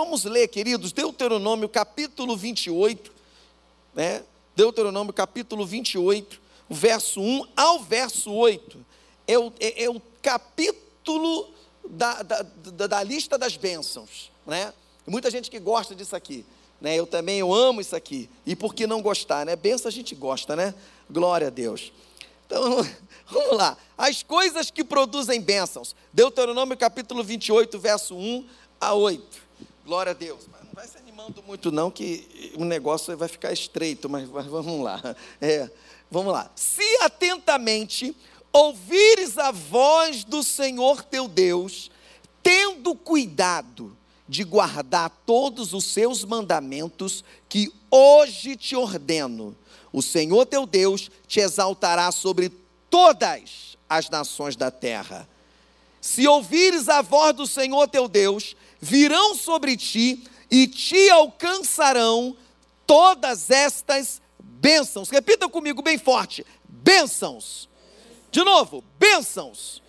vamos 0.00 0.24
ler, 0.24 0.48
queridos, 0.48 0.92
Deuteronômio 0.92 1.68
capítulo 1.68 2.34
28, 2.34 3.12
né? 3.94 4.22
Deuteronômio 4.56 5.12
capítulo 5.12 5.66
28, 5.66 6.40
verso 6.70 7.20
1 7.20 7.46
ao 7.54 7.80
verso 7.80 8.32
8. 8.32 8.82
É 9.28 9.38
o, 9.38 9.52
é, 9.60 9.84
é 9.84 9.90
o 9.90 10.00
capítulo 10.22 11.50
da, 11.86 12.22
da, 12.22 12.42
da, 12.42 12.86
da, 12.86 13.02
lista 13.02 13.36
das 13.36 13.58
bênçãos, 13.58 14.32
né? 14.46 14.72
Muita 15.06 15.30
gente 15.30 15.50
que 15.50 15.58
gosta 15.58 15.94
disso 15.94 16.16
aqui, 16.16 16.46
né? 16.80 16.98
Eu 16.98 17.06
também, 17.06 17.38
eu 17.40 17.52
amo 17.52 17.82
isso 17.82 17.94
aqui. 17.94 18.26
E 18.46 18.56
por 18.56 18.74
que 18.74 18.86
não 18.86 19.02
gostar, 19.02 19.44
né? 19.44 19.54
Benção 19.54 19.88
a 19.88 19.92
gente 19.92 20.14
gosta, 20.14 20.56
né? 20.56 20.74
Glória 21.10 21.48
a 21.48 21.50
Deus. 21.50 21.92
Então, 22.46 22.86
vamos 23.28 23.54
lá. 23.54 23.76
As 23.98 24.22
coisas 24.22 24.70
que 24.70 24.82
produzem 24.82 25.42
bênçãos. 25.42 25.94
Deuteronômio 26.10 26.74
capítulo 26.74 27.22
28, 27.22 27.78
verso 27.78 28.16
1 28.16 28.48
a 28.80 28.94
8. 28.94 29.49
Glória 29.90 30.12
a 30.12 30.14
Deus. 30.14 30.46
Mas 30.52 30.62
não 30.62 30.72
vai 30.72 30.86
se 30.86 30.98
animando 30.98 31.42
muito 31.42 31.72
não, 31.72 31.90
que 31.90 32.52
o 32.56 32.64
negócio 32.64 33.16
vai 33.16 33.26
ficar 33.26 33.52
estreito, 33.52 34.08
mas, 34.08 34.28
mas 34.28 34.46
vamos 34.46 34.84
lá. 34.84 35.02
É, 35.42 35.68
vamos 36.08 36.32
lá. 36.32 36.48
Se 36.54 36.84
atentamente 37.02 38.14
ouvires 38.52 39.36
a 39.36 39.50
voz 39.50 40.22
do 40.22 40.44
Senhor 40.44 41.02
teu 41.02 41.26
Deus, 41.26 41.90
tendo 42.40 42.94
cuidado 42.94 43.96
de 44.28 44.44
guardar 44.44 45.10
todos 45.26 45.72
os 45.72 45.86
seus 45.86 46.24
mandamentos 46.24 47.24
que 47.48 47.72
hoje 47.90 48.54
te 48.54 48.76
ordeno, 48.76 49.56
o 49.92 50.00
Senhor 50.00 50.46
teu 50.46 50.66
Deus 50.66 51.10
te 51.26 51.40
exaltará 51.40 52.12
sobre 52.12 52.52
todas 52.88 53.76
as 53.88 54.08
nações 54.08 54.54
da 54.54 54.70
terra. 54.70 55.28
Se 56.00 56.28
ouvires 56.28 56.88
a 56.88 57.02
voz 57.02 57.34
do 57.34 57.44
Senhor 57.44 57.88
teu 57.88 58.06
Deus, 58.06 58.54
virão 58.80 59.34
sobre 59.34 59.76
ti 59.76 60.24
e 60.50 60.66
te 60.66 61.10
alcançarão 61.10 62.36
todas 62.86 63.50
estas 63.50 64.20
bênçãos. 64.38 65.10
Repita 65.10 65.48
comigo 65.48 65.82
bem 65.82 65.98
forte: 65.98 66.44
bênçãos. 66.68 67.68
De 68.30 68.42
novo, 68.42 68.82
bênçãos. 68.98 69.82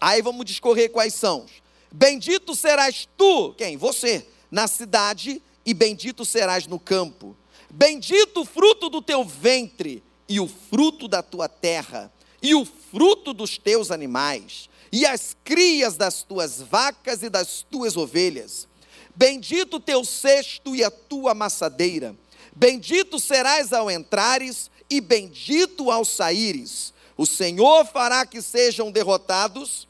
Aí 0.00 0.22
vamos 0.22 0.44
discorrer 0.44 0.90
quais 0.90 1.14
são. 1.14 1.46
Bendito 1.90 2.54
serás 2.54 3.08
tu, 3.16 3.54
quem? 3.54 3.76
Você, 3.76 4.26
na 4.50 4.66
cidade, 4.68 5.42
e 5.64 5.74
bendito 5.74 6.24
serás 6.24 6.66
no 6.66 6.78
campo. 6.78 7.36
Bendito 7.70 8.42
o 8.42 8.44
fruto 8.44 8.88
do 8.88 9.02
teu 9.02 9.24
ventre, 9.24 10.02
e 10.28 10.38
o 10.38 10.46
fruto 10.46 11.08
da 11.08 11.22
tua 11.22 11.48
terra, 11.48 12.12
e 12.42 12.54
o 12.54 12.64
fruto 12.64 13.32
dos 13.32 13.58
teus 13.58 13.90
animais, 13.90 14.68
e 14.90 15.06
as 15.06 15.36
crias 15.44 15.96
das 15.96 16.22
tuas 16.22 16.60
vacas 16.60 17.22
e 17.22 17.28
das 17.28 17.62
tuas 17.62 17.96
ovelhas. 17.96 18.66
Bendito 19.14 19.80
teu 19.80 20.04
cesto 20.04 20.74
e 20.74 20.84
a 20.84 20.90
tua 20.90 21.32
amassadeira. 21.32 22.14
Bendito 22.54 23.18
serás 23.20 23.72
ao 23.72 23.90
entrares, 23.90 24.70
e 24.90 25.00
bendito 25.00 25.90
ao 25.90 26.04
saíres. 26.04 26.92
O 27.16 27.26
Senhor 27.26 27.84
fará 27.86 28.24
que 28.24 28.40
sejam 28.40 28.90
derrotados 28.90 29.86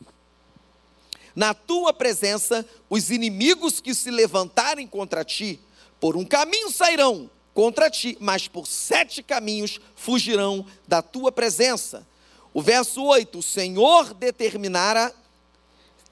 na 1.35 1.55
tua 1.55 1.93
presença 1.93 2.67
os 2.91 3.11
inimigos 3.11 3.81
que 3.81 3.95
se 3.95 4.11
levantarem 4.11 4.87
contra 4.87 5.25
ti. 5.25 5.61
Por 6.01 6.17
um 6.17 6.25
caminho 6.25 6.71
sairão 6.71 7.31
contra 7.55 7.91
ti, 7.91 8.17
mas 8.21 8.49
por 8.49 8.67
sete 8.67 9.23
caminhos 9.23 9.81
fugirão 9.95 10.67
da 10.87 11.03
tua 11.03 11.31
presença. 11.31 12.07
O 12.53 12.63
verso 12.63 13.03
8: 13.05 13.39
O 13.39 13.43
Senhor 13.43 14.15
determinara, 14.15 15.15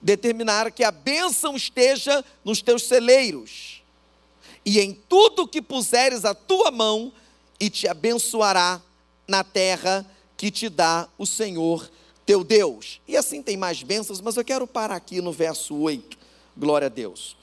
determinara 0.00 0.70
que 0.70 0.84
a 0.84 0.90
bênção 0.90 1.56
esteja 1.56 2.24
nos 2.44 2.62
teus 2.62 2.84
celeiros, 2.84 3.82
e 4.64 4.80
em 4.80 4.92
tudo 4.92 5.48
que 5.48 5.62
puseres 5.62 6.24
a 6.24 6.34
tua 6.34 6.70
mão, 6.70 7.12
e 7.58 7.70
te 7.70 7.88
abençoará 7.88 8.80
na 9.26 9.42
terra 9.42 10.06
que 10.36 10.50
te 10.50 10.68
dá 10.68 11.08
o 11.16 11.26
Senhor 11.26 11.90
teu 12.26 12.42
Deus. 12.42 13.00
E 13.06 13.16
assim 13.16 13.42
tem 13.42 13.56
mais 13.56 13.82
bênçãos, 13.82 14.20
mas 14.20 14.36
eu 14.36 14.44
quero 14.44 14.66
parar 14.66 14.96
aqui 14.96 15.20
no 15.20 15.32
verso 15.32 15.74
8. 15.76 16.18
Glória 16.56 16.86
a 16.86 16.90
Deus. 16.90 17.36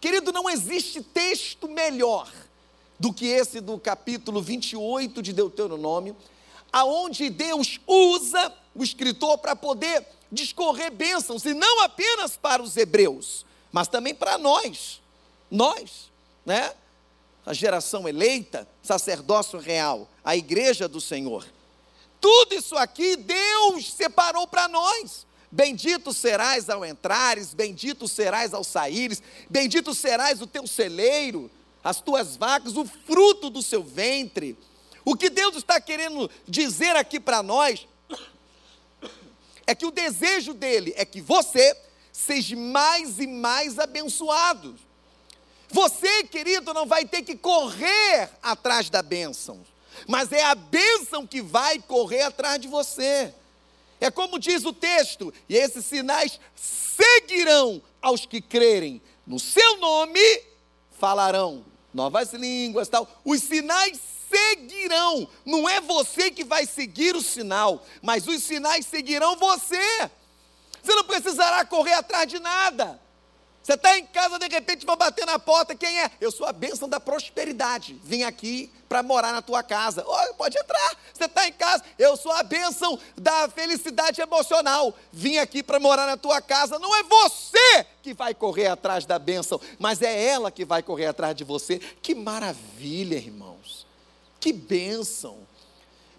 Querido, 0.00 0.32
não 0.32 0.48
existe 0.50 1.02
texto 1.02 1.68
melhor 1.68 2.30
do 2.98 3.12
que 3.12 3.26
esse 3.26 3.60
do 3.60 3.78
capítulo 3.78 4.40
28 4.40 5.22
de 5.22 5.32
Deuteronômio, 5.32 6.16
aonde 6.72 7.28
Deus 7.28 7.78
usa 7.86 8.52
o 8.74 8.82
escritor 8.82 9.38
para 9.38 9.54
poder 9.54 10.06
discorrer 10.30 10.90
bênçãos, 10.90 11.44
e 11.44 11.52
não 11.52 11.82
apenas 11.82 12.36
para 12.36 12.62
os 12.62 12.76
hebreus, 12.76 13.44
mas 13.70 13.86
também 13.86 14.14
para 14.14 14.38
nós, 14.38 15.00
nós, 15.50 16.10
né? 16.46 16.72
A 17.44 17.52
geração 17.52 18.08
eleita, 18.08 18.66
sacerdócio 18.82 19.58
real, 19.58 20.08
a 20.24 20.36
igreja 20.36 20.88
do 20.88 21.00
Senhor. 21.00 21.44
Tudo 22.20 22.54
isso 22.54 22.76
aqui 22.76 23.16
Deus 23.16 23.92
separou 23.92 24.46
para 24.46 24.68
nós. 24.68 25.26
Bendito 25.50 26.14
serás 26.14 26.70
ao 26.70 26.82
entrares, 26.82 27.52
bendito 27.52 28.08
serás 28.08 28.54
ao 28.54 28.64
saíres, 28.64 29.22
bendito 29.50 29.92
serás 29.92 30.40
o 30.40 30.46
teu 30.46 30.66
celeiro, 30.66 31.50
as 31.84 32.00
tuas 32.00 32.36
vacas, 32.36 32.74
o 32.76 32.86
fruto 32.86 33.50
do 33.50 33.60
seu 33.60 33.82
ventre. 33.82 34.56
O 35.04 35.16
que 35.16 35.28
Deus 35.28 35.56
está 35.56 35.80
querendo 35.80 36.30
dizer 36.46 36.94
aqui 36.96 37.18
para 37.18 37.42
nós 37.42 37.86
é 39.66 39.74
que 39.74 39.86
o 39.86 39.90
desejo 39.90 40.54
dele 40.54 40.92
é 40.96 41.04
que 41.04 41.20
você 41.20 41.76
seja 42.12 42.54
mais 42.56 43.18
e 43.18 43.26
mais 43.26 43.78
abençoado. 43.78 44.76
Você, 45.68 46.24
querido, 46.24 46.74
não 46.74 46.86
vai 46.86 47.04
ter 47.04 47.22
que 47.22 47.34
correr 47.34 48.30
atrás 48.42 48.90
da 48.90 49.02
bênção, 49.02 49.64
mas 50.06 50.30
é 50.30 50.44
a 50.44 50.54
bênção 50.54 51.26
que 51.26 51.40
vai 51.40 51.78
correr 51.78 52.22
atrás 52.22 52.60
de 52.60 52.68
você. 52.68 53.34
É 53.98 54.10
como 54.10 54.38
diz 54.38 54.64
o 54.64 54.72
texto, 54.72 55.32
e 55.48 55.56
esses 55.56 55.84
sinais 55.84 56.38
seguirão 56.54 57.80
aos 58.00 58.26
que 58.26 58.40
crerem. 58.40 59.00
No 59.26 59.38
seu 59.38 59.78
nome 59.78 60.20
falarão 60.98 61.64
novas 61.92 62.32
línguas, 62.32 62.88
tal. 62.88 63.08
Os 63.24 63.42
sinais 63.42 63.98
seguirão. 64.30 65.28
Não 65.44 65.68
é 65.68 65.80
você 65.80 66.30
que 66.30 66.44
vai 66.44 66.66
seguir 66.66 67.14
o 67.14 67.22
sinal, 67.22 67.84
mas 68.00 68.26
os 68.26 68.42
sinais 68.42 68.86
seguirão 68.86 69.36
você. 69.36 70.10
Você 70.82 70.94
não 70.94 71.04
precisará 71.04 71.64
correr 71.64 71.94
atrás 71.94 72.26
de 72.26 72.38
nada. 72.38 73.00
Você 73.62 73.74
está 73.74 73.96
em 73.96 74.04
casa, 74.04 74.38
de 74.38 74.48
repente 74.48 74.84
vão 74.84 74.96
bater 74.96 75.24
na 75.24 75.38
porta, 75.38 75.74
quem 75.74 76.00
é? 76.00 76.10
Eu 76.20 76.32
sou 76.32 76.46
a 76.46 76.52
bênção 76.52 76.88
da 76.88 76.98
prosperidade. 76.98 77.94
Vim 78.02 78.24
aqui 78.24 78.72
para 78.88 79.02
morar 79.02 79.32
na 79.32 79.40
tua 79.40 79.62
casa. 79.62 80.04
Oh, 80.06 80.34
pode 80.34 80.58
entrar. 80.58 80.96
Você 81.14 81.26
está 81.26 81.46
em 81.46 81.52
casa, 81.52 81.84
eu 81.96 82.16
sou 82.16 82.32
a 82.32 82.42
bênção 82.42 82.98
da 83.16 83.48
felicidade 83.48 84.20
emocional. 84.20 84.92
Vim 85.12 85.38
aqui 85.38 85.62
para 85.62 85.78
morar 85.78 86.06
na 86.06 86.16
tua 86.16 86.42
casa. 86.42 86.78
Não 86.78 86.94
é 86.96 87.04
você 87.04 87.86
que 88.02 88.12
vai 88.12 88.34
correr 88.34 88.66
atrás 88.66 89.06
da 89.06 89.18
bênção, 89.18 89.60
mas 89.78 90.02
é 90.02 90.24
ela 90.26 90.50
que 90.50 90.64
vai 90.64 90.82
correr 90.82 91.06
atrás 91.06 91.36
de 91.36 91.44
você. 91.44 91.78
Que 91.78 92.16
maravilha, 92.16 93.14
irmãos. 93.14 93.86
Que 94.40 94.52
bênção. 94.52 95.38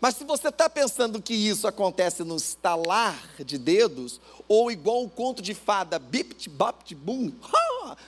Mas 0.03 0.17
se 0.17 0.25
você 0.25 0.49
está 0.49 0.69
pensando 0.69 1.21
que 1.21 1.33
isso 1.33 1.65
acontece 1.65 2.25
no 2.25 2.35
estalar 2.35 3.17
de 3.39 3.57
dedos, 3.57 4.19
ou 4.49 4.69
igual 4.69 5.01
o 5.01 5.09
conto 5.09 5.41
de 5.41 5.53
fada, 5.53 5.97
bipt, 5.97 6.49
bapt, 6.49 6.93
bum, 6.93 7.31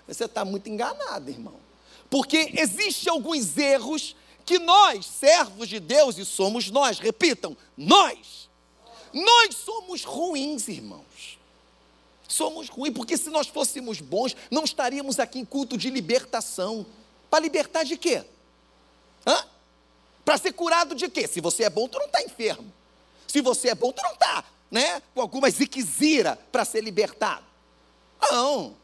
você 0.05 0.25
está 0.25 0.43
muito 0.43 0.69
enganado, 0.69 1.29
irmão. 1.29 1.55
Porque 2.09 2.51
existem 2.57 3.09
alguns 3.09 3.57
erros 3.57 4.13
que 4.43 4.59
nós, 4.59 5.05
servos 5.05 5.69
de 5.69 5.79
Deus, 5.79 6.17
e 6.17 6.25
somos 6.25 6.69
nós, 6.69 6.99
repitam, 6.99 7.55
nós, 7.77 8.49
nós 9.13 9.55
somos 9.55 10.03
ruins, 10.03 10.67
irmãos. 10.67 11.39
Somos 12.27 12.67
ruins, 12.67 12.93
porque 12.93 13.15
se 13.15 13.29
nós 13.29 13.47
fôssemos 13.47 14.01
bons, 14.01 14.35
não 14.51 14.65
estaríamos 14.65 15.17
aqui 15.17 15.39
em 15.39 15.45
culto 15.45 15.77
de 15.77 15.89
libertação. 15.89 16.85
Para 17.29 17.39
libertar 17.39 17.85
de 17.85 17.95
quê? 17.95 18.25
Hã? 19.25 19.54
Para 20.25 20.39
ser 20.39 20.53
curado 20.53 20.95
de 20.95 21.07
quê? 21.07 21.27
Se 21.27 21.39
você 21.39 21.63
é 21.63 21.69
bom, 21.69 21.87
tu 21.87 21.99
não 21.99 22.07
está 22.07 22.21
enfermo. 22.23 22.73
Se 23.27 23.39
você 23.41 23.69
é 23.69 23.75
bom, 23.75 23.91
tu 23.91 24.01
não 24.01 24.13
está 24.13 24.43
né, 24.71 25.01
com 25.13 25.21
alguma 25.21 25.49
ziquezira 25.49 26.37
para 26.51 26.65
ser 26.65 26.81
libertado. 26.81 27.45
Não. 28.19 28.75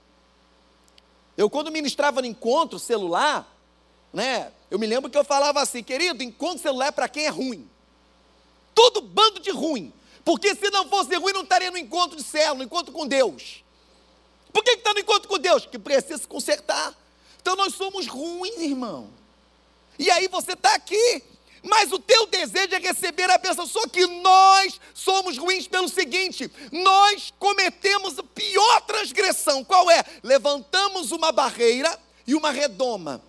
Eu, 1.35 1.49
quando 1.49 1.71
ministrava 1.71 2.21
no 2.21 2.27
encontro 2.27 2.77
celular, 2.77 3.51
né, 4.13 4.51
eu 4.69 4.77
me 4.77 4.85
lembro 4.85 5.09
que 5.09 5.17
eu 5.17 5.23
falava 5.23 5.61
assim, 5.61 5.83
querido, 5.83 6.21
encontro 6.21 6.61
celular 6.61 6.87
é 6.87 6.91
para 6.91 7.09
quem 7.09 7.25
é 7.25 7.29
ruim. 7.29 7.67
Todo 8.75 9.01
bando 9.01 9.39
de 9.39 9.49
ruim. 9.49 9.91
Porque 10.23 10.53
se 10.55 10.69
não 10.69 10.87
fosse 10.87 11.15
ruim, 11.15 11.33
não 11.33 11.41
estaria 11.41 11.71
no 11.71 11.77
encontro 11.77 12.15
de 12.15 12.23
célula, 12.23 12.59
no 12.59 12.63
encontro 12.63 12.93
com 12.93 13.07
Deus. 13.07 13.63
Por 14.53 14.63
que 14.63 14.71
está 14.71 14.93
no 14.93 14.99
encontro 14.99 15.27
com 15.27 15.39
Deus? 15.39 15.65
Que 15.65 15.79
precisa 15.79 16.19
se 16.19 16.27
consertar. 16.27 16.95
Então 17.41 17.55
nós 17.55 17.73
somos 17.73 18.05
ruins, 18.05 18.59
irmão. 18.59 19.09
E 19.97 20.11
aí 20.11 20.27
você 20.27 20.53
está 20.53 20.75
aqui, 20.75 21.23
mas 21.63 21.91
o 21.91 21.99
teu 21.99 22.25
desejo 22.27 22.75
é 22.75 22.79
receber 22.79 23.29
a 23.29 23.37
bênção. 23.37 23.67
Só 23.67 23.87
que 23.87 24.05
nós 24.07 24.79
somos 24.93 25.37
ruins 25.37 25.67
pelo 25.67 25.87
seguinte: 25.87 26.51
nós 26.71 27.33
cometemos 27.37 28.17
a 28.17 28.23
pior 28.23 28.81
transgressão. 28.81 29.63
Qual 29.63 29.89
é? 29.91 30.03
Levantamos 30.23 31.11
uma 31.11 31.31
barreira 31.31 31.99
e 32.25 32.35
uma 32.35 32.51
redoma 32.51 33.21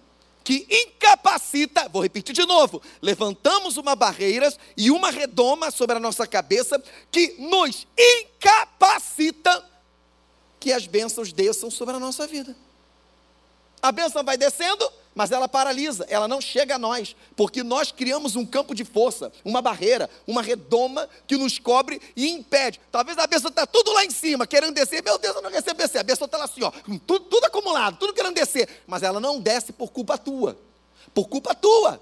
que 0.45 0.67
incapacita, 0.69 1.89
vou 1.89 2.03
repetir 2.03 2.35
de 2.35 2.45
novo, 2.45 2.83
levantamos 3.01 3.77
uma 3.77 3.95
barreira 3.95 4.53
e 4.77 4.91
uma 4.91 5.11
redoma 5.11 5.71
sobre 5.71 5.97
a 5.97 6.01
nossa 6.01 6.27
cabeça 6.27 6.83
que 7.11 7.37
nos 7.39 7.87
incapacita 7.97 9.65
que 10.59 10.73
as 10.73 10.87
bênçãos 10.87 11.33
desçam 11.33 11.71
sobre 11.71 11.95
a 11.95 12.01
nossa 12.01 12.27
vida. 12.27 12.57
A 13.81 13.91
bênção 13.91 14.23
vai 14.25 14.37
descendo, 14.37 14.91
mas 15.15 15.31
ela 15.31 15.49
paralisa, 15.49 16.07
ela 16.09 16.27
não 16.27 16.41
chega 16.41 16.77
a 16.77 16.79
nós, 16.79 17.15
porque 17.37 17.63
nós 17.63 17.93
criamos 17.93 18.37
um 18.37 18.47
campo 18.47 18.75
de 18.75 18.85
força, 18.85 19.33
uma 19.45 19.61
barreira, 19.61 20.09
uma 20.27 20.43
redoma 20.43 21.09
que 21.27 21.37
nos 21.37 21.59
cobre 21.59 22.01
e 22.17 22.29
impede. 22.31 22.81
Talvez 22.91 23.19
a 23.19 23.27
bênção 23.27 23.51
está 23.51 23.67
tudo 23.67 23.93
lá 23.93 24.05
em 24.05 24.11
cima, 24.11 24.47
querendo 24.47 24.75
descer, 24.75 25.03
meu 25.03 25.19
Deus, 25.19 25.37
eu 25.37 25.43
não 25.43 25.51
recebo 25.51 25.79
descer. 25.79 25.99
A 25.99 26.03
bênção 26.03 26.25
está 26.27 26.39
lá 26.39 26.45
assim, 26.45 26.63
ó, 26.63 26.71
tudo, 27.07 27.21
tudo 27.21 27.45
acumulado, 27.45 27.99
tudo 27.99 28.15
querendo 28.15 28.35
descer, 28.35 28.69
mas 28.87 29.03
ela 29.03 29.21
não 29.21 29.41
desce 29.41 29.73
por 29.73 29.91
culpa 29.91 30.17
tua, 30.17 30.57
por 31.15 31.29
culpa 31.29 31.55
tua. 31.55 32.01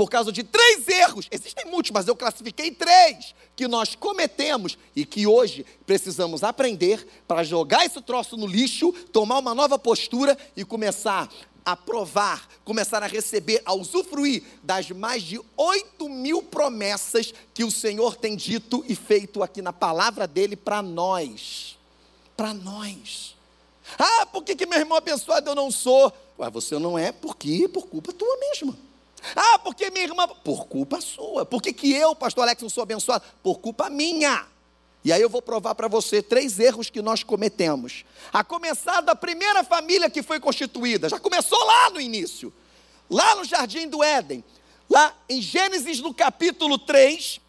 Por 0.00 0.08
causa 0.08 0.32
de 0.32 0.42
três 0.42 0.88
erros, 0.88 1.28
existem 1.30 1.66
muitos, 1.66 1.90
mas 1.90 2.08
eu 2.08 2.16
classifiquei 2.16 2.70
três 2.70 3.34
que 3.54 3.68
nós 3.68 3.94
cometemos 3.94 4.78
e 4.96 5.04
que 5.04 5.26
hoje 5.26 5.66
precisamos 5.84 6.42
aprender 6.42 7.06
para 7.28 7.44
jogar 7.44 7.84
esse 7.84 8.00
troço 8.00 8.34
no 8.34 8.46
lixo, 8.46 8.92
tomar 9.12 9.38
uma 9.38 9.54
nova 9.54 9.78
postura 9.78 10.38
e 10.56 10.64
começar 10.64 11.28
a 11.64 11.76
provar, 11.76 12.48
começar 12.64 13.02
a 13.02 13.06
receber, 13.06 13.62
a 13.64 13.74
usufruir 13.74 14.42
das 14.62 14.90
mais 14.90 15.22
de 15.22 15.40
oito 15.56 16.08
mil 16.08 16.42
promessas 16.42 17.32
que 17.54 17.64
o 17.64 17.70
Senhor 17.70 18.16
tem 18.16 18.36
dito 18.36 18.84
e 18.88 18.94
feito 18.94 19.42
aqui 19.42 19.62
na 19.62 19.72
palavra 19.72 20.26
dele 20.26 20.56
para 20.56 20.82
nós. 20.82 21.78
Para 22.36 22.54
nós. 22.54 23.36
Ah, 23.98 24.26
por 24.26 24.44
que, 24.44 24.54
que 24.54 24.66
meu 24.66 24.78
irmão 24.78 24.98
abençoado 24.98 25.50
eu 25.50 25.54
não 25.54 25.70
sou? 25.70 26.12
Ué, 26.38 26.48
você 26.50 26.78
não 26.78 26.98
é, 26.98 27.12
porque 27.12 27.68
por 27.68 27.86
culpa 27.86 28.12
tua 28.12 28.36
mesma. 28.38 28.76
Ah, 29.36 29.58
porque 29.58 29.90
minha 29.90 30.04
irmã. 30.04 30.26
Por 30.28 30.66
culpa 30.66 31.00
sua. 31.00 31.44
Por 31.44 31.60
que, 31.60 31.72
que 31.72 31.92
eu, 31.92 32.14
pastor 32.14 32.42
Alex, 32.42 32.62
não 32.62 32.70
sou 32.70 32.82
abençoado? 32.82 33.24
Por 33.42 33.58
culpa 33.58 33.90
minha. 33.90 34.46
E 35.04 35.12
aí 35.12 35.22
eu 35.22 35.30
vou 35.30 35.40
provar 35.40 35.74
para 35.74 35.88
você 35.88 36.22
três 36.22 36.58
erros 36.58 36.90
que 36.90 37.00
nós 37.00 37.22
cometemos. 37.22 38.04
A 38.32 38.44
começar 38.44 39.00
da 39.00 39.14
primeira 39.14 39.64
família 39.64 40.10
que 40.10 40.22
foi 40.22 40.38
constituída. 40.38 41.08
Já 41.08 41.18
começou 41.18 41.58
lá 41.64 41.90
no 41.90 42.00
início. 42.00 42.52
Lá 43.08 43.34
no 43.34 43.44
Jardim 43.44 43.88
do 43.88 44.02
Éden. 44.02 44.44
Lá 44.88 45.16
em 45.28 45.40
Gênesis, 45.40 46.00
no 46.00 46.12
capítulo 46.12 46.76
3, 46.76 47.40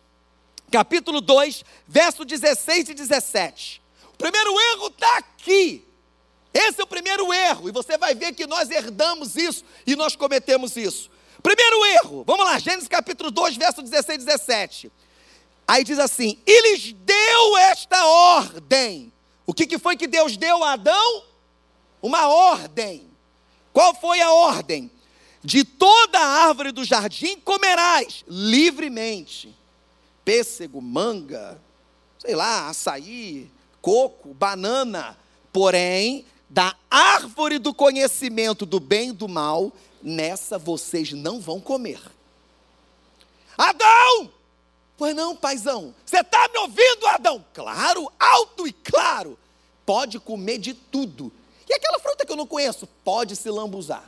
capítulo 0.72 1.20
2, 1.20 1.66
verso 1.88 2.24
16 2.24 2.90
e 2.90 2.94
17. 2.94 3.82
O 4.14 4.18
primeiro 4.18 4.58
erro 4.74 4.88
está 4.88 5.18
aqui. 5.18 5.84
Esse 6.54 6.80
é 6.80 6.84
o 6.84 6.88
primeiro 6.88 7.34
erro. 7.34 7.68
E 7.68 7.72
você 7.72 7.98
vai 7.98 8.16
ver 8.16 8.34
que 8.34 8.46
nós 8.46 8.70
herdamos 8.70 9.36
isso 9.36 9.66
e 9.86 9.96
nós 9.96 10.16
cometemos 10.16 10.78
isso. 10.78 11.10
Primeiro 11.42 11.84
erro, 11.86 12.24
vamos 12.26 12.46
lá, 12.46 12.60
Gênesis 12.60 12.88
capítulo 12.88 13.32
2, 13.32 13.58
verso 13.58 13.82
16 13.82 14.22
e 14.22 14.26
17. 14.26 14.92
Aí 15.72 15.86
diz 15.86 16.00
assim: 16.00 16.38
E 16.46 16.62
lhes 16.64 16.92
deu 16.92 17.58
esta 17.58 18.06
ordem. 18.06 19.10
O 19.46 19.54
que, 19.54 19.66
que 19.66 19.80
foi 19.80 19.96
que 19.96 20.06
Deus 20.06 20.36
deu 20.36 20.62
a 20.66 20.74
Adão? 20.74 21.24
Uma 22.02 22.28
ordem. 22.28 23.08
Qual 23.72 23.96
foi 23.96 24.20
a 24.20 24.34
ordem? 24.34 24.92
De 25.42 25.64
toda 25.64 26.20
a 26.20 26.46
árvore 26.48 26.74
do 26.74 26.84
jardim 26.84 27.40
comerás 27.40 28.26
livremente. 28.28 29.56
Pêssego, 30.26 30.82
manga, 30.82 31.58
sei 32.20 32.36
lá, 32.36 32.68
açaí, 32.68 33.50
coco, 33.82 34.34
banana. 34.34 35.18
Porém, 35.54 36.26
da 36.50 36.76
árvore 36.90 37.58
do 37.58 37.74
conhecimento 37.74 38.66
do 38.66 38.78
bem 38.78 39.12
e 39.12 39.14
do 39.14 39.30
mal 39.30 39.72
nessa 40.04 40.58
vocês 40.58 41.14
não 41.14 41.40
vão 41.40 41.62
comer. 41.62 42.02
Adão! 43.58 44.41
Pois 45.02 45.16
não, 45.16 45.36
paizão. 45.36 45.96
Você 46.06 46.20
está 46.20 46.48
me 46.50 46.60
ouvindo, 46.60 47.08
Adão? 47.08 47.44
Claro, 47.56 48.14
alto 48.20 48.68
e 48.68 48.72
claro. 48.72 49.36
Pode 49.84 50.20
comer 50.20 50.60
de 50.60 50.76
tudo. 50.76 51.34
E 51.68 51.74
aquela 51.74 51.98
fruta 51.98 52.24
que 52.24 52.32
eu 52.32 52.36
não 52.36 52.46
conheço? 52.46 52.86
Pode 53.04 53.36
se 53.36 53.50
lambuzar. 53.50 54.08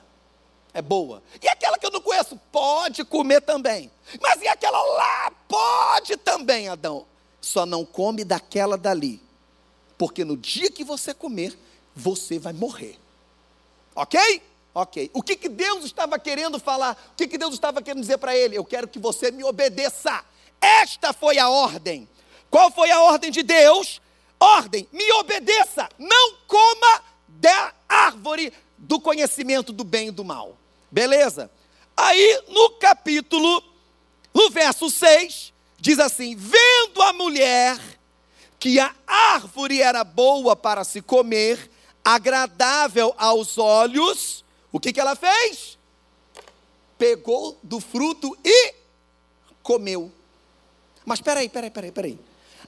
É 0.71 0.83
boa. 0.83 1.23
E 1.41 1.47
aquela 1.47 1.79
que 1.79 1.85
eu 1.87 1.89
não 1.89 1.99
conheço? 1.99 2.39
Pode 2.51 3.03
comer 3.05 3.41
também. 3.41 3.89
Mas 4.21 4.39
e 4.43 4.47
aquela 4.47 4.79
lá? 4.79 5.31
Pode 5.47 6.15
também, 6.17 6.69
Adão. 6.69 7.07
Só 7.41 7.65
não 7.65 7.83
come 7.83 8.23
daquela 8.23 8.77
dali. 8.77 9.19
Porque 9.97 10.23
no 10.23 10.37
dia 10.37 10.69
que 10.69 10.83
você 10.83 11.11
comer, 11.11 11.57
você 11.95 12.37
vai 12.37 12.53
morrer. 12.53 12.99
Ok? 13.95 14.43
Ok. 14.75 15.09
O 15.11 15.23
que, 15.23 15.35
que 15.37 15.49
Deus 15.49 15.85
estava 15.85 16.19
querendo 16.19 16.59
falar? 16.59 16.95
O 17.13 17.15
que, 17.15 17.27
que 17.27 17.37
Deus 17.39 17.55
estava 17.55 17.81
querendo 17.81 18.01
dizer 18.01 18.19
para 18.19 18.37
ele? 18.37 18.55
Eu 18.55 18.63
quero 18.63 18.87
que 18.87 18.99
você 18.99 19.31
me 19.31 19.43
obedeça. 19.43 20.23
Esta 20.63 21.11
foi 21.11 21.37
a 21.37 21.49
ordem. 21.49 22.07
Qual 22.49 22.71
foi 22.71 22.89
a 22.89 23.01
ordem 23.01 23.29
de 23.29 23.43
Deus? 23.43 24.01
Ordem: 24.39 24.87
me 24.93 25.11
obedeça. 25.13 25.89
Não 25.99 26.37
coma 26.47 27.03
da 27.27 27.73
árvore 27.89 28.53
do 28.77 28.97
conhecimento 28.97 29.73
do 29.73 29.83
bem 29.83 30.07
e 30.07 30.11
do 30.11 30.23
mal. 30.23 30.57
Beleza? 30.89 31.51
Aí 31.97 32.43
no 32.47 32.69
capítulo, 32.71 33.61
no 34.33 34.49
verso 34.49 34.89
6, 34.89 35.51
diz 35.77 35.99
assim: 35.99 36.33
Vendo 36.37 37.01
a 37.01 37.11
mulher 37.11 37.77
que 38.57 38.79
a 38.79 38.95
árvore 39.05 39.81
era 39.81 40.05
boa 40.05 40.55
para 40.55 40.85
se 40.85 41.01
comer, 41.01 41.69
agradável 42.05 43.13
aos 43.17 43.57
olhos, 43.57 44.45
o 44.71 44.79
que, 44.79 44.93
que 44.93 45.01
ela 45.01 45.17
fez? 45.17 45.77
Pegou 46.97 47.59
do 47.61 47.81
fruto 47.81 48.37
e 48.45 48.75
comeu. 49.61 50.09
Mas 51.05 51.21
peraí, 51.21 51.49
peraí, 51.49 51.69
peraí, 51.69 51.91
peraí. 51.91 52.19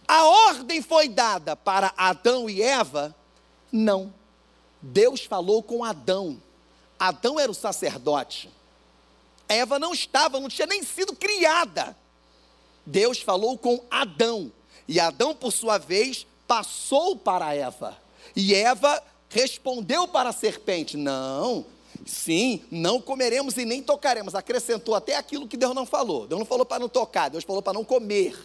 A 0.07 0.23
ordem 0.23 0.81
foi 0.81 1.07
dada 1.07 1.55
para 1.55 1.93
Adão 1.97 2.49
e 2.49 2.61
Eva? 2.61 3.15
Não. 3.71 4.13
Deus 4.81 5.25
falou 5.25 5.63
com 5.63 5.83
Adão. 5.83 6.41
Adão 6.99 7.39
era 7.39 7.51
o 7.51 7.55
sacerdote. 7.55 8.49
Eva 9.47 9.79
não 9.79 9.93
estava, 9.93 10.39
não 10.39 10.49
tinha 10.49 10.67
nem 10.67 10.83
sido 10.83 11.15
criada. 11.15 11.95
Deus 12.85 13.19
falou 13.19 13.57
com 13.57 13.83
Adão. 13.89 14.51
E 14.87 14.99
Adão, 14.99 15.35
por 15.35 15.51
sua 15.51 15.77
vez, 15.77 16.27
passou 16.47 17.15
para 17.15 17.53
Eva. 17.53 17.97
E 18.35 18.53
Eva 18.53 19.01
respondeu 19.29 20.07
para 20.07 20.29
a 20.29 20.33
serpente: 20.33 20.97
Não, 20.97 21.65
Sim, 22.05 22.63
não 22.71 22.99
comeremos 22.99 23.57
e 23.57 23.65
nem 23.65 23.81
tocaremos. 23.81 24.35
Acrescentou 24.35 24.95
até 24.95 25.15
aquilo 25.15 25.47
que 25.47 25.57
Deus 25.57 25.75
não 25.75 25.85
falou. 25.85 26.27
Deus 26.27 26.39
não 26.39 26.45
falou 26.45 26.65
para 26.65 26.79
não 26.79 26.89
tocar, 26.89 27.29
Deus 27.29 27.43
falou 27.43 27.61
para 27.61 27.73
não 27.73 27.83
comer. 27.83 28.35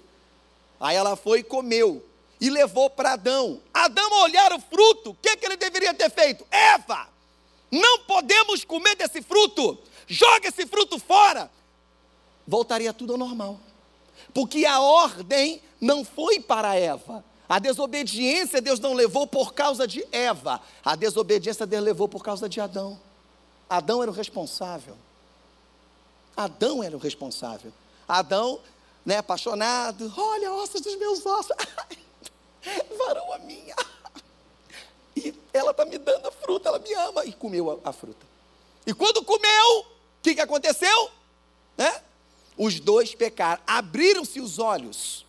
Aí 0.78 0.96
ela 0.96 1.16
foi 1.16 1.40
e 1.40 1.42
comeu 1.44 2.04
e 2.40 2.48
levou 2.48 2.88
para 2.88 3.12
Adão. 3.12 3.60
Adão, 3.72 4.22
olhar 4.22 4.52
o 4.52 4.60
fruto, 4.60 5.10
o 5.10 5.14
que, 5.14 5.36
que 5.36 5.46
ele 5.46 5.56
deveria 5.56 5.92
ter 5.92 6.10
feito? 6.10 6.44
Eva, 6.50 7.08
não 7.70 8.00
podemos 8.00 8.64
comer 8.64 8.96
desse 8.96 9.20
fruto, 9.20 9.78
joga 10.06 10.48
esse 10.48 10.66
fruto 10.66 10.98
fora. 10.98 11.50
Voltaria 12.46 12.92
tudo 12.92 13.12
ao 13.12 13.18
normal, 13.18 13.60
porque 14.32 14.64
a 14.64 14.80
ordem 14.80 15.60
não 15.80 16.04
foi 16.04 16.40
para 16.40 16.74
Eva. 16.74 17.24
A 17.48 17.58
desobediência 17.58 18.60
Deus 18.60 18.80
não 18.80 18.94
levou 18.94 19.26
por 19.26 19.52
causa 19.52 19.86
de 19.86 20.04
Eva, 20.10 20.60
a 20.84 20.96
desobediência 20.96 21.66
Deus 21.66 21.82
levou 21.82 22.08
por 22.08 22.22
causa 22.22 22.48
de 22.48 22.60
Adão. 22.60 22.98
Adão 23.70 24.02
era 24.02 24.10
o 24.10 24.14
responsável. 24.14 24.96
Adão 26.36 26.82
era 26.82 26.96
o 26.96 26.98
responsável. 26.98 27.72
Adão, 28.08 28.60
né, 29.06 29.18
apaixonado, 29.18 30.12
olha, 30.16 30.52
ossos 30.52 30.80
dos 30.80 30.96
meus 30.96 31.24
ossos. 31.24 31.56
Varou 32.98 33.32
a 33.32 33.38
minha. 33.38 33.76
E 35.14 35.32
ela 35.52 35.70
está 35.70 35.84
me 35.84 35.98
dando 35.98 36.26
a 36.26 36.32
fruta, 36.32 36.68
ela 36.68 36.80
me 36.80 36.92
ama. 36.94 37.24
E 37.24 37.32
comeu 37.32 37.80
a, 37.84 37.90
a 37.90 37.92
fruta. 37.92 38.26
E 38.84 38.92
quando 38.92 39.22
comeu, 39.22 39.78
o 39.78 39.86
que, 40.20 40.34
que 40.34 40.40
aconteceu? 40.40 41.10
Né? 41.76 42.02
Os 42.58 42.80
dois 42.80 43.14
pecaram, 43.14 43.62
abriram-se 43.64 44.40
os 44.40 44.58
olhos. 44.58 45.24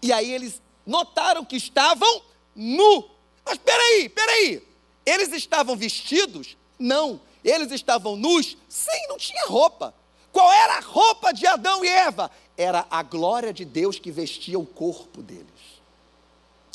E 0.00 0.12
aí 0.12 0.32
eles 0.32 0.62
notaram 0.86 1.44
que 1.44 1.56
estavam 1.56 2.22
nu. 2.54 3.10
Mas 3.44 3.58
peraí, 3.58 4.08
peraí. 4.08 4.68
Eles 5.04 5.32
estavam 5.32 5.76
vestidos 5.76 6.56
não, 6.80 7.20
eles 7.44 7.70
estavam 7.70 8.16
nus? 8.16 8.56
Sim, 8.68 9.06
não 9.08 9.16
tinha 9.18 9.46
roupa. 9.46 9.94
Qual 10.32 10.50
era 10.50 10.78
a 10.78 10.80
roupa 10.80 11.30
de 11.32 11.46
Adão 11.46 11.84
e 11.84 11.88
Eva? 11.88 12.30
Era 12.56 12.86
a 12.90 13.02
glória 13.02 13.52
de 13.52 13.66
Deus 13.66 13.98
que 13.98 14.10
vestia 14.10 14.58
o 14.58 14.64
corpo 14.64 15.20
deles. 15.22 15.44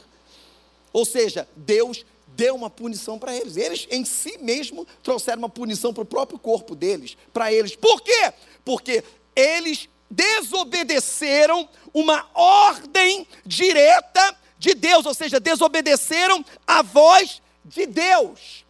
Ou 0.93 1.05
seja, 1.05 1.49
Deus 1.57 2.05
deu 2.29 2.55
uma 2.55 2.69
punição 2.69 3.19
para 3.19 3.35
eles. 3.35 3.57
Eles 3.57 3.87
em 3.91 4.05
si 4.05 4.37
mesmo 4.39 4.87
trouxeram 5.03 5.39
uma 5.39 5.49
punição 5.49 5.95
para 5.95 6.03
o 6.03 6.07
próprio 6.07 6.39
corpo 6.39 6.75
deles, 6.75 7.17
para 7.33 7.53
eles. 7.53 7.75
Por 7.75 8.03
quê? 8.03 8.33
Porque 8.65 9.03
eles 9.35 9.89
desobedeceram 10.11 11.69
uma 11.95 12.27
ordem 12.35 13.27
direta 13.47 14.37
de 14.59 14.75
Deus, 14.75 15.07
ou 15.07 15.15
seja, 15.15 15.41
desobedeceram 15.41 16.45
a 16.67 16.83
voz 16.83 17.41
de 17.65 17.87
Deus. 17.87 18.65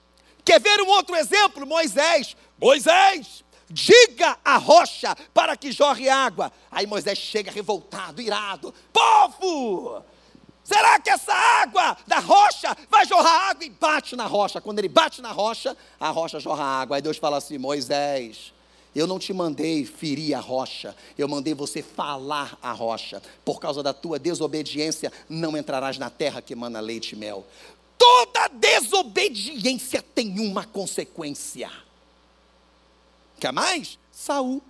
Quer 0.44 0.60
ver 0.60 0.80
um 0.80 0.88
outro 0.88 1.16
exemplo? 1.16 1.66
Moisés. 1.66 2.36
Moisés, 2.60 3.42
diga 3.70 4.36
a 4.44 4.58
rocha 4.58 5.16
para 5.32 5.56
que 5.56 5.72
jorre 5.72 6.08
água. 6.08 6.52
Aí 6.70 6.86
Moisés 6.86 7.16
chega 7.16 7.50
revoltado, 7.50 8.20
irado: 8.20 8.74
Povo, 8.92 10.02
será 10.62 11.00
que 11.00 11.08
essa 11.08 11.32
água 11.32 11.96
da 12.06 12.18
rocha 12.18 12.76
vai 12.90 13.06
jorrar 13.06 13.50
água? 13.50 13.64
E 13.64 13.70
bate 13.70 14.16
na 14.16 14.26
rocha. 14.26 14.60
Quando 14.60 14.80
ele 14.80 14.88
bate 14.88 15.22
na 15.22 15.32
rocha, 15.32 15.76
a 15.98 16.10
rocha 16.10 16.40
jorra 16.40 16.64
água. 16.64 16.96
Aí 16.96 17.02
Deus 17.02 17.16
fala 17.16 17.38
assim: 17.38 17.56
Moisés, 17.56 18.52
eu 18.94 19.06
não 19.06 19.18
te 19.18 19.32
mandei 19.32 19.86
ferir 19.86 20.34
a 20.34 20.40
rocha, 20.40 20.94
eu 21.16 21.28
mandei 21.28 21.54
você 21.54 21.82
falar 21.82 22.58
a 22.60 22.72
rocha. 22.72 23.22
Por 23.44 23.60
causa 23.60 23.82
da 23.82 23.94
tua 23.94 24.18
desobediência, 24.18 25.12
não 25.28 25.56
entrarás 25.56 25.96
na 25.96 26.10
terra 26.10 26.42
que 26.42 26.52
emana 26.52 26.80
leite 26.80 27.12
e 27.12 27.16
mel. 27.16 27.46
Toda 27.96 28.48
desobediência 28.48 30.02
tem 30.02 30.40
uma 30.40 30.64
consequência. 30.64 31.70
Quer 33.40 33.52
mais? 33.52 33.98
Saul. 34.12 34.62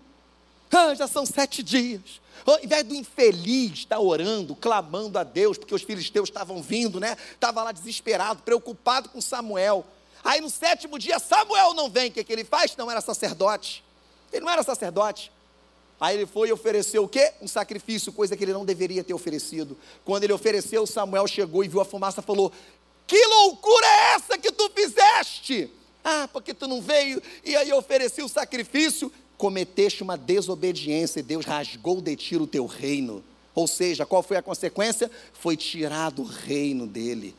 Ah, 0.72 0.94
já 0.94 1.08
são 1.08 1.26
sete 1.26 1.62
dias. 1.62 2.20
Ao 2.46 2.62
invés 2.62 2.84
do 2.84 2.94
infeliz 2.94 3.80
estar 3.80 3.98
orando, 3.98 4.54
clamando 4.54 5.18
a 5.18 5.24
Deus, 5.24 5.58
porque 5.58 5.74
os 5.74 5.82
filisteus 5.82 6.28
estavam 6.28 6.62
vindo, 6.62 7.00
né? 7.00 7.16
Estava 7.32 7.62
lá 7.64 7.72
desesperado, 7.72 8.42
preocupado 8.42 9.08
com 9.08 9.20
Samuel. 9.20 9.84
Aí 10.22 10.40
no 10.40 10.48
sétimo 10.48 10.98
dia, 10.98 11.18
Samuel 11.18 11.74
não 11.74 11.90
vem. 11.90 12.08
O 12.08 12.12
que, 12.12 12.22
que 12.22 12.32
ele 12.32 12.44
faz? 12.44 12.76
Não 12.76 12.90
era 12.90 13.00
sacerdote. 13.00 13.84
Ele 14.32 14.44
não 14.44 14.52
era 14.52 14.62
sacerdote. 14.62 15.32
Aí 16.00 16.16
ele 16.16 16.26
foi 16.26 16.48
e 16.48 16.52
ofereceu 16.52 17.04
o 17.04 17.08
quê? 17.08 17.32
Um 17.42 17.48
sacrifício, 17.48 18.12
coisa 18.12 18.36
que 18.36 18.44
ele 18.44 18.52
não 18.52 18.64
deveria 18.64 19.04
ter 19.04 19.12
oferecido. 19.12 19.76
Quando 20.04 20.24
ele 20.24 20.32
ofereceu, 20.32 20.86
Samuel 20.86 21.26
chegou 21.26 21.64
e 21.64 21.68
viu 21.68 21.80
a 21.80 21.84
fumaça 21.84 22.20
e 22.20 22.24
falou: 22.24 22.50
Que 23.06 23.22
loucura 23.26 23.86
é 23.86 24.14
essa 24.14 24.38
que 24.38 24.52
tu 24.52 24.70
fizeste? 24.70 25.70
Ah, 26.04 26.28
porque 26.32 26.54
tu 26.54 26.66
não 26.66 26.80
veio 26.80 27.22
e 27.44 27.54
aí 27.56 27.72
ofereci 27.72 28.22
o 28.22 28.28
sacrifício. 28.28 29.12
Cometeste 29.36 30.02
uma 30.02 30.16
desobediência 30.16 31.20
e 31.20 31.22
Deus 31.22 31.46
rasgou 31.46 32.00
de 32.00 32.14
ti 32.16 32.36
o 32.36 32.46
teu 32.46 32.66
reino. 32.66 33.24
Ou 33.54 33.66
seja, 33.66 34.06
qual 34.06 34.22
foi 34.22 34.36
a 34.36 34.42
consequência? 34.42 35.10
Foi 35.32 35.56
tirado 35.56 36.22
o 36.22 36.26
reino 36.26 36.86
dele. 36.86 37.34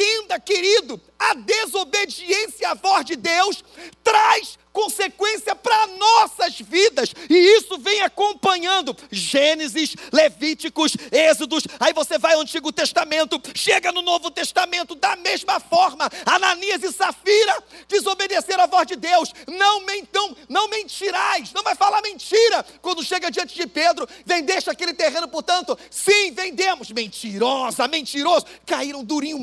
Entenda, 0.00 0.40
querido, 0.40 0.98
a 1.18 1.34
desobediência 1.34 2.70
à 2.70 2.74
voz 2.74 3.04
de 3.04 3.16
Deus 3.16 3.62
traz 4.02 4.58
consequência 4.72 5.54
para 5.54 5.88
nossas 5.88 6.58
vidas, 6.60 7.12
e 7.28 7.34
isso 7.34 7.76
vem 7.78 8.00
acompanhando 8.02 8.96
Gênesis, 9.10 9.94
Levíticos, 10.12 10.96
Êxodos. 11.10 11.64
Aí 11.78 11.92
você 11.92 12.18
vai 12.18 12.34
ao 12.34 12.40
Antigo 12.40 12.72
Testamento, 12.72 13.40
chega 13.54 13.92
no 13.92 14.00
Novo 14.00 14.30
Testamento, 14.30 14.94
da 14.94 15.16
mesma 15.16 15.60
forma. 15.60 16.08
Ananias 16.24 16.82
e 16.82 16.92
Safira 16.92 17.62
desobedeceram 17.88 18.64
à 18.64 18.66
voz 18.66 18.86
de 18.86 18.96
Deus. 18.96 19.32
Não, 19.48 19.84
mentam, 19.84 20.36
não 20.48 20.68
mentirás, 20.68 21.52
não 21.52 21.62
vai 21.62 21.74
falar 21.74 22.00
mentira. 22.00 22.64
Quando 22.80 23.04
chega 23.04 23.30
diante 23.30 23.54
de 23.54 23.66
Pedro, 23.66 24.08
vendeste 24.24 24.70
aquele 24.70 24.94
terreno, 24.94 25.28
portanto, 25.28 25.76
sim, 25.90 26.32
vendemos. 26.32 26.90
Mentirosa, 26.90 27.86
mentiroso. 27.88 28.46
Caíram 28.64 29.04
durinho 29.04 29.38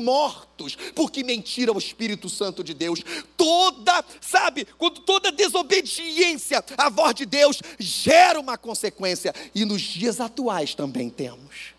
porque 0.94 1.22
mentira 1.22 1.72
o 1.72 1.78
Espírito 1.78 2.28
Santo 2.28 2.64
de 2.64 2.74
Deus. 2.74 3.00
Toda, 3.36 4.04
sabe, 4.20 4.66
quando 4.76 5.00
toda 5.00 5.30
desobediência 5.30 6.64
à 6.76 6.88
voz 6.88 7.14
de 7.14 7.26
Deus 7.26 7.60
gera 7.78 8.40
uma 8.40 8.58
consequência, 8.58 9.34
e 9.54 9.64
nos 9.64 9.82
dias 9.82 10.20
atuais 10.20 10.74
também 10.74 11.08
temos. 11.10 11.74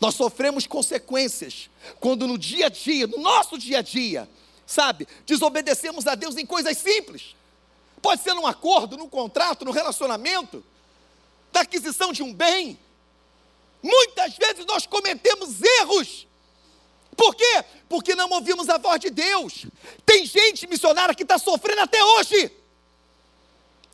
Nós 0.00 0.14
sofremos 0.14 0.66
consequências 0.66 1.68
quando 2.00 2.26
no 2.26 2.38
dia 2.38 2.66
a 2.66 2.68
dia, 2.70 3.06
no 3.06 3.18
nosso 3.18 3.58
dia 3.58 3.78
a 3.78 3.82
dia, 3.82 4.28
sabe, 4.66 5.06
desobedecemos 5.26 6.06
a 6.06 6.14
Deus 6.14 6.36
em 6.36 6.46
coisas 6.46 6.78
simples. 6.78 7.36
Pode 8.00 8.22
ser 8.22 8.32
num 8.32 8.46
acordo, 8.46 8.96
num 8.96 9.08
contrato, 9.08 9.64
num 9.64 9.72
relacionamento, 9.72 10.64
da 11.52 11.60
aquisição 11.60 12.12
de 12.12 12.22
um 12.22 12.32
bem. 12.32 12.78
Muitas 13.82 14.36
vezes 14.36 14.64
nós 14.64 14.86
cometemos 14.86 15.60
erros 15.62 16.26
por 17.20 17.34
quê? 17.34 17.64
Porque 17.86 18.14
não 18.14 18.30
ouvimos 18.30 18.70
a 18.70 18.78
voz 18.78 18.98
de 18.98 19.10
Deus. 19.10 19.66
Tem 20.06 20.24
gente 20.24 20.66
missionária 20.66 21.14
que 21.14 21.22
está 21.22 21.38
sofrendo 21.38 21.82
até 21.82 22.02
hoje. 22.02 22.50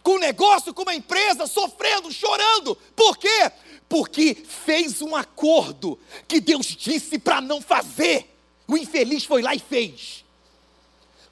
Com 0.00 0.12
um 0.12 0.18
negócio, 0.20 0.72
com 0.72 0.82
uma 0.82 0.94
empresa, 0.94 1.48
sofrendo, 1.48 2.12
chorando. 2.12 2.76
Por 2.94 3.16
quê? 3.16 3.50
Porque 3.88 4.32
fez 4.36 5.02
um 5.02 5.16
acordo 5.16 5.98
que 6.28 6.40
Deus 6.40 6.66
disse 6.66 7.18
para 7.18 7.40
não 7.40 7.60
fazer. 7.60 8.32
O 8.68 8.76
infeliz 8.76 9.24
foi 9.24 9.42
lá 9.42 9.56
e 9.56 9.58
fez. 9.58 10.24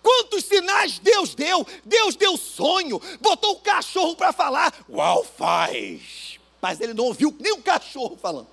Quantos 0.03 0.47
sinais 0.47 0.99
Deus 0.99 1.33
deu? 1.33 1.65
Deus 1.85 2.17
deu 2.17 2.37
sonho, 2.37 3.01
botou 3.21 3.53
o 3.53 3.61
cachorro 3.61 4.17
para 4.17 4.33
falar. 4.33 4.75
Uau, 4.91 5.23
faz! 5.23 6.41
Mas 6.61 6.81
ele 6.81 6.93
não 6.93 7.05
ouviu 7.05 7.33
nem 7.39 7.53
o 7.53 7.63
cachorro 7.63 8.19
falando. 8.21 8.49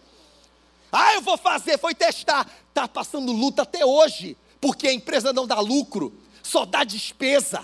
Ah, 0.91 1.13
eu 1.13 1.21
vou 1.21 1.37
fazer, 1.37 1.79
foi 1.79 1.95
testar. 1.95 2.45
Está 2.71 2.87
passando 2.87 3.33
luta 3.33 3.63
até 3.63 3.85
hoje, 3.85 4.37
porque 4.61 4.87
a 4.87 4.93
empresa 4.93 5.33
não 5.33 5.45
dá 5.45 5.59
lucro, 5.59 6.13
só 6.41 6.65
dá 6.65 6.85
despesa. 6.85 7.61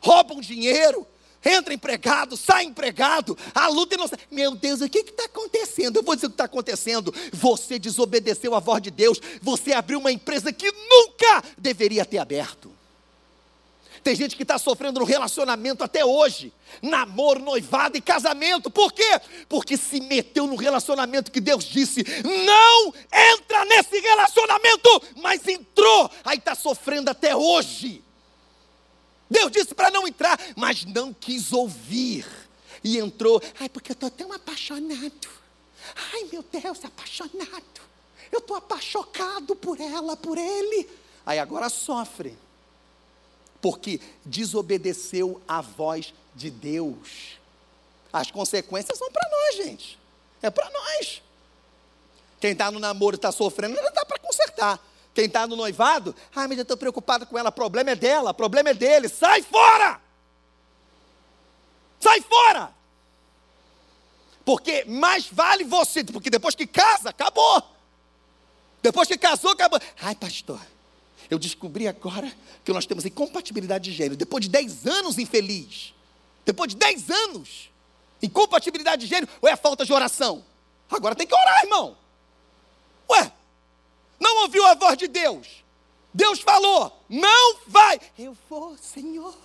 Roubam 0.00 0.40
dinheiro, 0.40 1.06
entra 1.44 1.74
empregado, 1.74 2.34
sai 2.34 2.64
empregado, 2.64 3.36
a 3.54 3.68
luta 3.68 3.94
e 3.94 3.98
não. 3.98 4.10
Meu 4.30 4.54
Deus, 4.54 4.80
o 4.80 4.88
que 4.88 5.00
está 5.00 5.26
acontecendo? 5.26 5.98
Eu 5.98 6.02
vou 6.02 6.14
dizer 6.14 6.26
o 6.26 6.30
que 6.30 6.34
está 6.34 6.44
acontecendo. 6.44 7.14
Você 7.34 7.78
desobedeceu 7.78 8.54
a 8.54 8.60
voz 8.60 8.82
de 8.82 8.90
Deus, 8.90 9.20
você 9.42 9.74
abriu 9.74 9.98
uma 9.98 10.10
empresa 10.10 10.50
que 10.52 10.72
nunca 10.72 11.44
deveria 11.58 12.06
ter 12.06 12.18
aberto. 12.18 12.73
Tem 14.04 14.14
gente 14.14 14.36
que 14.36 14.42
está 14.42 14.58
sofrendo 14.58 15.00
no 15.00 15.06
relacionamento 15.06 15.82
até 15.82 16.04
hoje. 16.04 16.52
Namoro, 16.82 17.40
noivado 17.40 17.96
e 17.96 18.02
casamento. 18.02 18.70
Por 18.70 18.92
quê? 18.92 19.18
Porque 19.48 19.78
se 19.78 19.98
meteu 19.98 20.46
no 20.46 20.56
relacionamento 20.56 21.32
que 21.32 21.40
Deus 21.40 21.64
disse: 21.64 22.04
não 22.22 22.92
entra 23.32 23.64
nesse 23.64 23.98
relacionamento, 23.98 25.02
mas 25.16 25.48
entrou. 25.48 26.10
Aí 26.22 26.36
está 26.36 26.54
sofrendo 26.54 27.10
até 27.10 27.34
hoje. 27.34 28.04
Deus 29.30 29.50
disse 29.50 29.74
para 29.74 29.90
não 29.90 30.06
entrar, 30.06 30.38
mas 30.54 30.84
não 30.84 31.10
quis 31.14 31.50
ouvir. 31.50 32.26
E 32.84 32.98
entrou. 32.98 33.42
Ai, 33.58 33.70
porque 33.70 33.92
eu 33.92 33.94
estou 33.94 34.10
tão 34.10 34.30
apaixonado. 34.34 35.28
Ai, 36.12 36.28
meu 36.30 36.44
Deus, 36.52 36.84
apaixonado. 36.84 37.80
Eu 38.30 38.40
estou 38.40 38.54
apaixonado 38.54 39.56
por 39.56 39.80
ela, 39.80 40.14
por 40.14 40.36
ele. 40.36 40.90
Aí 41.24 41.38
agora 41.38 41.70
sofre 41.70 42.36
porque 43.64 43.98
desobedeceu 44.26 45.40
à 45.48 45.62
voz 45.62 46.12
de 46.34 46.50
Deus. 46.50 47.38
As 48.12 48.30
consequências 48.30 48.98
são 48.98 49.10
para 49.10 49.26
nós, 49.30 49.56
gente. 49.56 49.98
É 50.42 50.50
para 50.50 50.68
nós. 50.68 51.22
Quem 52.38 52.52
está 52.52 52.70
no 52.70 52.78
namoro 52.78 53.16
está 53.16 53.32
sofrendo, 53.32 53.78
ainda 53.78 53.90
dá 53.90 54.04
para 54.04 54.18
consertar. 54.18 54.78
Quem 55.14 55.24
está 55.24 55.46
no 55.46 55.56
noivado, 55.56 56.14
ah, 56.36 56.46
mas 56.46 56.58
eu 56.58 56.62
estou 56.62 56.76
preocupado 56.76 57.24
com 57.24 57.38
ela, 57.38 57.50
problema 57.50 57.92
é 57.92 57.96
dela, 57.96 58.34
problema 58.34 58.68
é 58.68 58.74
dele. 58.74 59.08
Sai 59.08 59.40
fora! 59.40 59.98
Sai 61.98 62.20
fora! 62.20 62.70
Porque 64.44 64.84
mais 64.84 65.26
vale 65.26 65.64
você, 65.64 66.04
porque 66.04 66.28
depois 66.28 66.54
que 66.54 66.66
casa, 66.66 67.08
acabou. 67.08 67.62
Depois 68.82 69.08
que 69.08 69.16
casou, 69.16 69.52
acabou. 69.52 69.80
Ai, 70.02 70.14
pastor, 70.14 70.60
eu 71.30 71.38
descobri 71.38 71.88
agora 71.88 72.32
que 72.64 72.72
nós 72.72 72.86
temos 72.86 73.04
incompatibilidade 73.04 73.90
de 73.90 73.96
gênero. 73.96 74.16
Depois 74.16 74.44
de 74.44 74.50
10 74.50 74.86
anos 74.86 75.18
infeliz. 75.18 75.94
Depois 76.44 76.70
de 76.70 76.76
10 76.76 77.10
anos. 77.10 77.70
Incompatibilidade 78.22 79.02
de 79.02 79.08
gênero 79.08 79.30
ou 79.40 79.48
é 79.48 79.56
falta 79.56 79.84
de 79.84 79.92
oração? 79.92 80.44
Agora 80.90 81.14
tem 81.14 81.26
que 81.26 81.34
orar, 81.34 81.62
irmão. 81.62 81.96
Ué, 83.10 83.32
não 84.18 84.42
ouviu 84.42 84.66
a 84.66 84.74
voz 84.74 84.96
de 84.96 85.08
Deus? 85.08 85.64
Deus 86.12 86.40
falou, 86.40 87.04
não 87.08 87.56
vai. 87.66 88.00
Eu 88.18 88.36
vou, 88.48 88.76
Senhor. 88.78 89.36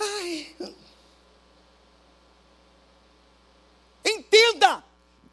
Ai. 0.00 0.56
Entenda, 4.04 4.82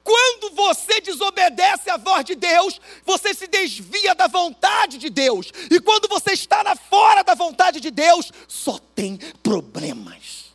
quando 0.06 0.54
você 0.54 1.02
desobedece 1.02 1.90
à 1.90 1.98
voz 1.98 2.24
de 2.24 2.36
Deus, 2.36 2.80
você 3.04 3.34
se 3.34 3.48
desvia 3.48 4.14
da 4.14 4.28
vontade 4.28 5.00
de 5.00 5.10
Deus. 5.10 5.52
E 5.72 5.80
quando 5.80 6.08
você 6.08 6.34
está 6.34 6.64
na 6.64 6.76
fora 6.76 7.24
da 7.24 7.34
vontade 7.34 7.80
de 7.80 7.90
Deus, 7.90 8.32
só 8.48 8.78
tem 8.94 9.18
problemas. 9.42 10.54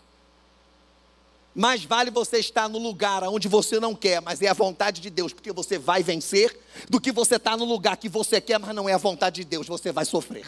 Mais 1.52 1.83
vale 1.83 2.12
você 2.12 2.38
estar 2.38 2.69
no 2.69 2.78
lugar 2.78 3.25
onde 3.25 3.49
você 3.49 3.80
não 3.80 3.92
quer, 3.92 4.23
mas 4.23 4.40
é 4.40 4.47
a 4.47 4.54
vontade 4.54 5.00
de 5.00 5.11
Deus, 5.11 5.33
porque 5.33 5.52
você 5.52 5.80
vai 5.80 6.00
vencer, 6.00 6.57
do 6.88 7.00
que 7.00 7.11
você 7.11 7.35
estar 7.35 7.57
no 7.57 7.64
lugar 7.64 7.97
que 7.97 8.09
você 8.09 8.40
quer, 8.40 8.61
mas 8.61 8.73
não 8.73 8.88
é 8.88 8.92
a 8.92 8.99
vontade 8.99 9.42
de 9.42 9.45
Deus, 9.45 9.66
você 9.66 9.90
vai 9.90 10.04
sofrer. 10.04 10.47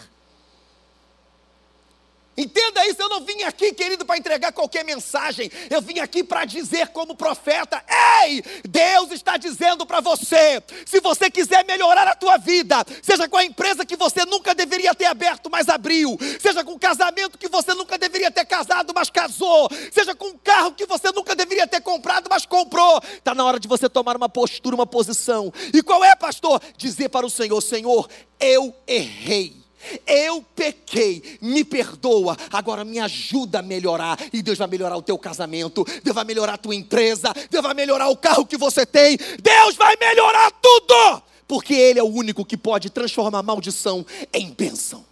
Entenda 2.36 2.86
isso, 2.86 3.02
eu 3.02 3.10
não 3.10 3.24
vim 3.24 3.42
aqui, 3.42 3.74
querido, 3.74 4.06
para 4.06 4.16
entregar 4.16 4.52
qualquer 4.52 4.84
mensagem. 4.84 5.50
Eu 5.68 5.82
vim 5.82 5.98
aqui 5.98 6.24
para 6.24 6.46
dizer 6.46 6.88
como 6.88 7.14
profeta: 7.14 7.84
"Ei, 8.24 8.42
Deus 8.66 9.10
está 9.10 9.36
dizendo 9.36 9.84
para 9.84 10.00
você, 10.00 10.62
se 10.86 11.00
você 11.00 11.30
quiser 11.30 11.64
melhorar 11.66 12.08
a 12.08 12.14
tua 12.14 12.38
vida, 12.38 12.84
seja 13.02 13.28
com 13.28 13.36
a 13.36 13.44
empresa 13.44 13.84
que 13.84 13.96
você 13.96 14.24
nunca 14.24 14.54
deveria 14.54 14.94
ter 14.94 15.04
aberto, 15.04 15.50
mas 15.50 15.68
abriu, 15.68 16.16
seja 16.40 16.64
com 16.64 16.72
o 16.72 16.78
casamento 16.78 17.36
que 17.36 17.48
você 17.48 17.74
nunca 17.74 17.98
deveria 17.98 18.30
ter 18.30 18.46
casado, 18.46 18.92
mas 18.94 19.10
casou, 19.10 19.68
seja 19.92 20.14
com 20.14 20.28
um 20.28 20.38
carro 20.38 20.72
que 20.72 20.86
você 20.86 21.12
nunca 21.12 21.36
deveria 21.36 21.66
ter 21.66 21.82
comprado, 21.82 22.28
mas 22.30 22.46
comprou. 22.46 23.02
Está 23.12 23.34
na 23.34 23.44
hora 23.44 23.60
de 23.60 23.68
você 23.68 23.90
tomar 23.90 24.16
uma 24.16 24.28
postura, 24.28 24.74
uma 24.74 24.86
posição. 24.86 25.52
E 25.74 25.82
qual 25.82 26.02
é, 26.02 26.16
pastor? 26.16 26.62
Dizer 26.78 27.10
para 27.10 27.26
o 27.26 27.30
Senhor: 27.30 27.60
Senhor, 27.60 28.08
eu 28.40 28.74
errei. 28.86 29.61
Eu 30.06 30.42
pequei, 30.54 31.38
me 31.40 31.64
perdoa, 31.64 32.36
agora 32.52 32.84
me 32.84 32.98
ajuda 32.98 33.60
a 33.60 33.62
melhorar. 33.62 34.18
E 34.32 34.42
Deus 34.42 34.58
vai 34.58 34.68
melhorar 34.68 34.96
o 34.96 35.02
teu 35.02 35.18
casamento, 35.18 35.84
Deus 36.02 36.14
vai 36.14 36.24
melhorar 36.24 36.54
a 36.54 36.58
tua 36.58 36.74
empresa, 36.74 37.32
Deus 37.50 37.62
vai 37.62 37.74
melhorar 37.74 38.08
o 38.08 38.16
carro 38.16 38.46
que 38.46 38.56
você 38.56 38.86
tem, 38.86 39.16
Deus 39.42 39.76
vai 39.76 39.96
melhorar 39.96 40.50
tudo, 40.52 41.22
porque 41.46 41.74
Ele 41.74 41.98
é 41.98 42.02
o 42.02 42.06
único 42.06 42.44
que 42.44 42.56
pode 42.56 42.90
transformar 42.90 43.42
maldição 43.42 44.04
em 44.32 44.50
bênção. 44.50 45.04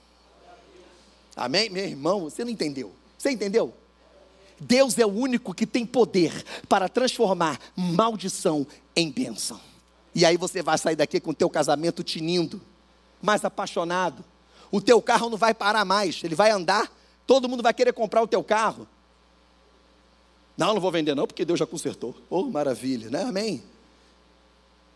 Amém? 1.36 1.70
Meu 1.70 1.84
irmão, 1.84 2.20
você 2.20 2.44
não 2.44 2.50
entendeu? 2.50 2.92
Você 3.16 3.30
entendeu? 3.30 3.74
Deus 4.60 4.98
é 4.98 5.06
o 5.06 5.08
único 5.08 5.54
que 5.54 5.66
tem 5.66 5.86
poder 5.86 6.44
para 6.68 6.88
transformar 6.88 7.58
maldição 7.74 8.66
em 8.94 9.10
bênção. 9.10 9.58
E 10.14 10.26
aí 10.26 10.36
você 10.36 10.62
vai 10.62 10.76
sair 10.76 10.96
daqui 10.96 11.18
com 11.18 11.30
o 11.30 11.34
teu 11.34 11.48
casamento 11.48 12.02
tinindo, 12.02 12.60
mais 13.22 13.44
apaixonado, 13.44 14.24
o 14.70 14.80
teu 14.80 15.00
carro 15.02 15.28
não 15.30 15.36
vai 15.36 15.52
parar 15.52 15.84
mais, 15.84 16.20
ele 16.22 16.34
vai 16.34 16.50
andar, 16.50 16.90
todo 17.26 17.48
mundo 17.48 17.62
vai 17.62 17.74
querer 17.74 17.92
comprar 17.92 18.22
o 18.22 18.26
teu 18.26 18.42
carro. 18.42 18.86
Não, 20.56 20.74
não 20.74 20.80
vou 20.80 20.92
vender 20.92 21.14
não, 21.14 21.26
porque 21.26 21.44
Deus 21.44 21.58
já 21.58 21.66
consertou. 21.66 22.14
Oh, 22.28 22.42
maravilha, 22.44 23.08
né? 23.08 23.22
Amém. 23.22 23.62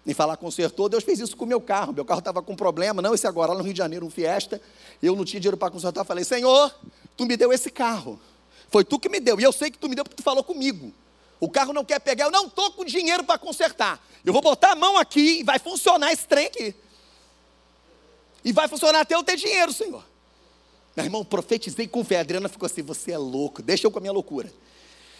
Nem 0.04 0.14
falar 0.14 0.36
consertou, 0.36 0.88
Deus 0.88 1.02
fez 1.02 1.18
isso 1.18 1.34
com 1.36 1.46
o 1.46 1.48
meu 1.48 1.60
carro. 1.60 1.92
Meu 1.92 2.04
carro 2.04 2.18
estava 2.18 2.42
com 2.42 2.54
problema, 2.54 3.00
não 3.00 3.14
esse 3.14 3.26
agora, 3.26 3.52
lá 3.52 3.58
no 3.58 3.64
Rio 3.64 3.72
de 3.72 3.78
Janeiro, 3.78 4.04
um 4.04 4.10
Fiesta. 4.10 4.60
Eu 5.02 5.16
não 5.16 5.24
tinha 5.24 5.40
dinheiro 5.40 5.56
para 5.56 5.70
consertar. 5.70 6.04
Falei, 6.04 6.24
Senhor, 6.24 6.74
tu 7.16 7.24
me 7.24 7.36
deu 7.36 7.52
esse 7.52 7.70
carro. 7.70 8.20
Foi 8.68 8.84
tu 8.84 8.98
que 8.98 9.08
me 9.08 9.18
deu. 9.18 9.40
E 9.40 9.42
eu 9.42 9.52
sei 9.52 9.70
que 9.70 9.78
tu 9.78 9.88
me 9.88 9.94
deu 9.94 10.04
porque 10.04 10.16
tu 10.16 10.22
falou 10.22 10.44
comigo. 10.44 10.92
O 11.40 11.48
carro 11.48 11.72
não 11.72 11.84
quer 11.84 11.98
pegar, 12.00 12.26
eu 12.26 12.30
não 12.30 12.46
estou 12.46 12.72
com 12.72 12.84
dinheiro 12.84 13.24
para 13.24 13.38
consertar. 13.38 13.98
Eu 14.24 14.32
vou 14.32 14.42
botar 14.42 14.72
a 14.72 14.76
mão 14.76 14.98
aqui 14.98 15.40
e 15.40 15.42
vai 15.42 15.58
funcionar 15.58 16.12
esse 16.12 16.26
trem 16.26 16.46
aqui. 16.46 16.74
E 18.44 18.52
vai 18.52 18.68
funcionar 18.68 19.00
até 19.00 19.14
eu 19.14 19.24
ter 19.24 19.37
dinheiro, 19.37 19.72
Senhor. 19.72 20.04
Meu 20.94 21.07
irmão, 21.07 21.24
profetizei 21.24 21.88
com 21.88 22.04
fé. 22.04 22.18
A 22.18 22.20
Adriana 22.20 22.48
ficou 22.48 22.66
assim: 22.66 22.83
você 22.83 23.12
é 23.12 23.18
louco, 23.18 23.62
deixa 23.62 23.87
eu 23.87 23.90
com 23.90 23.98
a 23.98 24.00
minha 24.00 24.12
loucura. 24.12 24.52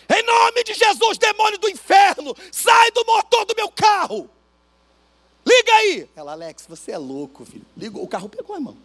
Em 0.09 0.23
nome 0.23 0.63
de 0.65 0.75
Jesus, 0.75 1.17
demônio 1.17 1.59
do 1.59 1.69
inferno, 1.69 2.37
sai 2.53 2.91
do 2.91 3.05
motor 3.07 3.47
do 3.47 3.55
meu 3.57 3.71
carro. 3.71 4.29
Liga 5.47 5.73
aí. 5.73 6.09
Ela, 6.15 6.33
Alex, 6.33 6.67
você 6.69 6.93
é 6.93 6.99
louco, 6.99 7.45
filho. 7.45 7.65
Liga, 7.77 7.99
o 7.99 8.07
carro 8.07 8.29
pegou, 8.29 8.55
irmão. 8.57 8.77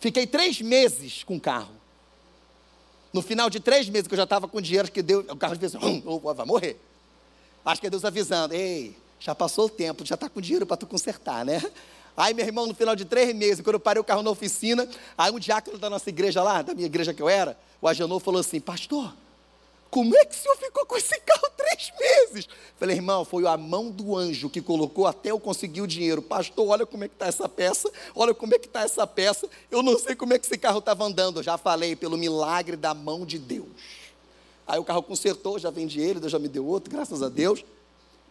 Fiquei 0.00 0.26
três 0.26 0.60
meses 0.60 1.22
com 1.24 1.36
o 1.36 1.40
carro. 1.40 1.72
No 3.12 3.22
final 3.22 3.48
de 3.48 3.60
três 3.60 3.88
meses 3.88 4.08
que 4.08 4.14
eu 4.14 4.18
já 4.18 4.24
estava 4.24 4.48
com 4.48 4.60
dinheiro, 4.60 4.90
que 4.90 5.02
deu, 5.02 5.20
o 5.20 5.36
carro 5.36 5.56
fez 5.56 5.74
assim, 5.74 6.02
hum, 6.04 6.18
vai 6.18 6.44
morrer. 6.44 6.80
Acho 7.64 7.80
que 7.80 7.86
é 7.86 7.90
Deus 7.90 8.04
avisando, 8.04 8.52
ei, 8.54 8.96
já 9.20 9.34
passou 9.34 9.66
o 9.66 9.70
tempo, 9.70 10.04
já 10.04 10.14
está 10.14 10.28
com 10.28 10.40
dinheiro 10.40 10.66
para 10.66 10.76
tu 10.76 10.86
consertar, 10.86 11.44
né? 11.44 11.62
Aí, 12.16 12.32
meu 12.32 12.46
irmão, 12.46 12.66
no 12.66 12.74
final 12.74 12.94
de 12.94 13.04
três 13.04 13.34
meses, 13.34 13.60
quando 13.60 13.74
eu 13.74 13.80
parei 13.80 14.00
o 14.00 14.04
carro 14.04 14.22
na 14.22 14.30
oficina, 14.30 14.88
aí 15.18 15.32
um 15.32 15.38
diácono 15.38 15.78
da 15.78 15.90
nossa 15.90 16.08
igreja 16.08 16.42
lá, 16.42 16.62
da 16.62 16.74
minha 16.74 16.86
igreja 16.86 17.12
que 17.12 17.20
eu 17.20 17.28
era, 17.28 17.58
o 17.80 17.88
Agenor 17.88 18.20
falou 18.20 18.40
assim: 18.40 18.60
Pastor, 18.60 19.12
como 19.94 20.16
é 20.16 20.24
que 20.24 20.34
o 20.34 20.38
senhor 20.38 20.56
ficou 20.56 20.84
com 20.86 20.96
esse 20.96 21.20
carro 21.20 21.48
três 21.56 21.92
meses? 21.98 22.48
Falei, 22.76 22.96
irmão, 22.96 23.24
foi 23.24 23.46
a 23.46 23.56
mão 23.56 23.92
do 23.92 24.16
anjo 24.16 24.50
que 24.50 24.60
colocou 24.60 25.06
até 25.06 25.30
eu 25.30 25.38
conseguir 25.38 25.82
o 25.82 25.86
dinheiro. 25.86 26.20
Pastor, 26.20 26.66
olha 26.68 26.84
como 26.84 27.04
é 27.04 27.08
que 27.08 27.14
está 27.14 27.26
essa 27.26 27.48
peça, 27.48 27.88
olha 28.14 28.34
como 28.34 28.54
é 28.54 28.58
que 28.58 28.66
está 28.66 28.82
essa 28.82 29.06
peça. 29.06 29.48
Eu 29.70 29.82
não 29.82 29.96
sei 29.98 30.16
como 30.16 30.34
é 30.34 30.38
que 30.38 30.46
esse 30.46 30.58
carro 30.58 30.80
estava 30.80 31.04
andando. 31.04 31.38
Eu 31.38 31.42
já 31.44 31.56
falei, 31.56 31.94
pelo 31.94 32.16
milagre 32.16 32.76
da 32.76 32.92
mão 32.92 33.24
de 33.24 33.38
Deus. 33.38 33.68
Aí 34.66 34.78
o 34.80 34.84
carro 34.84 35.02
consertou, 35.02 35.58
já 35.58 35.70
vendi 35.70 36.00
ele, 36.00 36.18
Deus 36.18 36.32
já 36.32 36.38
me 36.38 36.48
deu 36.48 36.66
outro, 36.66 36.90
graças 36.90 37.22
a 37.22 37.28
Deus. 37.28 37.64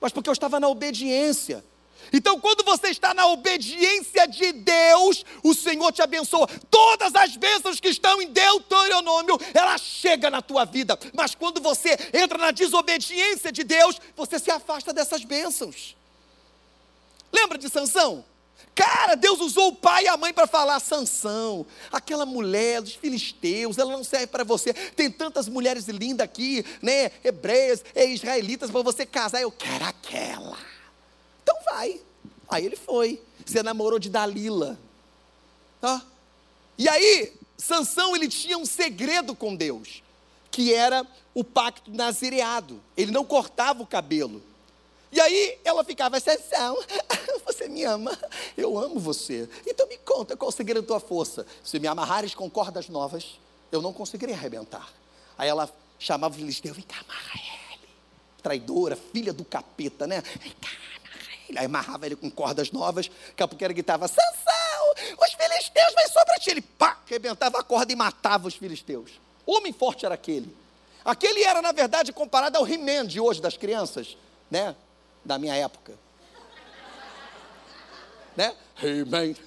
Mas 0.01 0.11
porque 0.11 0.29
eu 0.29 0.33
estava 0.33 0.59
na 0.59 0.67
obediência. 0.67 1.63
Então, 2.11 2.39
quando 2.39 2.63
você 2.63 2.89
está 2.89 3.13
na 3.13 3.25
obediência 3.27 4.27
de 4.27 4.51
Deus, 4.51 5.25
o 5.43 5.53
Senhor 5.53 5.91
te 5.91 6.01
abençoa. 6.01 6.47
Todas 6.69 7.15
as 7.15 7.35
bênçãos 7.35 7.79
que 7.79 7.89
estão 7.89 8.21
em 8.21 8.27
Deuteronômio, 8.27 9.39
ela 9.53 9.77
chega 9.79 10.29
na 10.29 10.41
tua 10.41 10.63
vida. 10.63 10.97
Mas 11.13 11.33
quando 11.33 11.59
você 11.59 11.97
entra 12.13 12.37
na 12.37 12.51
desobediência 12.51 13.51
de 13.51 13.63
Deus, 13.63 13.99
você 14.15 14.37
se 14.37 14.51
afasta 14.51 14.93
dessas 14.93 15.23
bênçãos. 15.23 15.95
Lembra 17.31 17.57
de 17.57 17.67
Sansão? 17.67 18.23
Cara, 18.75 19.15
Deus 19.15 19.39
usou 19.39 19.69
o 19.69 19.75
pai 19.75 20.05
e 20.05 20.07
a 20.07 20.17
mãe 20.17 20.33
para 20.33 20.47
falar: 20.47 20.79
Sansão, 20.79 21.65
aquela 21.91 22.25
mulher 22.25 22.81
dos 22.81 22.95
filisteus, 22.95 23.77
ela 23.77 23.91
não 23.91 24.03
serve 24.03 24.27
para 24.27 24.43
você. 24.43 24.73
Tem 24.73 25.09
tantas 25.09 25.47
mulheres 25.47 25.87
lindas 25.87 26.25
aqui, 26.25 26.65
né? 26.81 27.11
Hebreias, 27.23 27.83
israelitas, 27.95 28.71
para 28.71 28.81
você 28.81 29.05
casar. 29.05 29.41
Eu 29.41 29.51
quero 29.51 29.85
aquela. 29.85 30.72
Então 31.43 31.55
vai. 31.65 32.01
Aí 32.49 32.65
ele 32.65 32.75
foi. 32.75 33.21
Você 33.45 33.61
namorou 33.61 33.99
de 33.99 34.09
Dalila. 34.09 34.79
Tá? 35.79 36.01
E 36.77 36.89
aí, 36.89 37.33
Sansão 37.57 38.15
ele 38.15 38.27
tinha 38.27 38.57
um 38.57 38.65
segredo 38.65 39.35
com 39.35 39.55
Deus, 39.55 40.01
que 40.49 40.73
era 40.73 41.05
o 41.33 41.43
pacto 41.43 41.91
nazireado. 41.91 42.81
Ele 42.95 43.11
não 43.11 43.23
cortava 43.23 43.83
o 43.83 43.87
cabelo. 43.87 44.41
E 45.11 45.19
aí 45.19 45.59
ela 45.63 45.83
ficava, 45.83 46.19
Sansão, 46.19 46.77
você 47.45 47.67
me 47.67 47.83
ama, 47.83 48.17
eu 48.57 48.77
amo 48.79 48.99
você. 48.99 49.47
Então 49.67 49.87
me 49.87 49.97
conta 49.97 50.35
qual 50.35 50.49
o 50.49 50.51
segredo 50.51 50.81
da 50.81 50.87
tua 50.87 50.99
força. 50.99 51.45
Se 51.63 51.79
me 51.79 51.87
amarrares 51.87 52.33
com 52.33 52.49
cordas 52.49 52.89
novas, 52.89 53.39
eu 53.71 53.81
não 53.81 53.93
conseguirei 53.93 54.33
arrebentar. 54.33 54.91
Aí 55.37 55.47
ela 55.47 55.71
chamava 55.99 56.33
o 56.33 56.37
filisteu, 56.37 56.73
vem 56.73 56.83
cá, 56.83 56.97
amarra 57.07 57.39
ele. 57.73 57.89
Traidora, 58.41 58.95
filha 58.95 59.31
do 59.31 59.45
capeta, 59.45 60.07
né? 60.07 60.21
Vem 60.41 60.51
cá, 60.59 60.69
Aí 61.57 61.65
amarrava 61.65 62.05
ele 62.05 62.15
com 62.15 62.29
cordas 62.29 62.71
novas, 62.71 63.07
daqui 63.07 63.43
a 63.43 63.47
pouco 63.47 63.63
ele 63.63 63.73
gritava, 63.73 64.07
Sansão, 64.07 64.93
os 65.19 65.33
filisteus 65.33 65.93
vêm 65.95 66.07
sobre 66.07 66.39
ti. 66.39 66.51
Ele 66.51 66.61
pá, 66.61 66.97
arrebentava 67.05 67.59
a 67.59 67.63
corda 67.63 67.91
e 67.91 67.95
matava 67.95 68.47
os 68.47 68.55
filisteus. 68.55 69.11
Homem 69.45 69.73
forte 69.73 70.05
era 70.05 70.15
aquele. 70.15 70.55
Aquele 71.03 71.43
era, 71.43 71.61
na 71.61 71.71
verdade, 71.71 72.13
comparado 72.13 72.57
ao 72.57 72.67
He-Man 72.67 73.05
de 73.05 73.19
hoje 73.19 73.41
das 73.41 73.57
crianças, 73.57 74.17
né? 74.49 74.75
Da 75.23 75.37
minha 75.37 75.55
época. 75.55 75.93
né? 78.35 78.55
He-Man. 78.81 79.35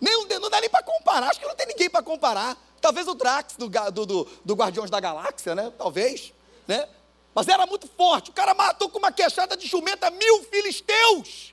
nem, 0.00 0.38
não 0.38 0.50
dá 0.50 0.60
nem 0.60 0.70
para 0.70 0.82
comparar, 0.84 1.30
acho 1.30 1.40
que 1.40 1.46
não 1.46 1.56
tem 1.56 1.66
ninguém 1.66 1.90
para 1.90 2.02
comparar. 2.02 2.56
Talvez 2.80 3.08
o 3.08 3.14
Drax 3.14 3.56
do, 3.56 3.68
do, 3.68 4.06
do, 4.06 4.28
do 4.44 4.54
Guardiões 4.54 4.90
da 4.90 5.00
Galáxia, 5.00 5.54
né? 5.54 5.72
Talvez, 5.76 6.32
né? 6.68 6.86
Mas 7.34 7.48
era 7.48 7.66
muito 7.66 7.88
forte. 7.88 8.30
O 8.30 8.32
cara 8.32 8.54
matou 8.54 8.88
com 8.88 8.98
uma 8.98 9.10
queixada 9.10 9.56
de 9.56 9.66
jumenta 9.66 10.10
mil 10.10 10.44
filisteus. 10.44 11.52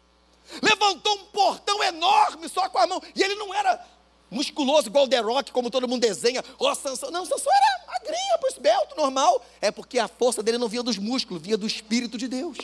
Levantou 0.61 1.13
um 1.15 1.25
portão 1.25 1.83
enorme 1.83 2.47
só 2.47 2.69
com 2.69 2.77
a 2.77 2.85
mão. 2.85 3.01
E 3.15 3.23
ele 3.23 3.35
não 3.35 3.53
era 3.53 3.83
musculoso 4.29 4.87
igual 4.87 5.05
o 5.05 5.07
The 5.07 5.19
Rock, 5.19 5.51
como 5.51 5.71
todo 5.71 5.87
mundo 5.87 6.01
desenha. 6.01 6.43
Oh, 6.59 6.73
Sansão. 6.75 7.09
Não, 7.09 7.25
Sansão 7.25 7.51
era 7.51 7.87
magrinho, 7.87 8.47
esbelto, 8.47 8.95
normal. 8.95 9.43
É 9.59 9.71
porque 9.71 9.97
a 9.97 10.07
força 10.07 10.43
dele 10.43 10.57
não 10.57 10.67
vinha 10.67 10.83
dos 10.83 10.97
músculos, 10.97 11.41
vinha 11.41 11.57
do 11.57 11.65
Espírito 11.65 12.17
de 12.17 12.27
Deus. 12.27 12.57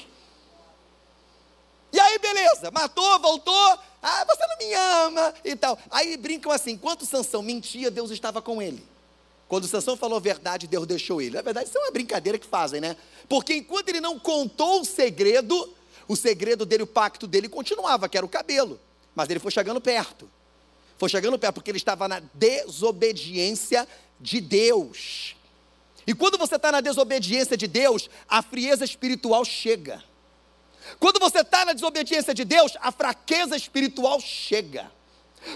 E 1.92 2.00
aí, 2.00 2.20
beleza, 2.20 2.70
matou, 2.72 3.20
voltou. 3.20 3.80
Ah, 4.02 4.26
você 4.26 4.46
não 4.48 4.58
me 4.58 4.74
ama 4.74 5.34
e 5.44 5.56
tal. 5.56 5.80
Aí 5.90 6.18
brincam 6.18 6.52
assim: 6.52 6.72
enquanto 6.72 7.06
Sansão 7.06 7.42
mentia, 7.42 7.90
Deus 7.90 8.12
estava 8.12 8.42
com 8.42 8.62
ele. 8.62 8.86
Quando 9.48 9.68
Sansão 9.68 9.96
falou 9.96 10.18
a 10.18 10.22
verdade, 10.22 10.68
Deus 10.68 10.86
deixou 10.86 11.22
ele. 11.22 11.36
Na 11.36 11.42
verdade, 11.42 11.70
isso 11.70 11.78
é 11.78 11.82
uma 11.82 11.92
brincadeira 11.92 12.38
que 12.38 12.46
fazem, 12.46 12.82
né? 12.82 12.98
Porque 13.30 13.54
enquanto 13.54 13.90
ele 13.90 14.02
não 14.02 14.20
contou 14.20 14.82
o 14.82 14.86
segredo, 14.86 15.74
o 16.08 16.16
segredo 16.16 16.66
dele, 16.66 16.84
o 16.84 16.88
pacto 16.88 17.26
dele 17.26 17.48
continuava, 17.48 18.10
que 18.10 18.18
era 18.18 18.26
o 18.26 18.30
cabelo. 18.30 18.80
Mas 19.16 19.30
ele 19.30 19.40
foi 19.40 19.52
chegando 19.52 19.80
perto. 19.80 20.30
Foi 20.98 21.08
chegando 21.08 21.40
perto 21.40 21.56
porque 21.56 21.72
ele 21.72 21.78
estava 21.78 22.08
na 22.08 22.22
desobediência 22.34 23.88
de 24.20 24.42
Deus. 24.42 25.36
E 26.06 26.14
quando 26.14 26.38
você 26.38 26.56
está 26.56 26.72
na 26.72 26.82
desobediência 26.82 27.56
de 27.56 27.68
Deus, 27.68 28.10
a 28.28 28.42
frieza 28.42 28.84
espiritual 28.84 29.46
chega. 29.46 30.04
Quando 31.00 31.20
você 31.20 31.40
está 31.40 31.66
na 31.66 31.74
desobediência 31.74 32.34
de 32.34 32.46
Deus, 32.46 32.74
a 32.80 32.92
fraqueza 32.92 33.56
espiritual 33.56 34.20
chega. 34.20 34.90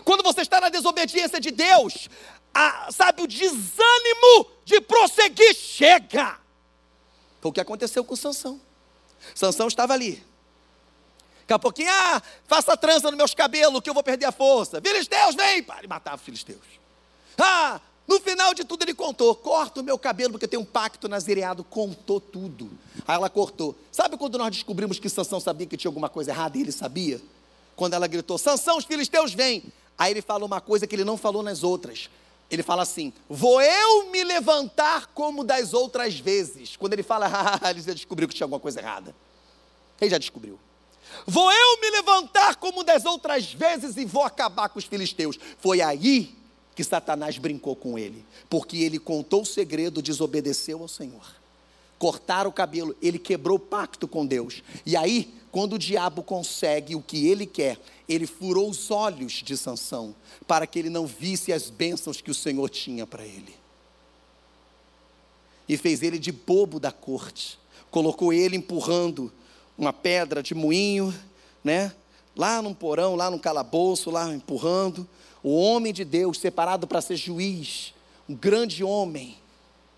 Quando 0.04 0.24
você 0.24 0.42
está 0.42 0.60
na 0.60 0.70
desobediência 0.70 1.40
de 1.40 1.52
Deus, 1.52 2.10
a, 2.54 2.92
sabe, 2.92 3.22
o 3.22 3.28
desânimo 3.28 4.48
de 4.66 4.82
prosseguir 4.82 5.54
chega. 5.56 6.38
Foi 7.40 7.50
o 7.50 7.54
que 7.54 7.62
aconteceu 7.62 8.04
com 8.04 8.16
Sansão. 8.16 8.60
Sansão 9.34 9.68
estava 9.68 9.94
ali. 9.94 10.24
Daqui 11.42 11.54
a 11.54 11.60
pouquinho, 11.60 11.90
ah, 11.92 12.22
faça 12.48 12.78
trança 12.78 13.10
nos 13.10 13.18
meus 13.18 13.34
cabelos 13.34 13.82
que 13.82 13.90
eu 13.90 13.94
vou 13.94 14.04
perder 14.04 14.26
a 14.26 14.32
força. 14.32 14.82
Filisteus, 14.82 15.36
vem! 15.36 15.64
Para, 15.64 15.84
e 15.84 15.88
matava 15.88 16.18
os 16.18 16.22
filisteus. 16.22 16.60
Ah, 17.38 17.82
no 18.08 18.20
final 18.20 18.54
de 18.54 18.64
tudo 18.64 18.84
ele 18.84 18.94
contou: 18.94 19.34
corta 19.36 19.80
o 19.82 19.84
meu 19.84 19.98
cabelo 19.98 20.34
porque 20.34 20.48
tem 20.48 20.60
um 20.60 20.66
pacto 20.66 21.08
nazireado. 21.08 21.64
Contou 21.64 22.20
tudo. 22.20 22.70
Aí 23.08 23.16
ela 23.16 23.30
cortou. 23.30 23.76
Sabe 23.92 24.18
quando 24.18 24.38
nós 24.38 24.52
descobrimos 24.52 25.00
que 25.00 25.10
Sansão 25.10 25.40
sabia 25.40 25.66
que 25.66 25.78
tinha 25.78 25.90
alguma 25.90 26.10
coisa 26.10 26.32
errada 26.32 26.58
e 26.58 26.62
ele 26.62 26.72
sabia? 26.72 27.22
Quando 27.76 27.94
ela 27.94 28.08
gritou: 28.08 28.38
Sansão, 28.38 28.78
os 28.78 28.86
filisteus 28.86 29.34
vêm. 29.34 29.64
Aí 29.98 30.12
ele 30.12 30.22
falou 30.22 30.48
uma 30.48 30.62
coisa 30.62 30.88
que 30.88 30.96
ele 30.96 31.04
não 31.04 31.18
falou 31.18 31.44
nas 31.44 31.64
outras. 31.64 32.10
Ele 32.52 32.62
fala 32.62 32.84
assim: 32.84 33.14
Vou 33.30 33.62
eu 33.62 34.12
me 34.12 34.24
levantar 34.26 35.08
como 35.08 35.44
das 35.44 35.74
outras 35.74 36.20
vezes. 36.20 36.76
Quando 36.76 36.94
ele 36.94 37.02
fala, 37.02 37.32
ah, 37.62 37.72
ele 37.72 37.82
já 37.82 37.94
descobriu 37.94 38.28
que 38.28 38.36
tinha 38.36 38.46
alguma 38.46 38.60
coisa 38.60 38.82
errada. 38.82 39.16
Ele 40.00 40.12
já 40.12 40.18
descobriu. 40.18 40.60
Vou 41.26 41.52
eu 41.52 41.80
me 41.80 41.90
levantar 41.90 42.56
como 42.58 42.84
das 42.84 43.06
outras 43.06 43.54
vezes 43.54 43.96
e 43.96 44.06
vou 44.06 44.24
acabar 44.24 44.70
com 44.70 44.80
os 44.80 44.86
filisteus. 44.86 45.40
Foi 45.60 45.82
aí 45.82 46.36
que 46.76 46.84
Satanás 46.84 47.38
brincou 47.38 47.76
com 47.76 47.98
ele, 47.98 48.26
porque 48.50 48.78
ele 48.78 48.98
contou 48.98 49.42
o 49.42 49.46
segredo, 49.46 50.02
desobedeceu 50.02 50.82
ao 50.82 50.88
Senhor. 50.88 51.36
Cortaram 52.00 52.50
o 52.50 52.54
cabelo, 52.54 52.96
ele 53.02 53.20
quebrou 53.20 53.58
o 53.58 53.60
pacto 53.60 54.08
com 54.08 54.26
Deus. 54.26 54.64
E 54.86 54.98
aí, 54.98 55.34
quando 55.52 55.74
o 55.74 55.80
diabo 55.80 56.24
consegue 56.24 56.96
o 56.96 57.02
que 57.02 57.28
ele 57.28 57.46
quer, 57.46 57.78
ele 58.08 58.26
furou 58.26 58.70
os 58.70 58.90
olhos 58.90 59.34
de 59.34 59.58
Sansão 59.58 60.16
para 60.48 60.66
que 60.66 60.80
ele 60.80 60.90
não 60.90 61.06
visse 61.06 61.52
as 61.52 61.70
bênçãos 61.70 62.22
que 62.22 62.32
o 62.32 62.36
Senhor 62.36 62.70
tinha 62.70 63.06
para 63.06 63.26
ele. 63.26 63.54
E 65.68 65.78
fez 65.78 66.02
ele 66.02 66.18
de 66.18 66.32
bobo 66.32 66.80
da 66.80 66.92
corte. 66.92 67.60
Colocou 67.90 68.32
ele 68.32 68.56
empurrando 68.56 69.32
uma 69.78 69.92
pedra 69.92 70.42
de 70.42 70.56
moinho, 70.56 71.14
né? 71.64 71.94
Lá 72.36 72.62
num 72.62 72.74
porão, 72.74 73.16
lá 73.16 73.30
num 73.30 73.40
calabouço, 73.40 74.10
lá 74.10 74.34
empurrando. 74.34 75.08
O 75.44 75.56
homem 75.56 75.92
de 75.92 76.06
Deus, 76.06 76.40
separado 76.40 76.88
para 76.88 77.02
ser 77.02 77.18
juiz, 77.18 77.94
um 78.28 78.36
grande 78.36 78.84
homem, 78.84 79.38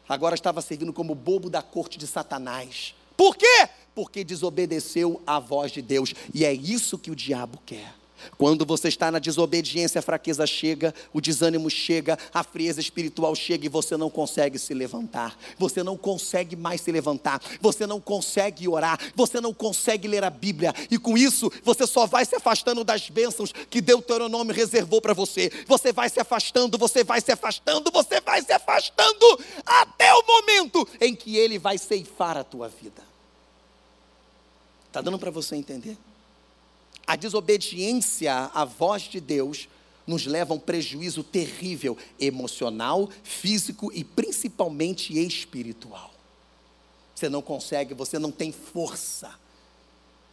agora 0.10 0.34
estava 0.34 0.62
servindo 0.62 0.94
como 0.94 1.14
bobo 1.14 1.50
da 1.50 1.62
corte 1.62 1.98
de 2.00 2.08
Satanás. 2.08 2.96
Por 3.16 3.36
quê? 3.36 3.70
Porque 3.96 4.24
desobedeceu 4.24 5.22
à 5.26 5.40
voz 5.40 5.72
de 5.72 5.82
Deus. 5.82 6.14
E 6.34 6.46
é 6.46 6.54
isso 6.54 6.98
que 6.98 7.12
o 7.12 7.16
diabo 7.16 7.60
quer. 7.66 7.94
Quando 8.38 8.66
você 8.66 8.88
está 8.88 9.12
na 9.12 9.20
desobediência, 9.20 10.00
a 10.00 10.02
fraqueza 10.02 10.46
chega, 10.46 10.94
o 11.12 11.22
desânimo 11.22 11.70
chega, 11.70 12.18
a 12.34 12.44
frieza 12.44 12.80
espiritual 12.80 13.36
chega 13.36 13.66
e 13.66 13.70
você 13.70 13.98
não 13.98 14.10
consegue 14.10 14.58
se 14.58 14.74
levantar. 14.74 15.38
Você 15.58 15.84
não 15.84 15.98
consegue 15.98 16.56
mais 16.56 16.82
se 16.82 16.92
levantar. 16.92 17.42
Você 17.62 17.86
não 17.86 18.00
consegue 18.00 18.68
orar. 18.68 19.00
Você 19.16 19.40
não 19.40 19.54
consegue 19.54 20.08
ler 20.08 20.24
a 20.24 20.30
Bíblia. 20.30 20.74
E 20.90 20.98
com 20.98 21.18
isso, 21.18 21.52
você 21.64 21.86
só 21.86 22.06
vai 22.06 22.26
se 22.26 22.36
afastando 22.36 22.84
das 22.84 23.10
bênçãos 23.10 23.54
que 23.70 23.82
Deuteronômio 23.82 24.54
reservou 24.54 25.02
para 25.02 25.14
você. 25.14 25.52
Você 25.68 25.92
vai 25.92 26.10
se 26.10 26.20
afastando, 26.20 26.78
você 26.78 27.04
vai 27.04 27.22
se 27.22 27.32
afastando, 27.32 27.92
você 27.92 28.22
vai 28.22 28.42
se 28.42 28.52
afastando 28.52 29.40
até 29.66 30.14
o 30.14 30.26
momento 30.26 30.88
em 31.00 31.16
que 31.16 31.38
ele 31.38 31.60
vai 31.60 31.78
ceifar 31.78 32.38
a 32.38 32.44
tua 32.44 32.68
vida. 32.68 33.13
Está 34.94 35.02
dando 35.02 35.18
para 35.18 35.32
você 35.32 35.56
entender? 35.56 35.98
A 37.08 37.16
desobediência 37.16 38.52
à 38.54 38.64
voz 38.64 39.02
de 39.02 39.20
Deus 39.20 39.68
nos 40.06 40.28
leva 40.28 40.54
a 40.54 40.56
um 40.56 40.60
prejuízo 40.60 41.24
terrível 41.24 41.98
emocional, 42.20 43.10
físico 43.24 43.92
e 43.92 44.04
principalmente 44.04 45.18
espiritual. 45.18 46.14
Você 47.16 47.28
não 47.28 47.42
consegue, 47.42 47.96
você 47.96 48.20
não 48.20 48.32
tem 48.32 48.52
força. 48.52 49.34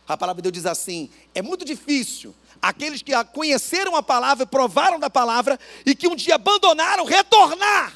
A 0.06 0.14
palavra 0.14 0.42
de 0.42 0.50
Deus 0.50 0.62
diz 0.62 0.66
assim: 0.70 1.08
é 1.34 1.40
muito 1.40 1.64
difícil 1.64 2.34
aqueles 2.60 3.00
que 3.00 3.12
conheceram 3.32 3.96
a 3.96 4.02
palavra, 4.02 4.44
provaram 4.44 5.00
da 5.00 5.08
palavra 5.08 5.58
e 5.86 5.94
que 5.94 6.06
um 6.06 6.14
dia 6.14 6.34
abandonaram, 6.34 7.06
retornar. 7.06 7.94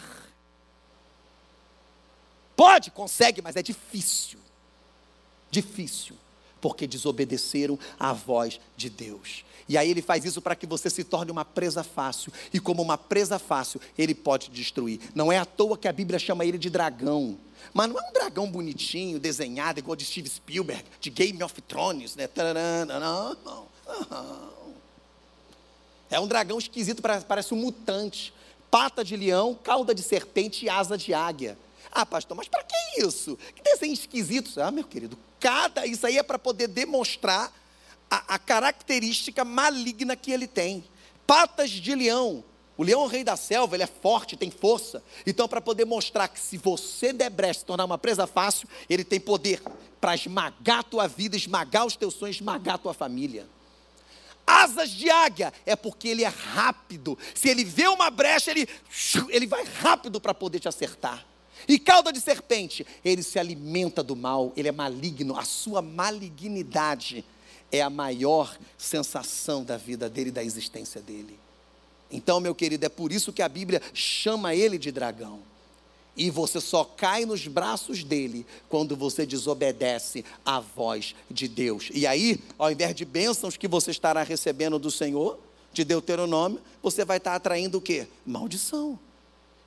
Pode, 2.57 2.91
consegue, 2.91 3.43
mas 3.43 3.55
é 3.55 3.63
difícil. 3.63 4.39
Difícil 5.51 6.24
porque 6.65 6.87
desobedeceram 6.87 7.79
à 8.01 8.15
voz 8.15 8.59
de 8.75 8.89
Deus. 8.89 9.45
E 9.69 9.77
aí 9.77 9.91
ele 9.91 10.01
faz 10.01 10.25
isso 10.25 10.41
para 10.41 10.57
que 10.57 10.67
você 10.67 10.89
se 10.89 11.05
torne 11.05 11.31
uma 11.31 11.45
presa 11.45 11.85
fácil. 11.85 12.33
E 12.55 12.59
como 12.59 12.81
uma 12.81 12.97
presa 12.97 13.39
fácil, 13.39 13.79
ele 13.99 14.15
pode 14.15 14.49
destruir. 14.49 14.99
Não 15.15 15.31
é 15.31 15.37
à 15.37 15.45
toa 15.45 15.77
que 15.77 15.87
a 15.87 15.93
Bíblia 15.93 16.19
chama 16.19 16.43
ele 16.43 16.57
de 16.57 16.71
dragão. 16.71 17.37
Mas 17.75 17.91
não 17.91 18.01
é 18.01 18.09
um 18.09 18.13
dragão 18.15 18.51
bonitinho, 18.51 19.21
desenhado, 19.21 19.79
igual 19.79 19.95
de 19.95 20.07
Steve 20.07 20.27
Spielberg, 20.27 20.83
de 21.03 21.11
Game 21.11 21.43
of 21.43 21.61
Thrones, 21.61 22.17
né? 22.17 22.31
Não, 22.89 23.37
não. 23.45 23.67
É 26.09 26.19
um 26.19 26.27
dragão 26.27 26.59
esquisito, 26.59 27.03
parece 27.29 27.53
um 27.53 27.59
mutante. 27.59 28.33
Pata 28.71 29.05
de 29.05 29.19
leão, 29.19 29.55
cauda 29.63 29.95
de 29.95 30.03
serpente 30.03 30.65
e 30.65 30.71
asa 30.71 30.97
de 30.97 31.13
águia. 31.13 31.59
Ah, 31.93 32.07
pastor, 32.07 32.35
mas 32.35 32.49
para 32.49 32.65
que 32.65 33.03
isso? 33.03 33.37
Que 33.55 33.63
desenho 33.63 33.93
esquisito. 33.93 34.59
Ah, 34.63 34.71
meu 34.71 34.85
querido, 34.85 35.19
Isso 35.87 36.07
aí 36.07 36.19
é 36.19 36.23
para 36.23 36.39
poder 36.39 36.69
demonstrar 36.69 37.53
a, 38.11 38.35
a, 38.35 38.39
característica 38.39 39.45
maligna 39.45 40.17
que 40.17 40.31
ele 40.31 40.47
tem. 40.47 40.85
Patas 41.27 41.71
de 41.71 41.95
leão. 41.95 42.45
O 42.77 42.83
leão 42.83 43.03
é 43.03 43.05
o 43.05 43.09
rei 43.09 43.23
da 43.23 43.37
selva, 43.37 43.77
ele 43.77 43.85
é 43.85 43.89
forte, 43.89 44.37
tem 44.37 44.51
força. 44.51 45.03
Então, 45.27 45.49
para 45.49 45.61
poder 45.61 45.85
mostrar 45.85 46.27
que 46.27 46.41
se 46.41 46.57
você 46.57 47.13
der 47.13 47.31
brecha, 47.31 47.61
se 47.61 47.67
tornar 47.67 47.85
uma 47.85 47.99
presa 47.99 48.27
fácil, 48.27 48.69
ele 48.91 49.05
tem 49.05 49.21
poder 49.21 49.63
para 50.01 50.15
esmagar 50.15 50.81
a 50.81 50.83
tua 50.83 51.07
vida, 51.07 51.37
esmagar 51.37 51.87
os 51.87 51.97
teus 51.97 52.15
sonhos, 52.15 52.37
esmagar 52.37 52.75
a 52.75 52.79
tua 52.79 52.93
família. 52.93 53.47
Asas 54.47 54.91
de 54.91 55.09
águia 55.09 55.53
é 55.65 55.75
porque 55.75 56.09
ele 56.09 56.25
é 56.25 56.29
rápido. 56.29 57.17
Se 57.35 57.49
ele 57.49 57.65
vê 57.65 57.87
uma 57.87 58.11
brecha, 58.11 58.51
ele, 58.51 58.69
ele 59.31 59.47
vai 59.47 59.65
rápido 59.65 60.21
para 60.21 60.35
poder 60.35 60.61
te 60.61 60.69
acertar. 60.69 61.25
E 61.67 61.79
cauda 61.79 62.13
de 62.13 62.21
serpente, 62.21 62.87
ele 63.05 63.23
se 63.23 63.39
alimenta 63.39 64.03
do 64.03 64.15
mal, 64.15 64.53
ele 64.57 64.69
é 64.69 64.73
maligno, 64.73 65.37
a 65.39 65.45
sua 65.45 65.81
malignidade 65.81 67.25
é 67.71 67.81
a 67.81 67.91
maior 67.91 68.57
sensação 68.79 69.65
da 69.65 69.77
vida 69.77 70.09
dele, 70.09 70.31
da 70.31 70.45
existência 70.45 71.01
dele. 71.01 71.39
Então, 72.11 72.39
meu 72.39 72.55
querido, 72.55 72.87
é 72.87 72.89
por 72.89 73.11
isso 73.11 73.33
que 73.33 73.43
a 73.43 73.49
Bíblia 73.49 73.83
chama 73.93 74.55
ele 74.55 74.79
de 74.79 74.93
dragão. 74.93 75.41
E 76.17 76.31
você 76.31 76.61
só 76.61 76.85
cai 76.85 77.25
nos 77.25 77.47
braços 77.49 78.05
dele 78.05 78.47
quando 78.69 78.95
você 78.95 79.27
desobedece 79.27 80.25
à 80.45 80.61
voz 80.61 81.15
de 81.29 81.49
Deus. 81.49 81.91
E 81.93 82.07
aí, 82.07 82.41
ao 82.57 82.71
invés 82.71 82.95
de 82.95 83.05
bênçãos 83.05 83.57
que 83.57 83.67
você 83.67 83.91
estará 83.91 84.23
recebendo 84.23 84.79
do 84.79 84.93
Senhor, 84.93 85.39
de 85.73 85.85
Deuteronômio, 85.85 86.61
você 86.81 87.05
vai 87.05 87.17
estar 87.17 87.35
atraindo 87.35 87.79
o 87.79 87.81
quê? 87.81 88.07
Maldição. 88.25 88.97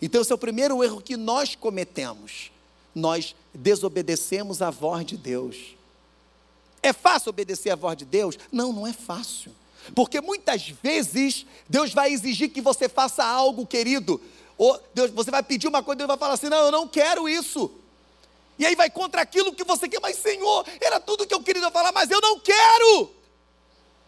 Então, 0.02 0.22
esse 0.22 0.32
é 0.32 0.36
o 0.36 0.38
primeiro 0.38 0.84
erro 0.84 1.02
que 1.02 1.18
nós 1.18 1.56
cometemos. 1.56 2.52
Nós 2.94 3.36
desobedecemos 3.54 4.62
a 4.62 4.70
voz 4.70 5.06
de 5.06 5.18
Deus. 5.18 5.76
É 6.82 6.94
fácil 6.94 7.30
obedecer 7.30 7.70
a 7.72 7.76
voz 7.76 7.98
de 7.98 8.06
Deus? 8.06 8.38
Não, 8.52 8.72
não 8.72 8.86
é 8.86 8.94
fácil. 8.94 9.52
Porque 9.96 10.22
muitas 10.22 10.70
vezes 10.70 11.46
Deus 11.68 11.94
vai 11.94 12.12
exigir 12.12 12.50
que 12.50 12.62
você 12.62 12.88
faça 12.88 13.24
algo, 13.24 13.66
querido. 13.66 14.22
Ou 14.58 14.80
Deus, 14.94 15.12
você 15.12 15.32
vai 15.32 15.44
pedir 15.44 15.68
uma 15.68 15.84
coisa 15.84 15.98
e 15.98 16.00
Deus 16.00 16.08
vai 16.08 16.18
falar 16.18 16.34
assim: 16.34 16.50
não, 16.50 16.66
eu 16.66 16.72
não 16.72 16.88
quero 16.88 17.28
isso. 17.28 17.72
E 18.60 18.66
aí 18.66 18.76
vai 18.76 18.90
contra 18.90 19.22
aquilo 19.22 19.54
que 19.54 19.64
você 19.64 19.88
quer, 19.88 20.00
mas 20.02 20.18
Senhor, 20.18 20.66
era 20.82 21.00
tudo 21.00 21.28
que 21.28 21.34
eu 21.34 21.42
queria 21.42 21.70
falar, 21.70 21.92
mas 21.92 22.10
eu 22.10 22.20
não 22.20 22.40
quero. 22.40 23.12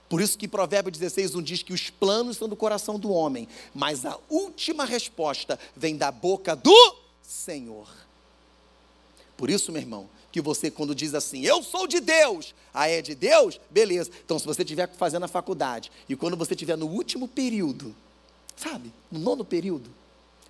Por 0.10 0.20
isso 0.20 0.38
que 0.38 0.48
Provérbio 0.48 0.92
16, 0.92 1.36
1 1.36 1.42
diz 1.44 1.62
que 1.62 1.72
os 1.72 1.92
planos 1.92 2.38
são 2.38 2.50
do 2.50 2.56
coração 2.56 3.00
do 3.00 3.12
homem, 3.12 3.48
mas 3.74 4.06
a 4.06 4.18
última 4.28 4.84
resposta 4.84 5.60
vem 5.76 5.96
da 5.96 6.12
boca 6.12 6.56
do 6.56 6.96
Senhor. 7.22 7.88
Por 9.38 9.52
isso, 9.52 9.72
meu 9.72 9.82
irmão, 9.82 10.10
que 10.32 10.42
você 10.42 10.72
quando 10.72 10.96
diz 10.96 11.14
assim, 11.14 11.46
eu 11.46 11.62
sou 11.62 11.88
de 11.88 12.00
Deus, 12.00 12.56
ah, 12.74 12.88
é 12.88 13.02
de 13.04 13.14
Deus? 13.14 13.60
Beleza. 13.70 14.10
Então, 14.26 14.40
se 14.40 14.46
você 14.46 14.64
estiver 14.64 14.90
fazendo 14.96 15.26
a 15.26 15.28
faculdade, 15.28 15.92
e 16.10 16.16
quando 16.16 16.36
você 16.36 16.54
estiver 16.54 16.76
no 16.76 16.88
último 16.88 17.28
período, 17.28 17.96
sabe, 18.58 18.92
no 19.12 19.20
nono 19.20 19.46
período, 19.46 19.92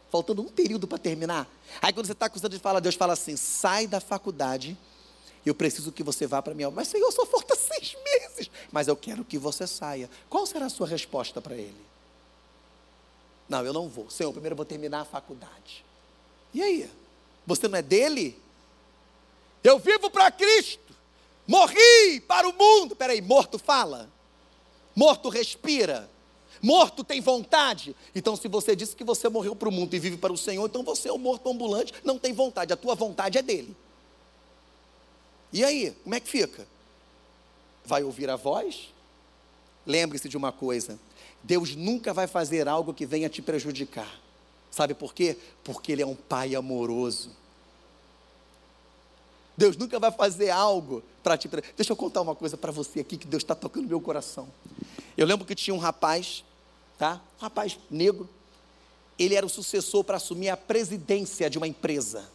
faltando 0.10 0.42
um 0.42 0.48
período 0.48 0.88
para 0.88 0.98
terminar. 0.98 1.48
Aí 1.82 1.94
quando 1.94 2.06
você 2.06 2.14
está 2.14 2.26
acusando 2.26 2.56
de 2.56 2.62
falar, 2.62 2.80
Deus 2.80 2.96
fala 2.96 3.14
assim: 3.14 3.36
sai 3.36 3.88
da 3.88 4.00
faculdade, 4.00 4.78
eu 5.46 5.56
preciso 5.56 5.92
que 5.92 6.04
você 6.04 6.28
vá 6.28 6.42
para 6.42 6.54
minha 6.54 6.70
Mas 6.70 6.90
Senhor, 6.90 7.12
só 7.12 7.26
falta 7.26 7.56
seis 7.58 7.96
meses. 8.04 8.52
Mas 8.72 8.88
eu 8.88 8.96
quero 8.96 9.24
que 9.24 9.38
você 9.38 9.66
saia. 9.66 10.10
Qual 10.30 10.46
será 10.46 10.66
a 10.66 10.70
sua 10.70 10.88
resposta 10.88 11.42
para 11.42 11.56
ele? 11.56 11.90
Não, 13.48 13.66
eu 13.66 13.74
não 13.74 13.88
vou. 13.88 14.10
Senhor, 14.10 14.32
primeiro 14.32 14.54
eu 14.54 14.58
vou 14.58 14.66
terminar 14.66 15.02
a 15.02 15.06
faculdade. 15.06 15.84
E 16.54 16.62
aí? 16.62 16.90
Você 17.48 17.68
não 17.68 17.80
é 17.80 17.82
dele? 17.82 18.40
Eu 19.64 19.80
vivo 19.80 20.10
para 20.10 20.30
Cristo. 20.32 20.94
Morri 21.48 22.22
para 22.28 22.48
o 22.48 22.54
mundo. 22.54 22.96
Peraí, 22.96 23.22
morto 23.22 23.58
fala? 23.58 24.10
Morto 24.96 25.30
respira? 25.30 26.10
Morto 26.62 27.04
tem 27.04 27.22
vontade? 27.22 27.96
Então, 28.14 28.36
se 28.36 28.48
você 28.48 28.76
disse 28.76 28.96
que 28.96 29.04
você 29.04 29.30
morreu 29.30 29.56
para 29.56 29.70
o 29.70 29.72
mundo 29.72 29.94
e 29.96 30.00
vive 30.00 30.18
para 30.18 30.34
o 30.34 30.38
Senhor, 30.38 30.66
então 30.68 30.84
você 30.84 31.10
é 31.10 31.14
um 31.14 31.18
morto 31.18 31.50
ambulante, 31.50 31.94
não 32.04 32.20
tem 32.20 32.34
vontade. 32.34 32.74
A 32.74 32.78
tua 32.78 32.96
vontade 32.96 33.38
é 33.38 33.42
dele. 33.42 33.76
E 35.52 35.64
aí, 35.64 35.92
como 36.04 36.16
é 36.16 36.20
que 36.20 36.30
fica? 36.30 36.68
Vai 37.84 38.04
ouvir 38.04 38.30
a 38.30 38.36
voz? 38.36 38.94
Lembre-se 39.86 40.30
de 40.30 40.38
uma 40.38 40.52
coisa: 40.52 41.00
Deus 41.44 41.76
nunca 41.76 42.14
vai 42.14 42.28
fazer 42.28 42.68
algo 42.68 42.94
que 42.94 43.06
venha 43.06 43.30
te 43.30 43.42
prejudicar. 43.42 44.20
Sabe 44.70 44.94
por 44.94 45.14
quê? 45.14 45.38
Porque 45.64 45.92
Ele 45.92 46.02
é 46.02 46.06
um 46.06 46.16
Pai 46.16 46.56
amoroso. 46.56 47.32
Deus 49.58 49.76
nunca 49.76 50.00
vai 50.00 50.12
fazer 50.12 50.52
algo 50.52 51.04
para 51.22 51.38
te. 51.38 51.50
Deixa 51.76 51.92
eu 51.92 51.96
contar 51.96 52.22
uma 52.22 52.36
coisa 52.36 52.56
para 52.56 52.72
você 52.72 53.02
aqui 53.02 53.18
que 53.18 53.28
Deus 53.28 53.44
está 53.44 53.56
tocando 53.56 53.88
meu 53.88 54.00
coração. 54.00 54.48
Eu 55.18 55.26
lembro 55.26 55.46
que 55.46 55.56
tinha 55.56 55.74
um 55.74 55.80
rapaz, 55.80 56.46
tá? 56.98 57.22
Um 57.38 57.42
rapaz 57.42 57.78
negro. 57.90 58.30
Ele 59.18 59.36
era 59.36 59.46
o 59.46 59.50
sucessor 59.50 60.04
para 60.04 60.16
assumir 60.16 60.48
a 60.50 60.56
presidência 60.56 61.50
de 61.50 61.58
uma 61.58 61.68
empresa. 61.68 62.30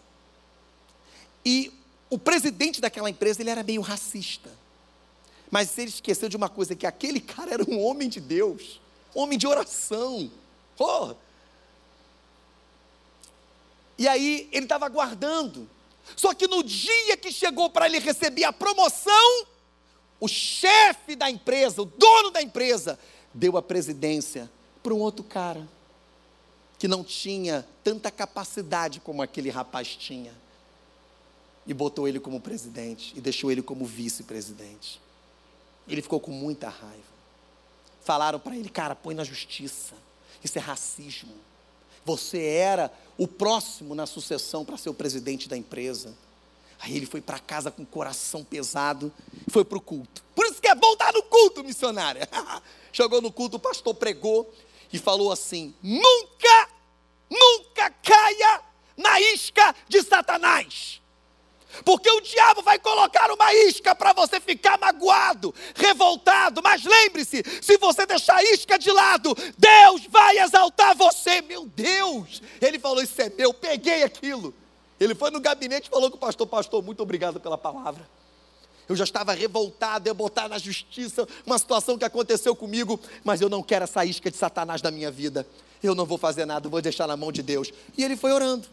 E 1.46 1.72
o 2.14 2.18
presidente 2.18 2.80
daquela 2.80 3.10
empresa, 3.10 3.42
ele 3.42 3.50
era 3.50 3.64
meio 3.64 3.80
racista. 3.80 4.48
Mas 5.50 5.76
ele 5.76 5.88
esqueceu 5.88 6.28
de 6.28 6.36
uma 6.36 6.48
coisa, 6.48 6.76
que 6.76 6.86
aquele 6.86 7.20
cara 7.20 7.54
era 7.54 7.68
um 7.68 7.84
homem 7.84 8.08
de 8.08 8.20
Deus, 8.20 8.80
homem 9.12 9.36
de 9.36 9.48
oração. 9.48 10.30
Oh. 10.78 11.12
E 13.98 14.06
aí 14.06 14.48
ele 14.52 14.64
estava 14.64 14.86
aguardando. 14.86 15.68
Só 16.14 16.32
que 16.32 16.46
no 16.46 16.62
dia 16.62 17.16
que 17.16 17.32
chegou 17.32 17.68
para 17.68 17.86
ele 17.86 17.98
receber 17.98 18.44
a 18.44 18.52
promoção, 18.52 19.46
o 20.20 20.28
chefe 20.28 21.16
da 21.16 21.28
empresa, 21.28 21.82
o 21.82 21.84
dono 21.84 22.30
da 22.30 22.40
empresa, 22.40 22.96
deu 23.32 23.56
a 23.56 23.62
presidência 23.62 24.48
para 24.84 24.94
um 24.94 25.00
outro 25.00 25.24
cara 25.24 25.68
que 26.78 26.86
não 26.86 27.02
tinha 27.02 27.66
tanta 27.82 28.08
capacidade 28.08 29.00
como 29.00 29.20
aquele 29.20 29.50
rapaz 29.50 29.96
tinha 29.96 30.43
e 31.66 31.72
botou 31.72 32.06
ele 32.06 32.20
como 32.20 32.40
presidente 32.40 33.12
e 33.16 33.20
deixou 33.20 33.50
ele 33.50 33.62
como 33.62 33.84
vice-presidente. 33.84 35.00
Ele 35.88 36.02
ficou 36.02 36.20
com 36.20 36.30
muita 36.30 36.68
raiva. 36.68 37.14
Falaram 38.02 38.38
para 38.38 38.56
ele, 38.56 38.68
cara, 38.68 38.94
põe 38.94 39.14
na 39.14 39.24
justiça. 39.24 39.94
Isso 40.42 40.58
é 40.58 40.60
racismo. 40.60 41.34
Você 42.04 42.42
era 42.42 42.92
o 43.16 43.26
próximo 43.26 43.94
na 43.94 44.06
sucessão 44.06 44.64
para 44.64 44.76
ser 44.76 44.90
o 44.90 44.94
presidente 44.94 45.48
da 45.48 45.56
empresa. 45.56 46.14
Aí 46.80 46.96
ele 46.96 47.06
foi 47.06 47.20
para 47.20 47.38
casa 47.38 47.70
com 47.70 47.82
o 47.82 47.86
coração 47.86 48.44
pesado, 48.44 49.10
foi 49.48 49.64
para 49.64 49.78
o 49.78 49.80
culto. 49.80 50.22
Por 50.34 50.44
isso 50.44 50.60
que 50.60 50.68
é 50.68 50.74
bom 50.74 50.92
estar 50.92 51.12
no 51.12 51.22
culto, 51.22 51.64
missionária. 51.64 52.28
Chegou 52.92 53.22
no 53.22 53.32
culto, 53.32 53.56
o 53.56 53.60
pastor 53.60 53.94
pregou 53.94 54.52
e 54.92 54.98
falou 54.98 55.32
assim: 55.32 55.74
nunca, 55.82 56.68
nunca 57.30 57.90
caia 57.90 58.60
na 58.96 59.18
isca 59.20 59.74
de 59.88 60.02
Satanás. 60.02 61.00
Porque 61.84 62.10
o 62.10 62.20
diabo 62.20 62.62
vai 62.62 62.78
colocar 62.78 63.30
uma 63.30 63.54
isca 63.54 63.94
para 63.94 64.12
você 64.12 64.40
ficar 64.40 64.78
magoado, 64.78 65.54
revoltado. 65.74 66.60
Mas 66.62 66.84
lembre-se: 66.84 67.42
se 67.62 67.78
você 67.78 68.04
deixar 68.04 68.36
a 68.36 68.44
isca 68.44 68.78
de 68.78 68.90
lado, 68.90 69.34
Deus 69.56 70.06
vai 70.08 70.38
exaltar 70.38 70.94
você. 70.96 71.40
Meu 71.42 71.66
Deus! 71.66 72.42
Ele 72.60 72.78
falou: 72.78 73.02
Isso 73.02 73.20
é 73.20 73.30
meu, 73.30 73.54
peguei 73.54 74.02
aquilo. 74.02 74.54
Ele 75.00 75.14
foi 75.14 75.30
no 75.30 75.40
gabinete 75.40 75.86
e 75.86 75.90
falou 75.90 76.10
com 76.10 76.16
o 76.16 76.20
pastor: 76.20 76.46
Pastor, 76.46 76.82
muito 76.82 77.02
obrigado 77.02 77.40
pela 77.40 77.58
palavra. 77.58 78.06
Eu 78.88 78.94
já 78.94 79.04
estava 79.04 79.32
revoltado, 79.32 80.08
eu 80.08 80.14
botar 80.14 80.48
na 80.48 80.58
justiça 80.58 81.26
uma 81.46 81.58
situação 81.58 81.96
que 81.96 82.04
aconteceu 82.04 82.54
comigo, 82.54 83.00
mas 83.22 83.40
eu 83.40 83.48
não 83.48 83.62
quero 83.62 83.84
essa 83.84 84.04
isca 84.04 84.30
de 84.30 84.36
Satanás 84.36 84.82
na 84.82 84.90
minha 84.90 85.10
vida. 85.10 85.46
Eu 85.82 85.94
não 85.94 86.04
vou 86.04 86.18
fazer 86.18 86.44
nada, 86.44 86.68
vou 86.68 86.80
deixar 86.80 87.06
na 87.06 87.16
mão 87.16 87.32
de 87.32 87.42
Deus. 87.42 87.72
E 87.96 88.04
ele 88.04 88.16
foi 88.16 88.32
orando, 88.32 88.66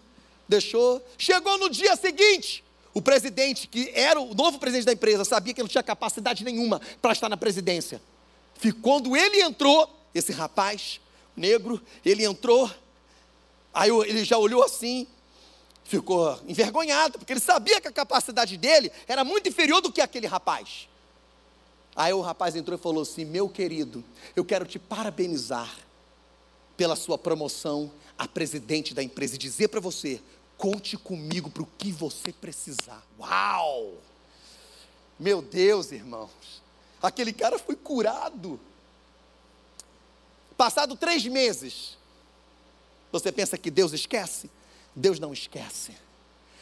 deixou. 0.48 1.02
Chegou 1.18 1.58
no 1.58 1.70
dia 1.70 1.96
seguinte, 1.96 2.64
o 2.94 3.02
presidente, 3.02 3.68
que 3.68 3.92
era 3.94 4.20
o 4.20 4.34
novo 4.34 4.60
presidente 4.60 4.86
da 4.86 4.94
empresa, 4.94 5.24
sabia 5.24 5.54
que 5.54 5.62
ele 5.62 5.66
não 5.66 5.72
tinha 5.72 5.84
capacidade 5.84 6.44
nenhuma 6.44 6.82
para 7.02 7.14
estar 7.14 7.30
na 7.30 7.38
presidência. 7.38 8.02
Quando 8.82 9.16
ele 9.16 9.42
entrou, 9.42 9.90
esse 10.14 10.32
rapaz 10.32 11.00
negro, 11.36 11.82
ele 12.06 12.26
entrou, 12.26 12.70
aí 13.74 13.90
ele 13.90 14.24
já 14.26 14.38
olhou 14.38 14.64
assim, 14.64 15.08
ficou 15.84 16.40
envergonhado, 16.48 17.18
porque 17.18 17.34
ele 17.34 17.40
sabia 17.40 17.80
que 17.82 17.88
a 17.88 17.92
capacidade 17.92 18.58
dele 18.58 18.92
era 19.08 19.24
muito 19.24 19.48
inferior 19.48 19.82
do 19.82 19.92
que 19.92 20.02
aquele 20.02 20.28
rapaz. 20.28 20.88
Aí 21.96 22.14
o 22.14 22.22
rapaz 22.22 22.56
entrou 22.56 22.78
e 22.78 22.82
falou 22.82 23.02
assim: 23.04 23.26
Meu 23.26 23.50
querido, 23.50 24.04
eu 24.36 24.46
quero 24.46 24.66
te 24.66 24.80
parabenizar 24.80 25.74
pela 26.78 26.96
sua 26.96 27.18
promoção 27.18 27.92
a 28.18 28.28
presidente 28.28 28.94
da 28.94 29.04
empresa 29.04 29.36
e 29.36 29.38
dizer 29.38 29.68
para 29.68 29.80
você 29.80 30.22
Conte 30.62 30.96
comigo 30.96 31.50
para 31.50 31.64
o 31.64 31.70
que 31.76 31.92
você 31.92 32.32
precisar. 32.32 33.04
Uau! 33.20 33.96
Meu 35.20 35.42
Deus, 35.42 35.92
irmãos. 35.92 36.30
Aquele 37.02 37.34
cara 37.34 37.58
foi 37.58 37.76
curado. 37.76 38.60
Passado 40.56 40.96
três 40.96 41.26
meses. 41.26 41.98
Você 43.12 43.32
pensa 43.32 43.58
que 43.58 43.72
Deus 43.72 43.92
esquece? 43.92 44.52
Deus 44.96 45.20
não 45.20 45.34
esquece. 45.34 45.98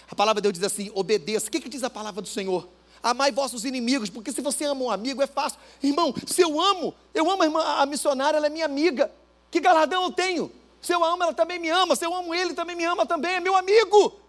A 0.10 0.16
palavra 0.16 0.42
de 0.42 0.44
Deus 0.44 0.54
diz 0.54 0.64
assim: 0.64 0.90
obedeça. 0.96 1.50
O 1.50 1.52
que, 1.52 1.60
que 1.60 1.68
diz 1.68 1.84
a 1.84 1.90
palavra 1.90 2.22
do 2.22 2.28
Senhor? 2.30 2.70
Amai 3.04 3.34
vossos 3.34 3.66
inimigos, 3.66 4.10
porque 4.10 4.32
se 4.32 4.40
você 4.40 4.64
ama 4.64 4.82
um 4.82 4.90
amigo 4.90 5.22
é 5.22 5.28
fácil. 5.28 5.60
Irmão, 5.84 6.16
se 6.26 6.42
eu 6.42 6.58
amo, 6.62 6.96
eu 7.14 7.30
amo 7.30 7.44
a, 7.44 7.46
irmã, 7.46 7.62
a 7.64 7.86
missionária, 7.86 8.38
ela 8.38 8.48
é 8.48 8.50
minha 8.50 8.66
amiga. 8.66 9.12
Que 9.52 9.60
galardão 9.60 10.04
eu 10.04 10.12
tenho? 10.14 10.50
Se 10.82 10.94
eu 10.94 11.04
amo, 11.04 11.24
ela 11.24 11.34
também 11.34 11.60
me 11.60 11.70
ama. 11.70 11.96
Se 11.96 12.06
eu 12.06 12.14
amo 12.14 12.34
ele, 12.34 12.54
também 12.54 12.76
me 12.76 12.86
ama 12.86 13.06
também. 13.06 13.36
É 13.36 13.40
meu 13.40 13.56
amigo. 13.56 14.20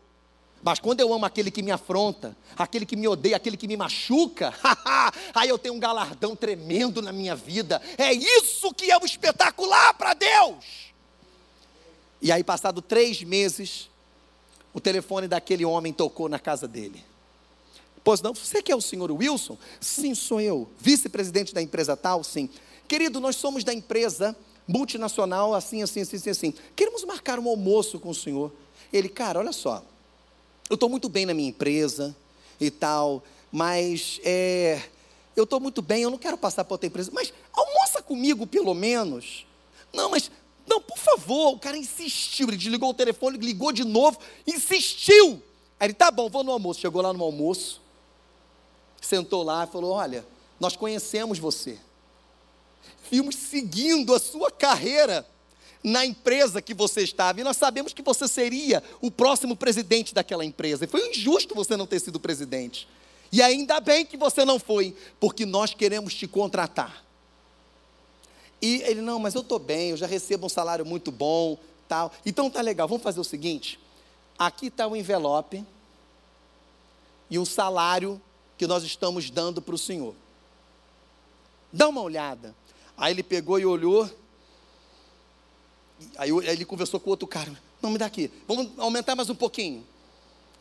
Mas 0.63 0.79
quando 0.79 1.01
eu 1.01 1.13
amo 1.13 1.25
aquele 1.25 1.51
que 1.51 1.63
me 1.63 1.71
afronta, 1.71 2.37
aquele 2.57 2.85
que 2.85 2.97
me 2.97 3.09
odeia, 3.09 3.37
aquele 3.37 3.57
que 3.57 3.67
me 3.67 3.77
machuca, 3.77 4.53
aí 5.35 5.49
eu 5.49 5.59
tenho 5.59 5.75
um 5.75 5.81
galardão 5.81 6.37
tremendo 6.37 7.01
na 7.01 7.13
minha 7.13 7.35
vida. 7.35 7.81
É 7.97 8.13
isso 8.13 8.73
que 8.75 8.91
é 8.91 8.99
o 8.99 9.05
espetacular 9.05 9.95
para 9.95 10.13
Deus. 10.13 10.91
E 12.21 12.31
aí, 12.31 12.45
passado 12.45 12.83
três 12.83 13.23
meses, 13.23 13.89
o 14.75 14.81
telefone 14.81 15.27
daquele 15.27 15.65
homem 15.65 15.93
tocou 15.93 16.29
na 16.29 16.39
casa 16.39 16.69
dele. 16.69 17.03
Pois 18.05 18.21
não, 18.21 18.35
você 18.35 18.63
que 18.63 18.71
é 18.71 18.77
o 18.77 18.81
senhor 18.81 19.11
Wilson? 19.11 19.57
Sim, 19.81 20.15
sou 20.15 20.41
eu. 20.41 20.69
Vice-presidente 20.79 21.55
da 21.55 21.63
empresa 21.63 21.97
tal? 21.97 22.23
Sim. 22.23 22.51
Querido, 22.87 23.21
nós 23.21 23.37
somos 23.37 23.65
da 23.65 23.73
empresa 23.73 24.37
multinacional, 24.71 25.53
assim, 25.53 25.83
assim, 25.83 26.03
assim, 26.03 26.17
assim, 26.17 26.31
assim. 26.31 26.55
Queremos 26.77 27.05
marcar 27.05 27.39
um 27.39 27.49
almoço 27.49 27.99
com 27.99 28.11
o 28.11 28.15
senhor. 28.15 28.53
Ele, 28.93 29.09
cara, 29.09 29.41
olha 29.41 29.53
só, 29.53 29.83
eu 30.69 30.75
estou 30.75 30.89
muito 30.89 31.09
bem 31.09 31.27
na 31.27 31.35
minha 31.35 31.49
empresa 31.49 32.15
e 32.61 32.71
tal, 32.71 33.23
mas 33.51 34.21
é, 34.25 34.81
eu 35.35 35.45
estou 35.45 35.59
muito 35.59 35.83
bem, 35.83 36.03
eu 36.03 36.11
não 36.11 36.19
quero 36.19 36.39
passar 36.39 36.65
para 36.65 36.75
outra 36.75 36.87
empresa, 36.87 37.11
mas 37.13 37.33
almoça 37.53 38.01
comigo 38.01 38.47
pelo 38.47 38.75
menos. 38.75 39.45
Não, 39.93 40.11
mas, 40.11 40.31
não, 40.67 40.81
por 40.81 40.99
favor, 40.99 41.55
o 41.55 41.59
cara 41.59 41.77
insistiu, 41.77 42.49
ele 42.49 42.57
desligou 42.57 42.91
o 42.91 42.95
telefone, 42.95 43.39
ligou 43.39 43.73
de 43.73 43.85
novo, 43.85 44.19
insistiu. 44.47 45.43
Aí 45.81 45.87
ele, 45.89 45.95
tá 45.95 46.11
bom, 46.11 46.29
vou 46.29 46.45
no 46.45 46.53
almoço. 46.53 46.81
Chegou 46.81 47.03
lá 47.03 47.13
no 47.13 47.25
almoço, 47.25 47.81
sentou 49.01 49.43
lá 49.43 49.65
e 49.65 49.73
falou: 49.73 49.93
Olha, 49.93 50.25
nós 50.61 50.77
conhecemos 50.77 51.39
você 51.39 51.79
vimos 53.11 53.35
seguindo 53.35 54.15
a 54.15 54.19
sua 54.19 54.51
carreira 54.51 55.27
na 55.83 56.05
empresa 56.05 56.61
que 56.61 56.75
você 56.75 57.03
estava, 57.03 57.41
e 57.41 57.45
nós 57.45 57.57
sabemos 57.57 57.93
que 57.93 58.03
você 58.03 58.29
seria 58.29 58.83
o 59.01 59.11
próximo 59.11 59.57
presidente 59.57 60.15
daquela 60.15 60.45
empresa. 60.45 60.85
E 60.85 60.89
foi 60.89 61.09
injusto 61.09 61.55
você 61.55 61.77
não 61.77 61.87
ter 61.87 62.01
sido 62.01 62.21
presidente. 62.21 62.87
E 63.33 63.41
ainda 63.41 63.81
bem 63.81 64.05
que 64.05 64.17
você 64.17 64.45
não 64.45 64.59
foi, 64.59 64.95
porque 65.19 65.47
nós 65.47 65.73
queremos 65.73 66.15
te 66.15 66.27
contratar. 66.27 67.05
E 68.61 68.83
ele, 68.83 69.01
não, 69.01 69.19
mas 69.19 69.35
eu 69.35 69.41
estou 69.41 69.59
bem, 69.59 69.91
eu 69.91 69.97
já 69.97 70.07
recebo 70.07 70.47
um 70.47 70.51
salário 70.51 70.85
muito 70.85 71.11
bom, 71.11 71.59
tal. 71.89 72.13
Então 72.27 72.51
tá 72.51 72.61
legal, 72.61 72.87
vamos 72.87 73.03
fazer 73.03 73.21
o 73.21 73.25
seguinte: 73.25 73.81
aqui 74.39 74.67
está 74.67 74.87
o 74.87 74.95
envelope 74.95 75.65
e 77.31 77.39
o 77.39 77.47
salário 77.47 78.21
que 78.59 78.67
nós 78.67 78.85
estamos 78.85 79.31
dando 79.31 79.63
para 79.63 79.75
o 79.75 79.79
senhor. 79.79 80.15
Dá 81.73 81.89
uma 81.89 82.03
olhada. 82.03 82.55
Aí 83.01 83.15
ele 83.15 83.23
pegou 83.23 83.59
e 83.59 83.65
olhou. 83.65 84.09
Aí 86.19 86.31
ele 86.31 86.67
conversou 86.67 87.01
com 87.01 87.09
outro 87.09 87.27
cara. 87.27 87.51
Não, 87.81 87.91
me 87.91 87.97
dá 87.97 88.05
aqui. 88.05 88.31
Vamos 88.47 88.79
aumentar 88.79 89.17
mais 89.17 89.31
um 89.31 89.35
pouquinho. 89.35 89.83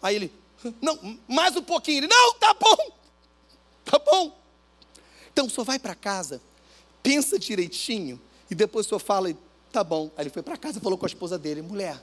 Aí 0.02 0.15
ele, 0.15 0.34
não, 0.82 1.19
mais 1.28 1.58
um 1.58 1.62
pouquinho. 1.62 1.97
Ele, 1.97 2.08
não, 2.08 2.34
tá 2.36 2.54
bom. 2.54 2.78
Tá 3.86 3.97
bom. 3.97 4.38
Então 5.32 5.49
só 5.49 5.63
vai 5.63 5.80
para 5.80 5.95
casa, 5.95 6.39
pensa 7.02 7.39
direitinho 7.39 8.21
e 8.52 8.54
depois 8.54 8.86
o 8.86 8.89
senhor 8.89 8.99
fala, 8.99 9.36
tá 9.71 9.84
bom. 9.84 10.12
Aí 10.15 10.23
ele 10.23 10.30
foi 10.30 10.43
para 10.43 10.56
casa 10.58 10.78
e 10.78 10.82
falou 10.82 10.95
com 10.95 11.06
a 11.06 11.08
esposa 11.08 11.39
dele, 11.39 11.63
mulher, 11.63 11.99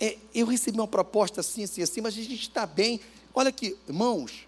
é, 0.00 0.16
eu 0.34 0.46
recebi 0.46 0.78
uma 0.78 0.88
proposta 0.88 1.40
assim, 1.40 1.64
assim, 1.64 1.82
assim, 1.82 2.00
mas 2.00 2.14
a 2.14 2.22
gente 2.22 2.40
está 2.40 2.64
bem. 2.64 3.00
Olha 3.34 3.50
aqui, 3.50 3.76
irmãos, 3.86 4.46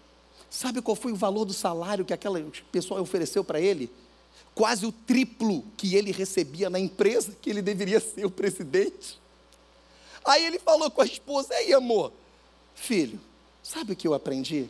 sabe 0.49 0.81
qual 0.81 0.95
foi 0.95 1.11
o 1.11 1.15
valor 1.15 1.45
do 1.45 1.53
salário 1.53 2.03
que 2.03 2.13
aquela 2.13 2.43
pessoa 2.71 2.99
ofereceu 3.01 3.43
para 3.43 3.61
ele? 3.61 3.91
Quase 4.59 4.85
o 4.85 4.91
triplo 4.91 5.63
que 5.77 5.95
ele 5.95 6.11
recebia 6.11 6.69
na 6.69 6.77
empresa, 6.77 7.33
que 7.41 7.49
ele 7.49 7.61
deveria 7.61 7.97
ser 8.01 8.25
o 8.25 8.29
presidente. 8.29 9.17
Aí 10.25 10.45
ele 10.45 10.59
falou 10.59 10.91
com 10.91 11.01
a 11.01 11.05
esposa: 11.05 11.53
Ei, 11.53 11.71
amor, 11.71 12.11
filho, 12.75 13.17
sabe 13.63 13.93
o 13.93 13.95
que 13.95 14.05
eu 14.05 14.13
aprendi? 14.13 14.69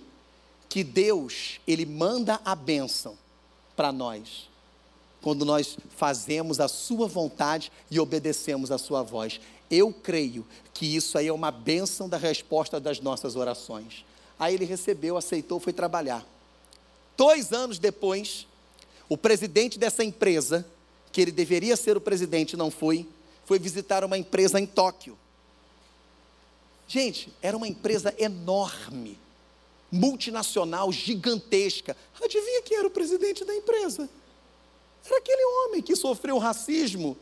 Que 0.70 0.84
Deus, 0.84 1.60
Ele 1.68 1.88
manda 1.88 2.40
a 2.46 2.54
bênção 2.54 3.18
para 3.76 3.92
nós, 3.92 4.48
quando 5.24 5.44
nós 5.44 5.76
fazemos 5.98 6.60
a 6.60 6.68
Sua 6.68 7.08
vontade 7.08 7.72
e 7.90 8.00
obedecemos 8.00 8.72
a 8.72 8.78
Sua 8.78 9.02
voz. 9.02 9.42
Eu 9.72 9.92
creio 9.92 10.46
que 10.72 10.86
isso 10.86 11.18
aí 11.18 11.30
é 11.30 11.34
uma 11.34 11.50
bênção 11.50 12.08
da 12.08 12.18
resposta 12.18 12.80
das 12.80 13.00
nossas 13.00 13.36
orações. 13.36 14.06
Aí 14.38 14.54
ele 14.54 14.66
recebeu, 14.66 15.18
aceitou, 15.18 15.60
foi 15.60 15.74
trabalhar. 15.74 16.24
Dois 17.18 17.52
anos 17.52 17.80
depois, 17.80 18.46
o 19.10 19.18
presidente 19.18 19.80
dessa 19.80 20.04
empresa, 20.04 20.66
que 21.12 21.20
ele 21.20 21.32
deveria 21.32 21.76
ser 21.76 21.98
o 21.98 22.02
presidente, 22.02 22.56
não 22.56 22.70
foi, 22.70 23.08
foi 23.46 23.58
visitar 23.58 24.04
uma 24.04 24.18
empresa 24.18 24.60
em 24.60 24.68
Tóquio. 24.68 25.18
Gente, 26.88 27.34
era 27.42 27.58
uma 27.58 27.68
empresa 27.68 28.14
enorme, 28.18 29.18
multinacional, 29.92 30.92
gigantesca. 30.92 31.98
Adivinha 32.24 32.62
quem 32.62 32.78
era 32.78 32.88
o 32.88 32.92
presidente 32.92 33.44
da 33.44 33.56
empresa? 33.56 34.08
Era 35.06 35.18
aquele 35.18 35.44
homem 35.44 35.82
que 35.82 35.96
sofreu 35.96 36.38
racismo, 36.38 37.18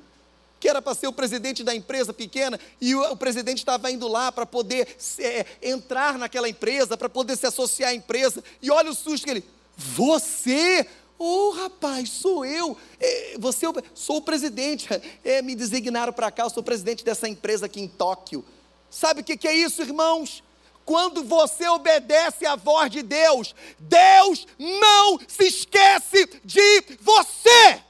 que 0.59 0.67
era 0.67 0.81
para 0.81 0.95
ser 0.95 1.07
o 1.07 1.13
presidente 1.13 1.63
da 1.63 1.73
empresa 1.73 2.13
pequena, 2.13 2.59
e 2.81 2.95
o, 2.95 3.11
o 3.11 3.17
presidente 3.17 3.59
estava 3.59 3.91
indo 3.91 4.07
lá 4.07 4.31
para 4.31 4.45
poder 4.45 4.97
é, 5.19 5.45
entrar 5.61 6.17
naquela 6.17 6.49
empresa, 6.49 6.97
para 6.97 7.07
poder 7.07 7.37
se 7.37 7.45
associar 7.45 7.91
à 7.91 7.93
empresa. 7.93 8.43
E 8.61 8.71
olha 8.71 8.89
o 8.89 8.95
susto 8.95 9.23
que 9.23 9.31
ele, 9.31 9.43
você, 9.77 10.87
Ô 11.19 11.49
oh, 11.49 11.51
rapaz, 11.51 12.09
sou 12.09 12.45
eu. 12.45 12.77
É, 12.99 13.35
você 13.39 13.65
é 13.65 13.69
sou 13.93 14.17
o 14.17 14.21
presidente. 14.21 14.87
É, 15.23 15.41
me 15.41 15.55
designaram 15.55 16.13
para 16.13 16.31
cá, 16.31 16.43
eu 16.43 16.49
sou 16.49 16.61
presidente 16.61 17.03
dessa 17.03 17.27
empresa 17.27 17.65
aqui 17.65 17.81
em 17.81 17.87
Tóquio. 17.87 18.45
Sabe 18.89 19.21
o 19.21 19.23
que 19.23 19.47
é 19.47 19.53
isso, 19.55 19.81
irmãos? 19.81 20.43
Quando 20.85 21.23
você 21.23 21.67
obedece 21.67 22.45
à 22.45 22.55
voz 22.55 22.89
de 22.89 23.01
Deus, 23.01 23.53
Deus 23.77 24.47
não 24.57 25.19
se 25.27 25.45
esquece 25.45 26.25
de 26.45 26.97
você. 27.01 27.83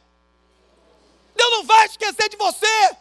Deus 1.36 1.52
não 1.52 1.64
vai 1.64 1.86
esquecer 1.86 2.28
de 2.30 2.38
você. 2.38 2.98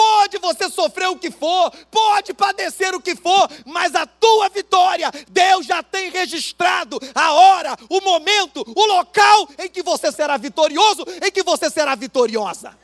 Pode 0.00 0.38
você 0.38 0.70
sofrer 0.70 1.10
o 1.10 1.16
que 1.18 1.30
for, 1.30 1.70
pode 1.90 2.32
padecer 2.32 2.94
o 2.94 3.02
que 3.02 3.14
for, 3.14 3.46
mas 3.66 3.94
a 3.94 4.06
tua 4.06 4.48
vitória, 4.48 5.10
Deus 5.28 5.66
já 5.66 5.82
tem 5.82 6.10
registrado 6.10 6.98
a 7.14 7.32
hora, 7.32 7.76
o 7.86 8.00
momento, 8.00 8.64
o 8.74 8.86
local 8.86 9.46
em 9.58 9.68
que 9.68 9.82
você 9.82 10.10
será 10.10 10.38
vitorioso, 10.38 11.04
em 11.22 11.30
que 11.30 11.42
você 11.42 11.68
será 11.68 11.94
vitoriosa. 11.94 12.74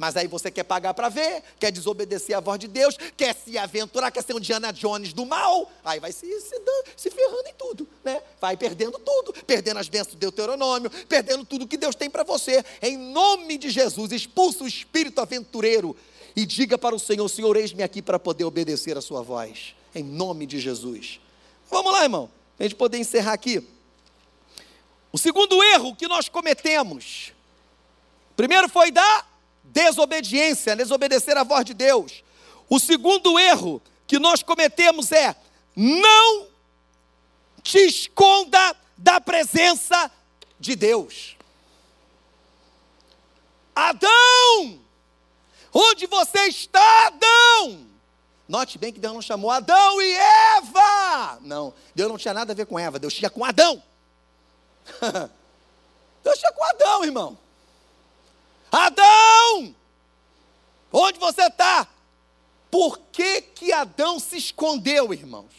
Mas 0.00 0.16
aí 0.16 0.26
você 0.26 0.50
quer 0.50 0.64
pagar 0.64 0.94
para 0.94 1.10
ver, 1.10 1.42
quer 1.58 1.70
desobedecer 1.70 2.34
a 2.34 2.40
voz 2.40 2.58
de 2.58 2.66
Deus, 2.66 2.96
quer 3.18 3.34
se 3.34 3.58
aventurar, 3.58 4.10
quer 4.10 4.22
ser 4.22 4.34
um 4.34 4.40
Diana 4.40 4.72
Jones 4.72 5.12
do 5.12 5.26
mal. 5.26 5.70
Aí 5.84 6.00
vai 6.00 6.10
se, 6.10 6.26
se, 6.40 6.58
se 6.96 7.10
ferrando 7.10 7.46
em 7.46 7.52
tudo, 7.52 7.86
né? 8.02 8.22
Vai 8.40 8.56
perdendo 8.56 8.98
tudo, 8.98 9.34
perdendo 9.44 9.76
as 9.76 9.90
bênçãos 9.90 10.14
do 10.14 10.18
Deuteronômio, 10.18 10.90
perdendo 11.06 11.44
tudo 11.44 11.68
que 11.68 11.76
Deus 11.76 11.94
tem 11.94 12.08
para 12.08 12.22
você. 12.22 12.64
Em 12.80 12.96
nome 12.96 13.58
de 13.58 13.68
Jesus, 13.68 14.10
expulsa 14.10 14.64
o 14.64 14.66
espírito 14.66 15.20
aventureiro 15.20 15.94
e 16.34 16.46
diga 16.46 16.78
para 16.78 16.94
o 16.94 16.98
Senhor: 16.98 17.28
Senhor, 17.28 17.54
eis-me 17.54 17.82
aqui 17.82 18.00
para 18.00 18.18
poder 18.18 18.44
obedecer 18.44 18.96
a 18.96 19.02
sua 19.02 19.20
voz. 19.20 19.74
Em 19.94 20.02
nome 20.02 20.46
de 20.46 20.58
Jesus. 20.58 21.20
Vamos 21.70 21.92
lá, 21.92 22.04
irmão, 22.04 22.30
para 22.56 22.64
a 22.64 22.68
gente 22.70 22.78
poder 22.78 22.96
encerrar 22.96 23.34
aqui. 23.34 23.62
O 25.12 25.18
segundo 25.18 25.62
erro 25.62 25.94
que 25.94 26.08
nós 26.08 26.26
cometemos. 26.26 27.34
Primeiro 28.34 28.66
foi 28.66 28.90
dar 28.90 29.29
desobediência, 29.64 30.76
desobedecer 30.76 31.36
a 31.36 31.44
voz 31.44 31.64
de 31.64 31.74
Deus. 31.74 32.22
O 32.68 32.78
segundo 32.78 33.38
erro 33.38 33.82
que 34.06 34.18
nós 34.18 34.42
cometemos 34.42 35.12
é 35.12 35.36
não 35.76 36.46
te 37.62 37.78
esconda 37.78 38.76
da 38.96 39.20
presença 39.20 40.10
de 40.58 40.76
Deus. 40.76 41.36
Adão, 43.74 44.80
onde 45.72 46.06
você 46.06 46.46
está, 46.46 47.06
Adão? 47.06 47.86
Note 48.48 48.78
bem 48.78 48.92
que 48.92 48.98
Deus 48.98 49.14
não 49.14 49.22
chamou 49.22 49.50
Adão 49.50 50.02
e 50.02 50.12
Eva. 50.12 51.38
Não, 51.40 51.72
Deus 51.94 52.10
não 52.10 52.18
tinha 52.18 52.34
nada 52.34 52.52
a 52.52 52.56
ver 52.56 52.66
com 52.66 52.78
Eva, 52.78 52.98
Deus 52.98 53.14
tinha 53.14 53.30
com 53.30 53.44
Adão. 53.44 53.82
Deus 56.22 56.38
tinha 56.38 56.52
com 56.52 56.64
Adão, 56.64 57.04
irmão. 57.04 57.38
Adão! 58.70 59.74
Onde 60.92 61.18
você 61.18 61.42
está? 61.42 61.86
Por 62.70 62.98
que, 63.12 63.42
que 63.42 63.72
Adão 63.72 64.18
se 64.18 64.36
escondeu, 64.36 65.12
irmãos? 65.12 65.50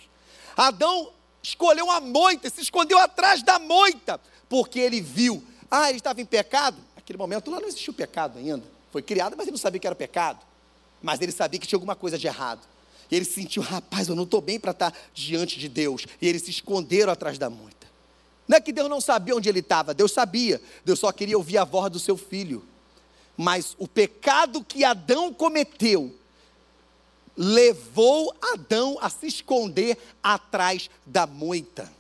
Adão 0.56 1.12
escolheu 1.44 1.90
a 1.90 2.00
moita, 2.00 2.50
se 2.50 2.62
escondeu 2.62 2.98
atrás 2.98 3.44
da 3.44 3.60
moita, 3.60 4.20
porque 4.48 4.80
ele 4.80 5.02
viu, 5.02 5.44
ah, 5.70 5.90
ele 5.90 5.98
estava 5.98 6.22
em 6.22 6.26
pecado. 6.26 6.78
Naquele 6.96 7.18
momento 7.18 7.50
lá 7.50 7.60
não 7.60 7.68
existia 7.68 7.92
o 7.92 7.96
pecado 7.96 8.38
ainda. 8.38 8.64
Foi 8.92 9.02
criado, 9.02 9.36
mas 9.36 9.48
ele 9.48 9.52
não 9.52 9.58
sabia 9.58 9.80
que 9.80 9.88
era 9.88 9.96
pecado. 9.96 10.40
Mas 11.02 11.20
ele 11.22 11.32
sabia 11.32 11.60
que 11.60 11.68
tinha 11.68 11.78
alguma 11.78 11.96
coisa 11.96 12.18
de 12.18 12.28
errado. 12.28 12.62
E 13.10 13.16
ele 13.16 13.26
sentiu, 13.26 13.62
rapaz, 13.62 14.08
eu 14.08 14.16
não 14.16 14.24
estou 14.24 14.40
bem 14.40 14.60
para 14.60 14.72
estar 14.72 14.94
diante 15.14 15.60
de 15.60 15.68
Deus. 15.68 16.06
E 16.22 16.28
eles 16.28 16.44
se 16.44 16.52
esconderam 16.52 17.12
atrás 17.12 17.38
da 17.38 17.50
moita. 17.50 17.88
Não 18.48 18.58
é 18.58 18.62
que 18.62 18.72
Deus 18.72 18.90
não 18.90 19.02
sabia 19.02 19.36
onde 19.36 19.48
ele 19.50 19.60
estava, 19.60 19.94
Deus 19.94 20.12
sabia. 20.12 20.62
Deus 20.86 21.00
só 21.00 21.12
queria 21.12 21.38
ouvir 21.38 21.58
a 21.58 21.64
voz 21.64 21.92
do 21.92 22.00
seu 22.00 22.18
filho. 22.18 22.66
Mas 23.42 23.76
o 23.80 23.88
pecado 23.88 24.64
que 24.64 24.84
Adão 24.84 25.34
cometeu 25.34 26.16
levou 27.36 28.32
Adão 28.40 29.00
a 29.02 29.10
se 29.10 29.26
esconder 29.26 29.98
atrás 30.22 30.92
da 31.08 31.26
moita. 31.26 31.92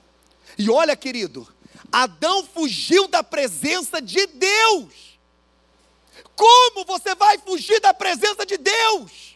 E 0.55 0.69
olha, 0.69 0.95
querido, 0.95 1.51
Adão 1.91 2.45
fugiu 2.45 3.07
da 3.07 3.23
presença 3.23 3.99
de 3.99 4.23
Deus. 4.27 5.19
Como 6.35 6.85
você 6.85 7.15
vai 7.15 7.39
fugir 7.39 7.79
da 7.79 7.91
presença 7.91 8.45
de 8.45 8.59
Deus? 8.59 9.35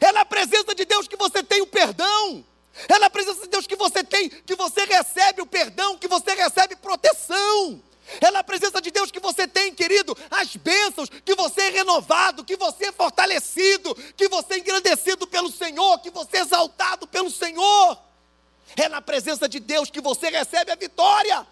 É 0.00 0.12
na 0.12 0.24
presença 0.24 0.72
de 0.72 0.84
Deus 0.84 1.08
que 1.08 1.16
você 1.16 1.42
tem 1.42 1.60
o 1.60 1.66
perdão. 1.66 2.44
É 2.88 2.96
na 3.00 3.10
presença 3.10 3.40
de 3.40 3.48
Deus 3.48 3.66
que 3.66 3.74
você 3.74 4.04
tem, 4.04 4.28
que 4.28 4.54
você 4.54 4.84
recebe 4.84 5.42
o 5.42 5.46
perdão, 5.46 5.98
que 5.98 6.06
você 6.06 6.32
recebe 6.32 6.76
proteção. 6.76 7.82
É 8.20 8.30
na 8.30 8.44
presença 8.44 8.80
de 8.80 8.90
Deus 8.90 9.10
que 9.10 9.20
você 9.20 9.48
tem, 9.48 9.74
querido, 9.74 10.16
as 10.30 10.54
bênçãos, 10.56 11.08
que 11.08 11.34
você 11.34 11.62
é 11.62 11.70
renovado, 11.70 12.44
que 12.44 12.56
você 12.56 12.86
é 12.86 12.92
fortalecido, 12.92 13.94
que 14.16 14.28
você 14.28 14.54
é 14.54 14.58
engrandecido 14.58 15.26
pelo 15.26 15.50
Senhor, 15.50 15.98
que 16.00 16.10
você 16.10 16.38
é 16.38 16.40
exaltado 16.40 17.06
pelo 17.06 17.30
Senhor. 17.30 17.98
É 18.76 18.88
na 18.88 19.00
presença 19.00 19.48
de 19.48 19.60
Deus 19.60 19.90
que 19.90 20.00
você 20.00 20.28
recebe 20.28 20.70
a 20.70 20.76
vitória. 20.76 21.46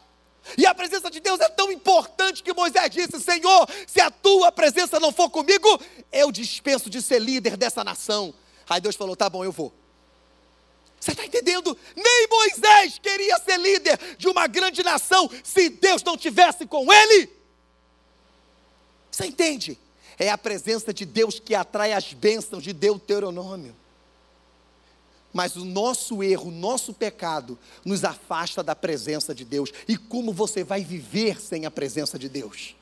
E 0.58 0.66
a 0.66 0.74
presença 0.74 1.10
de 1.10 1.20
Deus 1.20 1.40
é 1.40 1.48
tão 1.48 1.70
importante 1.70 2.42
que 2.42 2.52
Moisés 2.52 2.90
disse: 2.90 3.20
Senhor, 3.20 3.68
se 3.86 4.00
a 4.00 4.10
tua 4.10 4.50
presença 4.50 4.98
não 4.98 5.12
for 5.12 5.30
comigo, 5.30 5.80
eu 6.10 6.32
dispenso 6.32 6.90
de 6.90 7.00
ser 7.00 7.20
líder 7.20 7.56
dessa 7.56 7.84
nação. 7.84 8.34
Aí 8.68 8.80
Deus 8.80 8.96
falou: 8.96 9.14
tá 9.14 9.30
bom, 9.30 9.44
eu 9.44 9.52
vou. 9.52 9.72
Você 11.02 11.10
está 11.10 11.26
entendendo? 11.26 11.76
Nem 11.96 12.28
Moisés 12.28 12.96
queria 13.02 13.36
ser 13.38 13.58
líder 13.58 13.98
de 14.16 14.28
uma 14.28 14.46
grande 14.46 14.84
nação 14.84 15.28
se 15.42 15.68
Deus 15.68 16.00
não 16.04 16.16
tivesse 16.16 16.64
com 16.64 16.92
ele. 16.92 17.28
Você 19.10 19.26
entende? 19.26 19.76
É 20.16 20.30
a 20.30 20.38
presença 20.38 20.94
de 20.94 21.04
Deus 21.04 21.40
que 21.40 21.56
atrai 21.56 21.92
as 21.92 22.12
bênçãos 22.12 22.62
de 22.62 22.72
Deuteronômio. 22.72 23.74
Mas 25.32 25.56
o 25.56 25.64
nosso 25.64 26.22
erro, 26.22 26.50
o 26.50 26.54
nosso 26.54 26.94
pecado, 26.94 27.58
nos 27.84 28.04
afasta 28.04 28.62
da 28.62 28.76
presença 28.76 29.34
de 29.34 29.44
Deus. 29.44 29.72
E 29.88 29.96
como 29.96 30.32
você 30.32 30.62
vai 30.62 30.84
viver 30.84 31.40
sem 31.40 31.66
a 31.66 31.70
presença 31.70 32.16
de 32.16 32.28
Deus? 32.28 32.76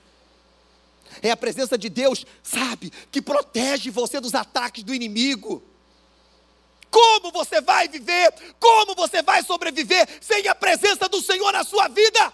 É 1.23 1.31
a 1.31 1.37
presença 1.39 1.79
de 1.79 1.89
Deus, 1.89 2.27
sabe, 2.43 2.93
que 3.11 3.23
protege 3.23 3.89
você 3.89 4.21
dos 4.21 4.35
ataques 4.35 4.85
do 4.85 4.95
inimigo. 4.95 5.70
Como 6.91 7.30
você 7.30 7.61
vai 7.61 7.88
viver? 7.88 8.32
Como 8.59 8.95
você 8.95 9.22
vai 9.22 9.43
sobreviver 9.43 10.09
sem 10.20 10.47
a 10.49 10.55
presença 10.55 11.09
do 11.09 11.22
Senhor 11.22 11.53
na 11.53 11.64
sua 11.64 11.88
vida? 11.88 12.32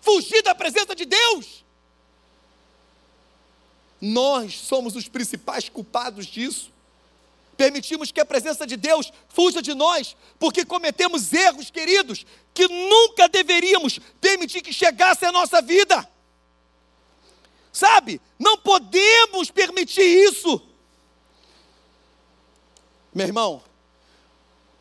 Fugir 0.00 0.42
da 0.42 0.54
presença 0.54 0.94
de 0.94 1.04
Deus? 1.04 1.64
Nós 4.00 4.58
somos 4.58 4.96
os 4.96 5.08
principais 5.08 5.68
culpados 5.68 6.26
disso. 6.26 6.70
Permitimos 7.56 8.10
que 8.10 8.20
a 8.20 8.26
presença 8.26 8.66
de 8.66 8.76
Deus 8.76 9.12
fuja 9.28 9.62
de 9.62 9.72
nós, 9.74 10.16
porque 10.38 10.64
cometemos 10.64 11.32
erros, 11.32 11.70
queridos, 11.70 12.26
que 12.52 12.66
nunca 12.68 13.28
deveríamos 13.28 14.00
permitir 14.20 14.60
que 14.60 14.72
chegasse 14.72 15.24
à 15.24 15.32
nossa 15.32 15.62
vida. 15.62 16.06
Sabe? 17.72 18.20
Não 18.38 18.58
podemos 18.58 19.50
permitir 19.50 20.02
isso. 20.02 20.60
Meu 23.14 23.26
irmão, 23.26 23.62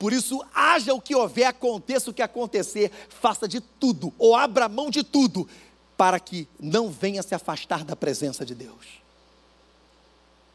por 0.04 0.12
isso, 0.12 0.44
haja 0.54 0.94
o 0.94 1.00
que 1.00 1.16
houver, 1.16 1.46
aconteça 1.46 2.12
o 2.12 2.14
que 2.14 2.22
acontecer, 2.22 2.92
faça 3.08 3.48
de 3.48 3.62
tudo, 3.62 4.14
ou 4.18 4.36
abra 4.36 4.68
mão 4.68 4.90
de 4.90 5.02
tudo, 5.02 5.48
para 5.96 6.20
que 6.20 6.46
não 6.60 6.90
venha 6.90 7.24
se 7.24 7.34
afastar 7.34 7.86
da 7.86 7.96
presença 7.96 8.46
de 8.46 8.54
Deus. 8.54 9.02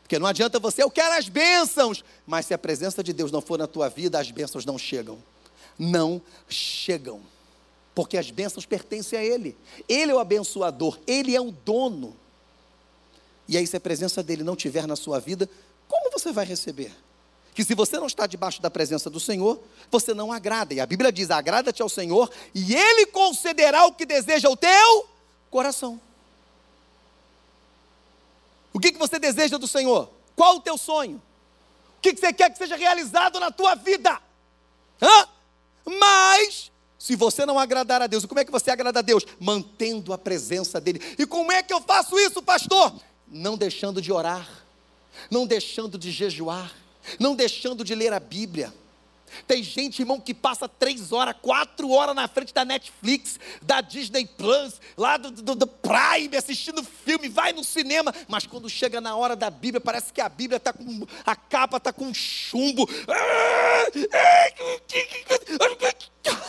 Porque 0.03 0.19
não 0.19 0.27
adianta 0.27 0.59
você, 0.59 0.83
eu 0.83 0.91
quero 0.91 1.15
as 1.15 1.29
bênçãos, 1.29 2.05
mas 2.27 2.47
se 2.47 2.53
a 2.53 2.59
presença 2.59 3.03
de 3.03 3.13
Deus 3.13 3.33
não 3.33 3.41
for 3.41 3.59
na 3.59 3.67
tua 3.67 3.89
vida, 3.89 4.19
as 4.19 4.31
bênçãos 4.31 4.67
não 4.67 4.77
chegam. 4.77 5.19
Não 5.79 6.21
chegam. 6.49 7.21
Porque 7.95 8.19
as 8.19 8.31
bênçãos 8.31 8.67
pertencem 8.67 9.19
a 9.19 9.25
Ele. 9.25 9.57
Ele 9.89 10.13
é 10.13 10.15
o 10.15 10.19
abençoador, 10.19 10.99
Ele 11.07 11.35
é 11.35 11.41
o 11.41 11.51
dono. 11.51 12.15
E 13.49 13.57
aí, 13.57 13.67
se 13.67 13.79
a 13.79 13.81
presença 13.81 14.23
dele 14.23 14.43
não 14.43 14.55
tiver 14.55 14.87
na 14.87 14.95
sua 14.95 15.19
vida, 15.19 15.49
como 15.87 16.11
você 16.11 16.33
vai 16.33 16.45
receber? 16.45 16.93
Que 17.59 17.65
se 17.65 17.75
você 17.75 17.99
não 17.99 18.07
está 18.07 18.25
debaixo 18.25 18.63
da 18.63 18.71
presença 18.71 19.11
do 19.11 19.19
Senhor, 19.19 19.61
você 19.91 20.15
não 20.15 20.31
agrada. 20.31 20.75
E 20.75 20.79
a 20.79 20.87
Bíblia 20.87 21.11
diz: 21.11 21.29
agrada-te 21.29 21.83
ao 21.83 21.89
Senhor, 21.89 22.31
e 22.55 22.73
Ele 22.73 23.07
concederá 23.07 23.85
o 23.85 23.93
que 23.93 24.07
deseja 24.07 24.49
o 24.49 24.57
teu 24.57 25.09
coração. 25.51 26.01
O 28.73 28.79
que, 28.79 28.93
que 28.93 28.99
você 28.99 29.19
deseja 29.19 29.59
do 29.59 29.67
Senhor? 29.67 30.09
Qual 30.37 30.59
o 30.59 30.61
teu 30.61 30.79
sonho? 30.79 31.21
O 31.97 32.01
que, 32.01 32.15
que 32.15 32.21
você 32.21 32.33
quer 32.33 32.49
que 32.53 32.59
seja 32.59 32.77
realizado 32.77 33.41
na 33.41 33.51
tua 33.51 33.75
vida? 33.75 34.23
Hã? 35.03 35.29
Mas, 35.85 36.71
se 36.97 37.17
você 37.17 37.45
não 37.45 37.59
agradar 37.59 38.01
a 38.01 38.07
Deus, 38.07 38.25
como 38.25 38.39
é 38.39 38.45
que 38.45 38.53
você 38.53 38.71
agrada 38.71 39.01
a 39.01 39.03
Deus? 39.03 39.27
Mantendo 39.41 40.13
a 40.13 40.19
presença 40.19 40.81
dEle. 40.81 41.03
E 41.19 41.27
como 41.27 41.51
é 41.51 41.61
que 41.61 41.75
eu 41.75 41.81
faço 41.81 42.17
isso, 42.21 42.41
pastor? 42.41 42.95
Não 43.27 43.57
deixando 43.57 44.01
de 44.01 44.13
orar, 44.13 44.49
não 45.29 45.45
deixando 45.45 45.99
de 45.99 46.13
jejuar, 46.13 46.73
não 47.19 47.35
deixando 47.35 47.85
de 47.85 47.95
ler 47.95 48.13
a 48.13 48.21
Bíblia 48.21 48.73
tem 49.47 49.63
gente, 49.63 50.01
irmão, 50.01 50.21
que 50.21 50.35
passa 50.35 50.69
três 50.69 51.13
horas, 51.13 51.35
quatro 51.41 51.91
horas 51.91 52.15
na 52.15 52.27
frente 52.29 52.53
da 52.53 52.65
Netflix, 52.65 53.39
da 53.63 53.81
Disney 53.81 54.27
Plus, 54.27 54.81
lá 54.97 55.17
do, 55.17 55.31
do, 55.31 55.55
do 55.55 55.67
Prime, 55.67 56.37
assistindo 56.37 56.83
filme, 56.83 57.29
vai 57.29 57.53
no 57.53 57.65
cinema, 57.65 58.15
mas 58.27 58.47
quando 58.47 58.69
chega 58.69 59.01
na 59.01 59.17
hora 59.17 59.37
da 59.37 59.51
Bíblia, 59.51 59.81
parece 59.81 60.13
que 60.13 60.21
a 60.21 60.29
Bíblia 60.29 60.57
está 60.57 60.73
com. 60.73 61.07
a 61.25 61.37
capa 61.37 61.77
está 61.77 61.93
com 61.93 62.13
chumbo. 62.13 62.89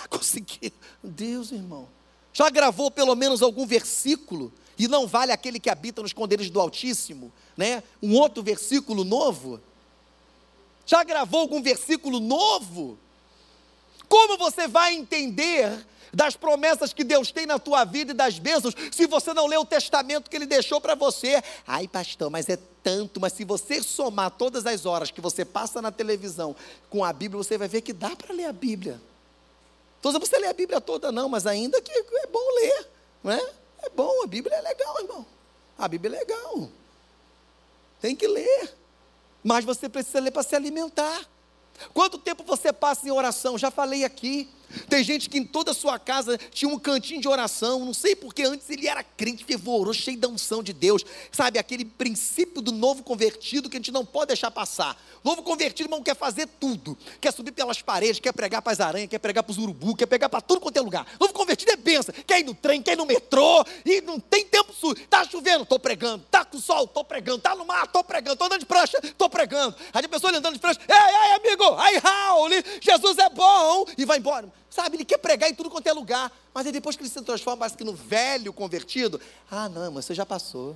Consegui. 0.09 0.73
Deus, 1.03 1.51
irmão. 1.51 1.87
Já 2.33 2.49
gravou 2.49 2.89
pelo 2.91 3.15
menos 3.15 3.41
algum 3.41 3.65
versículo? 3.65 4.53
E 4.77 4.87
não 4.87 5.05
vale 5.05 5.33
aquele 5.33 5.59
que 5.59 5.69
habita 5.69 6.01
nos 6.01 6.11
esconderijos 6.11 6.51
do 6.51 6.59
Altíssimo, 6.59 7.33
né? 7.57 7.83
Um 8.01 8.15
outro 8.15 8.41
versículo 8.41 9.03
novo? 9.03 9.59
Já 10.89 11.03
gravou 11.03 11.41
algum 11.41 11.61
versículo 11.61 12.19
novo? 12.19 12.97
Como 14.07 14.39
você 14.39 14.67
vai 14.67 14.95
entender 14.95 15.85
das 16.11 16.35
promessas 16.35 16.91
que 16.91 17.03
Deus 17.03 17.31
tem 17.31 17.45
na 17.45 17.59
tua 17.59 17.85
vida 17.85 18.09
e 18.09 18.15
das 18.15 18.39
bênçãos, 18.39 18.73
se 18.91 19.05
você 19.05 19.31
não 19.31 19.45
lê 19.45 19.55
o 19.55 19.63
testamento 19.63 20.27
que 20.27 20.35
Ele 20.35 20.47
deixou 20.47 20.81
para 20.81 20.95
você? 20.95 21.43
Ai, 21.67 21.87
pastor, 21.87 22.31
mas 22.31 22.49
é 22.49 22.57
tanto. 22.81 23.21
Mas 23.21 23.33
se 23.33 23.43
você 23.43 23.83
somar 23.83 24.31
todas 24.31 24.65
as 24.65 24.87
horas 24.87 25.11
que 25.11 25.21
você 25.21 25.45
passa 25.45 25.79
na 25.79 25.91
televisão 25.91 26.55
com 26.89 27.05
a 27.05 27.13
Bíblia, 27.13 27.37
você 27.37 27.55
vai 27.55 27.67
ver 27.67 27.81
que 27.81 27.93
dá 27.93 28.15
para 28.15 28.33
ler 28.33 28.45
a 28.45 28.51
Bíblia. 28.51 28.99
Então, 29.99 30.11
você 30.13 30.39
lê 30.39 30.47
a 30.47 30.53
Bíblia 30.53 30.81
toda, 30.81 31.11
não, 31.11 31.29
mas 31.29 31.45
ainda 31.45 31.79
que 31.83 31.91
é 31.91 32.25
bom 32.25 32.55
ler, 32.55 32.87
não 33.23 33.31
é? 33.31 33.51
É 33.83 33.89
bom, 33.89 34.23
a 34.23 34.25
Bíblia 34.25 34.55
é 34.55 34.61
legal, 34.61 34.99
irmão. 35.01 35.23
A 35.77 35.87
Bíblia 35.87 36.15
é 36.15 36.19
legal. 36.19 36.67
Tem 38.01 38.15
que 38.15 38.27
ler 38.27 38.78
mas 39.43 39.65
você 39.65 39.87
precisa 39.87 40.19
ler 40.19 40.31
para 40.31 40.43
se 40.43 40.55
alimentar. 40.55 41.25
Quanto 41.93 42.17
tempo 42.17 42.43
você 42.43 42.73
passa 42.73 43.07
em 43.07 43.11
oração? 43.11 43.57
Já 43.57 43.71
falei 43.71 44.03
aqui. 44.03 44.49
Tem 44.87 45.03
gente 45.03 45.29
que 45.29 45.37
em 45.37 45.45
toda 45.45 45.71
a 45.71 45.73
sua 45.73 45.99
casa 45.99 46.37
tinha 46.51 46.69
um 46.69 46.79
cantinho 46.79 47.21
de 47.21 47.27
oração, 47.27 47.85
não 47.85 47.93
sei 47.93 48.15
porque 48.15 48.43
antes 48.43 48.69
ele 48.69 48.87
era 48.87 49.03
crente, 49.03 49.43
fervoroso, 49.43 49.99
cheio 49.99 50.17
da 50.17 50.27
unção 50.27 50.61
de 50.61 50.73
Deus. 50.73 51.03
Sabe, 51.31 51.59
aquele 51.59 51.85
princípio 51.85 52.61
do 52.61 52.71
novo 52.71 53.03
convertido 53.03 53.69
que 53.69 53.77
a 53.77 53.79
gente 53.79 53.91
não 53.91 54.05
pode 54.05 54.27
deixar 54.27 54.51
passar. 54.51 54.99
Novo 55.23 55.43
convertido, 55.43 55.87
irmão, 55.87 56.01
quer 56.01 56.15
fazer 56.15 56.47
tudo. 56.59 56.97
Quer 57.19 57.33
subir 57.33 57.51
pelas 57.51 57.81
paredes, 57.81 58.19
quer 58.19 58.31
pregar 58.31 58.61
para 58.61 58.71
as 58.71 58.79
aranhas, 58.79 59.09
quer 59.09 59.19
pregar 59.19 59.43
para 59.43 59.51
os 59.51 59.57
urubu, 59.57 59.95
quer 59.95 60.05
pregar 60.05 60.29
para 60.29 60.41
tudo 60.41 60.61
quanto 60.61 60.77
é 60.77 60.81
lugar. 60.81 61.05
Novo 61.19 61.33
convertido 61.33 61.71
é 61.71 61.75
benção. 61.75 62.13
Quer 62.25 62.39
ir 62.39 62.43
no 62.43 62.53
trem, 62.53 62.81
quer 62.81 62.93
ir 62.93 62.95
no 62.95 63.05
metrô, 63.05 63.63
e 63.85 64.01
não 64.01 64.19
tem 64.19 64.45
tempo 64.45 64.73
sujo. 64.73 64.95
Está 65.01 65.23
chovendo, 65.25 65.63
estou 65.63 65.79
pregando. 65.79 66.23
Está 66.23 66.45
com 66.45 66.59
sol, 66.59 66.85
estou 66.85 67.03
pregando. 67.03 67.37
Está 67.39 67.55
no 67.55 67.65
mar, 67.65 67.85
estou 67.85 68.03
pregando. 68.03 68.33
Estou 68.33 68.47
andando 68.47 68.59
de 68.61 68.65
prancha, 68.65 68.99
estou 69.03 69.29
pregando. 69.29 69.75
Aí 69.93 70.05
a 70.05 70.09
pessoa 70.09 70.35
andando 70.35 70.53
de 70.53 70.59
prancha, 70.59 70.79
ei, 70.87 70.95
ei, 70.95 71.33
amigo, 71.35 71.75
aí, 71.75 71.97
Raul, 71.97 72.49
Jesus 72.81 73.17
é 73.17 73.29
bom, 73.29 73.85
e 73.97 74.05
vai 74.05 74.17
embora. 74.17 74.58
Sabe, 74.69 74.97
ele 74.97 75.05
quer 75.05 75.17
pregar 75.17 75.49
em 75.49 75.55
tudo 75.55 75.69
quanto 75.69 75.87
é 75.87 75.93
lugar. 75.93 76.31
Mas 76.53 76.65
aí 76.65 76.71
depois 76.71 76.95
que 76.95 77.01
ele 77.01 77.09
se 77.09 77.21
transforma, 77.21 77.57
parece 77.57 77.77
que 77.77 77.83
no 77.83 77.93
velho 77.93 78.53
convertido, 78.53 79.19
ah, 79.49 79.67
não, 79.67 79.91
mas 79.91 80.05
você 80.05 80.13
já 80.13 80.25
passou. 80.25 80.75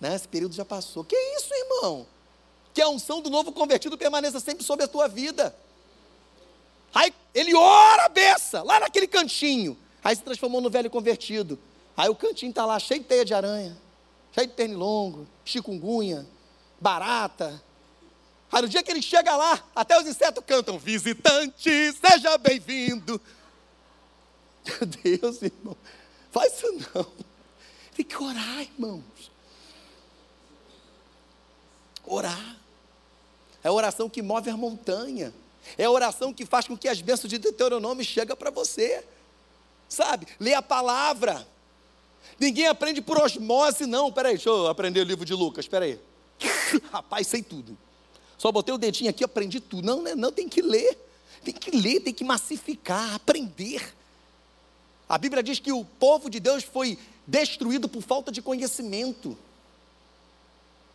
Né? 0.00 0.14
Esse 0.14 0.26
período 0.26 0.54
já 0.54 0.64
passou. 0.64 1.04
Que 1.04 1.16
isso, 1.16 1.52
irmão? 1.52 2.06
Que 2.72 2.80
a 2.80 2.88
unção 2.88 3.20
do 3.20 3.28
novo 3.28 3.52
convertido 3.52 3.98
permaneça 3.98 4.40
sempre 4.40 4.64
sobre 4.64 4.84
a 4.84 4.88
tua 4.88 5.08
vida. 5.08 5.54
Aí 6.94 7.12
ele 7.34 7.54
ora 7.54 8.06
a 8.06 8.08
beça, 8.08 8.62
lá 8.62 8.80
naquele 8.80 9.06
cantinho. 9.06 9.76
Aí 10.02 10.16
se 10.16 10.22
transformou 10.22 10.60
no 10.60 10.70
velho 10.70 10.90
convertido. 10.90 11.58
Aí 11.96 12.08
o 12.08 12.14
cantinho 12.14 12.50
está 12.50 12.64
lá 12.64 12.78
cheio 12.78 13.00
de 13.00 13.06
teia 13.06 13.24
de 13.24 13.34
aranha, 13.34 13.76
cheio 14.32 14.46
de 14.46 14.54
pernilongo, 14.54 15.26
chikungunya, 15.44 16.26
barata, 16.80 17.62
Aí 18.52 18.62
no 18.62 18.68
dia 18.68 18.82
que 18.82 18.90
ele 18.90 19.02
chega 19.02 19.36
lá, 19.36 19.62
até 19.74 19.98
os 19.98 20.06
insetos 20.06 20.42
cantam: 20.44 20.78
Visitante, 20.78 21.92
seja 21.92 22.36
bem-vindo. 22.38 23.20
Meu 24.66 25.18
Deus, 25.18 25.42
irmão, 25.42 25.76
faz 26.30 26.54
isso 26.54 26.72
não. 26.94 27.06
Tem 27.94 28.04
que 28.04 28.22
orar, 28.22 28.60
irmãos. 28.60 29.30
Orar. 32.04 32.56
É 33.62 33.68
a 33.68 33.72
oração 33.72 34.08
que 34.08 34.22
move 34.22 34.50
a 34.50 34.56
montanha. 34.56 35.32
É 35.76 35.84
a 35.84 35.90
oração 35.90 36.32
que 36.32 36.44
faz 36.44 36.66
com 36.66 36.76
que 36.76 36.88
as 36.88 37.00
bênçãos 37.00 37.30
de 37.30 37.38
Deuteronômio 37.38 38.04
cheguem 38.04 38.34
para 38.34 38.50
você. 38.50 39.04
Sabe? 39.88 40.26
Lê 40.40 40.54
a 40.54 40.62
palavra. 40.62 41.46
Ninguém 42.38 42.66
aprende 42.66 43.00
por 43.00 43.20
osmose, 43.20 43.86
não. 43.86 44.10
Peraí, 44.10 44.34
deixa 44.34 44.48
eu 44.48 44.66
aprender 44.66 45.00
o 45.00 45.04
livro 45.04 45.24
de 45.24 45.34
Lucas. 45.34 45.68
Peraí. 45.68 46.00
Rapaz, 46.90 47.26
sei 47.26 47.42
tudo. 47.42 47.76
Só 48.40 48.50
botei 48.50 48.74
o 48.74 48.78
dedinho 48.78 49.10
aqui, 49.10 49.22
aprendi 49.22 49.60
tudo. 49.60 49.84
Não, 49.84 50.00
não, 50.00 50.16
não, 50.16 50.32
tem 50.32 50.48
que 50.48 50.62
ler. 50.62 50.96
Tem 51.44 51.52
que 51.52 51.70
ler, 51.72 52.00
tem 52.00 52.14
que 52.14 52.24
massificar, 52.24 53.14
aprender. 53.14 53.94
A 55.06 55.18
Bíblia 55.18 55.42
diz 55.42 55.58
que 55.58 55.70
o 55.70 55.84
povo 55.84 56.30
de 56.30 56.40
Deus 56.40 56.64
foi 56.64 56.98
destruído 57.26 57.86
por 57.86 58.00
falta 58.00 58.32
de 58.32 58.40
conhecimento. 58.40 59.36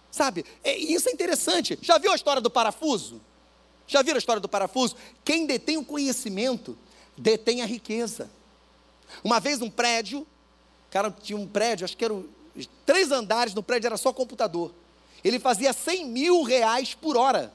Sabe? 0.09 0.43
É, 0.63 0.75
isso 0.75 1.07
é 1.07 1.11
interessante. 1.11 1.77
Já 1.83 1.99
viu 1.99 2.11
a 2.11 2.15
história 2.15 2.41
do 2.41 2.49
parafuso? 2.49 3.21
Já 3.85 4.01
viram 4.01 4.15
a 4.15 4.17
história 4.17 4.39
do 4.39 4.49
parafuso? 4.49 4.95
Quem 5.23 5.45
detém 5.45 5.77
o 5.77 5.85
conhecimento 5.85 6.75
detém 7.15 7.61
a 7.61 7.65
riqueza. 7.67 8.27
Uma 9.23 9.39
vez 9.39 9.61
um 9.61 9.69
prédio, 9.69 10.25
cara 10.89 11.11
tinha 11.11 11.37
um 11.37 11.45
prédio, 11.47 11.85
acho 11.85 11.95
que 11.95 12.05
eram 12.05 12.25
três 12.87 13.11
andares, 13.11 13.53
no 13.53 13.61
prédio 13.61 13.85
era 13.85 13.97
só 13.97 14.11
computador 14.11 14.73
ele 15.28 15.39
fazia 15.39 15.73
100 15.73 16.05
mil 16.05 16.43
reais 16.43 16.93
por 16.93 17.17
hora. 17.17 17.53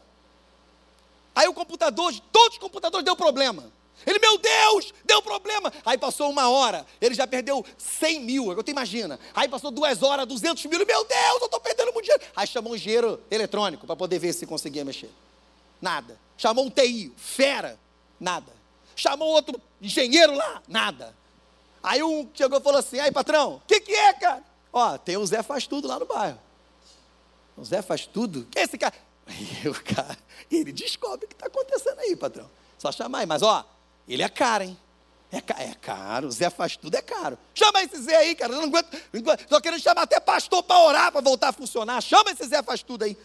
Aí 1.35 1.47
o 1.47 1.55
computador, 1.55 2.13
todos 2.33 2.55
os 2.55 2.59
computadores 2.59 3.05
deu 3.05 3.15
problema. 3.15 3.71
Ele, 4.07 4.19
meu 4.19 4.39
Deus, 4.39 4.93
deu 5.05 5.23
problema. 5.23 5.73
Aí 5.85 5.97
passou 5.97 6.31
uma 6.31 6.49
hora, 6.49 6.87
ele 7.01 7.15
já 7.15 7.27
perdeu 7.27 7.65
100 7.79 8.21
mil, 8.21 8.51
agora 8.51 8.65
tu 8.65 8.71
imagina. 8.71 9.21
Aí 9.35 9.49
passou 9.49 9.71
duas 9.71 10.03
horas, 10.03 10.27
200 10.27 10.65
mil, 10.67 10.85
meu 10.85 11.05
Deus, 11.05 11.41
eu 11.41 11.45
estou 11.45 11.61
perdendo 11.61 11.93
muito 11.93 12.07
dinheiro. 12.07 12.25
Aí 12.35 12.47
chamou 12.47 12.73
um 12.73 12.77
engenheiro 12.77 13.23
eletrônico 13.31 13.87
para 13.87 13.95
poder 13.95 14.19
ver 14.19 14.33
se 14.33 14.47
conseguia 14.47 14.85
mexer. 14.85 15.11
Nada. 15.81 16.19
Chamou 16.37 16.65
um 16.65 16.71
TI, 16.71 17.13
fera, 17.17 17.79
nada. 18.19 18.53
Chamou 18.97 19.29
outro 19.29 19.61
engenheiro 19.81 20.35
lá, 20.35 20.63
nada. 20.67 21.15
Aí 21.83 22.03
um 22.03 22.29
chegou 22.35 22.59
e 22.59 22.63
falou 22.63 22.81
assim, 22.81 22.99
aí 22.99 23.13
patrão, 23.13 23.57
o 23.57 23.63
que, 23.67 23.81
que 23.81 23.93
é, 23.93 24.13
cara? 24.15 24.43
Ó, 24.73 24.99
tem 24.99 25.17
o 25.17 25.27
Zé 25.27 25.43
Faz 25.43 25.67
Tudo 25.67 25.87
lá 25.89 25.99
no 25.99 26.07
bairro. 26.07 26.39
O 27.61 27.65
Zé 27.65 27.83
faz 27.83 28.07
tudo. 28.07 28.47
Quem 28.51 28.63
é 28.63 28.65
esse 28.65 28.79
cara? 28.79 28.95
Aí 29.27 29.69
o 29.69 29.75
cara, 29.75 30.19
ele 30.51 30.73
descobre 30.73 31.27
o 31.27 31.29
que 31.29 31.35
está 31.35 31.47
acontecendo 31.47 31.99
aí, 32.01 32.17
patrão. 32.17 32.51
Só 32.79 32.91
chamar 32.91 33.19
aí. 33.19 33.27
Mas 33.27 33.43
ó, 33.43 33.65
ele 34.09 34.23
é 34.23 34.29
cara, 34.29 34.65
hein? 34.65 34.77
É, 35.31 35.37
é 35.37 35.75
caro, 35.75 36.29
Zé 36.31 36.51
faz 36.51 36.77
tudo, 36.77 36.97
é 36.97 37.03
caro. 37.03 37.39
Chama 37.55 37.83
esse 37.83 38.03
Zé 38.03 38.17
aí, 38.17 38.35
cara. 38.35 38.53
Eu 38.53 38.63
não 38.63 38.69
aguento, 38.69 38.93
estou 39.41 39.61
querendo 39.61 39.81
chamar 39.81 40.03
até 40.03 40.19
pastor 40.19 40.63
para 40.63 40.81
orar, 40.81 41.13
para 41.13 41.21
voltar 41.21 41.51
a 41.51 41.53
funcionar. 41.53 42.01
Chama 42.01 42.31
esse 42.31 42.45
Zé 42.47 42.63
faz 42.63 42.83
tudo 42.83 43.05
aí. 43.05 43.17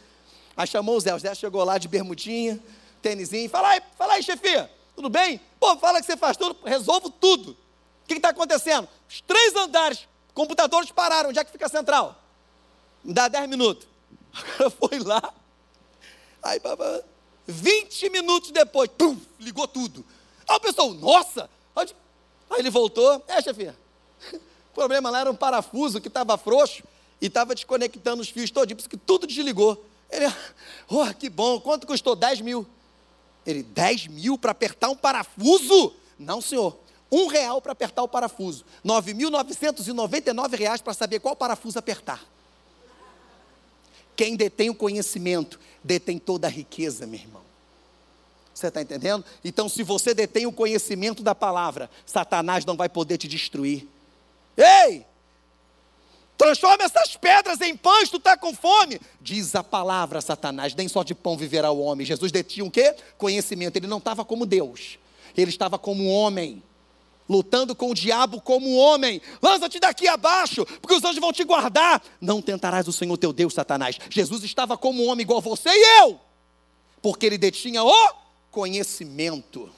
Aí 0.56 0.68
chamou 0.68 0.98
o 0.98 1.00
Zé, 1.00 1.16
o 1.16 1.20
Zé 1.20 1.34
chegou 1.34 1.64
lá 1.64 1.78
de 1.78 1.88
bermudinha, 1.88 2.60
tênisinho. 3.02 3.50
Fala 3.50 3.70
aí, 3.70 3.82
fala 3.98 4.14
aí, 4.14 4.24
chefia, 4.24 4.70
tudo 4.96 5.10
bem? 5.10 5.42
Pô, 5.60 5.76
fala 5.78 6.00
que 6.00 6.06
você 6.06 6.16
faz 6.16 6.38
tudo, 6.38 6.58
resolvo 6.64 7.10
tudo. 7.10 7.52
O 8.04 8.08
que 8.08 8.14
está 8.14 8.30
acontecendo? 8.30 8.88
Os 9.10 9.22
três 9.22 9.56
andares, 9.56 10.08
computadores 10.34 10.92
pararam, 10.92 11.30
onde 11.30 11.40
é 11.40 11.44
que 11.44 11.52
fica 11.52 11.66
a 11.66 11.70
central? 11.70 12.22
Dá 13.04 13.28
10 13.28 13.50
minutos. 13.50 13.95
Cara 14.36 14.70
foi 14.70 15.00
lá. 15.00 15.34
Aí, 16.44 16.62
20 17.48 18.10
minutos 18.10 18.52
depois, 18.52 18.90
pum, 18.98 19.18
ligou 19.40 19.68
tudo. 19.68 20.06
Aí 20.48 20.58
o 20.58 20.60
pessoal, 20.60 20.94
nossa! 20.94 21.50
Aí 21.76 22.60
ele 22.60 22.70
voltou, 22.70 23.24
é, 23.28 23.42
chefia. 23.42 23.76
O 24.72 24.76
problema 24.76 25.10
lá 25.10 25.22
era 25.22 25.32
um 25.32 25.36
parafuso 25.36 26.02
que 26.02 26.10
estava 26.10 26.38
frouxo 26.38 26.84
e 27.22 27.28
estava 27.28 27.56
desconectando 27.56 28.22
os 28.22 28.28
fios 28.28 28.52
todinho, 28.52 28.76
por 28.76 28.82
isso 28.82 28.90
que 28.90 28.98
tudo 28.98 29.26
desligou. 29.26 29.82
Ele, 30.10 30.26
oh, 30.90 31.14
que 31.14 31.30
bom, 31.30 31.62
quanto 31.62 31.88
custou? 31.88 32.14
10 32.14 32.42
mil. 32.42 32.68
Ele, 33.46 33.64
10 33.64 34.08
mil 34.08 34.38
para 34.38 34.52
apertar 34.52 34.90
um 34.90 34.96
parafuso? 34.98 35.94
Não, 36.20 36.42
senhor. 36.42 36.78
Um 37.10 37.28
real 37.28 37.62
para 37.62 37.72
apertar 37.72 38.04
o 38.04 38.08
parafuso. 38.08 38.66
9.999 38.86 40.58
reais 40.58 40.82
para 40.82 40.94
saber 40.94 41.22
qual 41.22 41.38
parafuso 41.38 41.80
apertar. 41.80 42.22
Quem 44.16 44.36
detém 44.36 44.70
o 44.70 44.76
conhecimento, 44.76 45.60
detém 45.84 46.18
toda 46.18 46.48
a 46.48 46.50
riqueza, 46.50 47.06
meu 47.06 47.20
irmão. 47.20 47.42
Você 48.54 48.68
está 48.68 48.82
entendendo? 48.82 49.26
Então, 49.44 49.68
se 49.68 49.84
você 49.84 50.14
detém 50.14 50.46
o 50.46 50.52
conhecimento 50.52 51.22
da 51.22 51.36
palavra, 51.36 51.90
Satanás 52.06 52.64
não 52.64 52.78
vai 52.78 52.88
poder 52.88 53.18
te 53.18 53.28
destruir. 53.28 53.86
Ei! 54.56 55.06
Transforma 56.38 56.84
essas 56.84 57.16
pedras 57.16 57.62
em 57.62 57.76
pães, 57.76 58.10
tu 58.10 58.18
está 58.18 58.38
com 58.38 58.54
fome. 58.54 59.00
Diz 59.22 59.56
a 59.56 59.64
palavra, 59.64 60.22
Satanás, 60.22 60.74
nem 60.76 60.88
só 60.88 61.04
de 61.04 61.16
pão 61.16 61.38
viverá 61.38 61.72
o 61.72 61.80
homem. 61.80 62.06
Jesus 62.06 62.32
detinha 62.32 62.66
o 62.66 62.72
quê? 62.72 62.96
Conhecimento. 63.18 63.78
Ele 63.78 63.88
não 63.88 63.98
estava 64.00 64.24
como 64.26 64.46
Deus, 64.46 64.98
ele 65.36 65.50
estava 65.50 65.78
como 65.78 66.08
homem 66.08 66.62
lutando 67.28 67.76
com 67.76 67.92
o 67.92 67.96
diabo 67.96 68.40
como 68.40 68.76
homem. 68.76 69.22
Lança-te 69.42 69.80
daqui 69.80 70.08
abaixo, 70.08 70.66
porque 70.82 70.96
os 70.96 71.04
anjos 71.04 71.20
vão 71.20 71.34
te 71.34 71.44
guardar. 71.44 72.04
Não 72.22 72.42
tentarás 72.42 72.88
o 72.88 72.94
Senhor 72.94 73.18
teu 73.18 73.34
Deus, 73.34 73.54
Satanás. 73.54 73.98
Jesus 74.10 74.44
estava 74.44 74.78
como 74.78 75.06
homem 75.06 75.24
igual 75.24 75.42
você 75.42 75.70
e 75.70 76.02
eu, 76.02 76.20
porque 77.02 77.26
ele 77.26 77.38
detinha 77.38 77.84
o 77.84 78.16
conhecimento. 78.52 79.70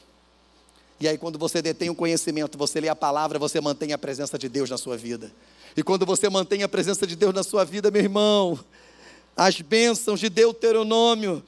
E 0.99 1.07
aí, 1.07 1.17
quando 1.17 1.37
você 1.37 1.61
detém 1.61 1.89
o 1.89 1.95
conhecimento, 1.95 2.57
você 2.57 2.81
lê 2.81 2.89
a 2.89 2.95
palavra, 2.95 3.37
você 3.37 3.61
mantém 3.61 3.93
a 3.93 3.97
presença 3.97 4.37
de 4.37 4.49
Deus 4.49 4.69
na 4.69 4.77
sua 4.77 4.97
vida. 4.97 5.31
E 5.75 5.83
quando 5.83 6.05
você 6.05 6.27
mantém 6.27 6.63
a 6.63 6.67
presença 6.67 7.05
de 7.05 7.15
Deus 7.15 7.33
na 7.33 7.43
sua 7.43 7.63
vida, 7.63 7.91
meu 7.91 8.01
irmão, 8.01 8.59
as 9.35 9.61
bênçãos 9.61 10.19
de 10.19 10.27
Deuteronômio, 10.27 11.43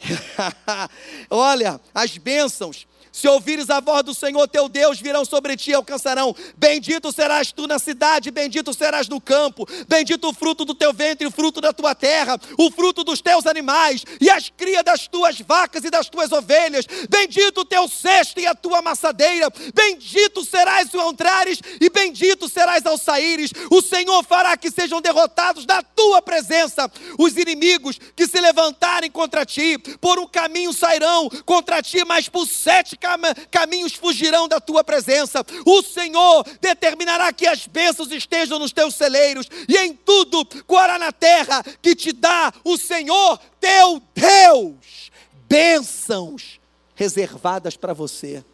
olha, 1.30 1.80
as 1.94 2.18
bênçãos 2.18 2.88
se 3.12 3.28
ouvires 3.28 3.70
a 3.70 3.80
voz 3.80 4.02
do 4.02 4.14
Senhor 4.14 4.46
teu 4.48 4.68
Deus, 4.68 5.00
virão 5.00 5.24
sobre 5.24 5.56
ti 5.56 5.70
e 5.70 5.74
alcançarão. 5.74 6.34
Bendito 6.56 7.12
serás 7.12 7.52
tu 7.52 7.66
na 7.66 7.78
cidade, 7.78 8.30
bendito 8.30 8.72
serás 8.74 9.08
no 9.08 9.20
campo. 9.20 9.66
Bendito 9.86 10.28
o 10.28 10.34
fruto 10.34 10.64
do 10.64 10.74
teu 10.74 10.92
ventre, 10.92 11.26
o 11.26 11.30
fruto 11.30 11.60
da 11.60 11.72
tua 11.72 11.94
terra, 11.94 12.38
o 12.58 12.70
fruto 12.70 13.02
dos 13.04 13.20
teus 13.20 13.46
animais 13.46 14.04
e 14.20 14.30
as 14.30 14.50
crias 14.50 14.84
das 14.84 15.06
tuas 15.06 15.40
vacas 15.40 15.84
e 15.84 15.90
das 15.90 16.08
tuas 16.08 16.32
ovelhas. 16.32 16.86
Bendito 17.08 17.62
o 17.62 17.64
teu 17.64 17.88
cesto 17.88 18.40
e 18.40 18.46
a 18.46 18.54
tua 18.54 18.78
amassadeira. 18.78 19.48
Bendito 19.74 20.44
serás 20.44 20.94
ao 20.94 21.10
entrares 21.10 21.60
e 21.80 21.88
bendito 21.90 22.48
serás 22.48 22.84
ao 22.86 22.98
saíres. 22.98 23.50
O 23.70 23.80
Senhor 23.80 24.22
fará 24.24 24.56
que 24.56 24.70
sejam 24.70 25.00
derrotados 25.00 25.64
na 25.66 25.82
tua 25.82 26.20
presença 26.20 26.90
os 27.18 27.36
inimigos 27.36 27.98
que 28.14 28.26
se 28.26 28.40
levantarem 28.40 29.10
contra 29.10 29.46
ti. 29.46 29.78
Por 30.00 30.18
um 30.18 30.26
caminho 30.26 30.72
sairão 30.72 31.28
contra 31.44 31.82
ti, 31.82 32.04
mas 32.04 32.28
por 32.28 32.46
sete 32.46 32.96
caminhos 33.00 33.48
caminhos 33.50 33.94
fugirão 33.94 34.48
da 34.48 34.60
tua 34.60 34.82
presença. 34.82 35.44
O 35.64 35.82
Senhor 35.82 36.44
determinará 36.60 37.32
que 37.32 37.46
as 37.46 37.66
bênçãos 37.66 38.10
estejam 38.10 38.58
nos 38.58 38.72
teus 38.72 38.94
celeiros 38.94 39.48
e 39.68 39.76
em 39.76 39.94
tudo 39.94 40.44
coará 40.64 40.98
na 40.98 41.12
terra 41.12 41.62
que 41.82 41.94
te 41.94 42.12
dá 42.12 42.52
o 42.64 42.76
Senhor 42.76 43.38
teu 43.60 44.02
Deus. 44.14 45.10
Bênçãos 45.48 46.60
reservadas 46.94 47.76
para 47.76 47.92
você, 47.92 48.44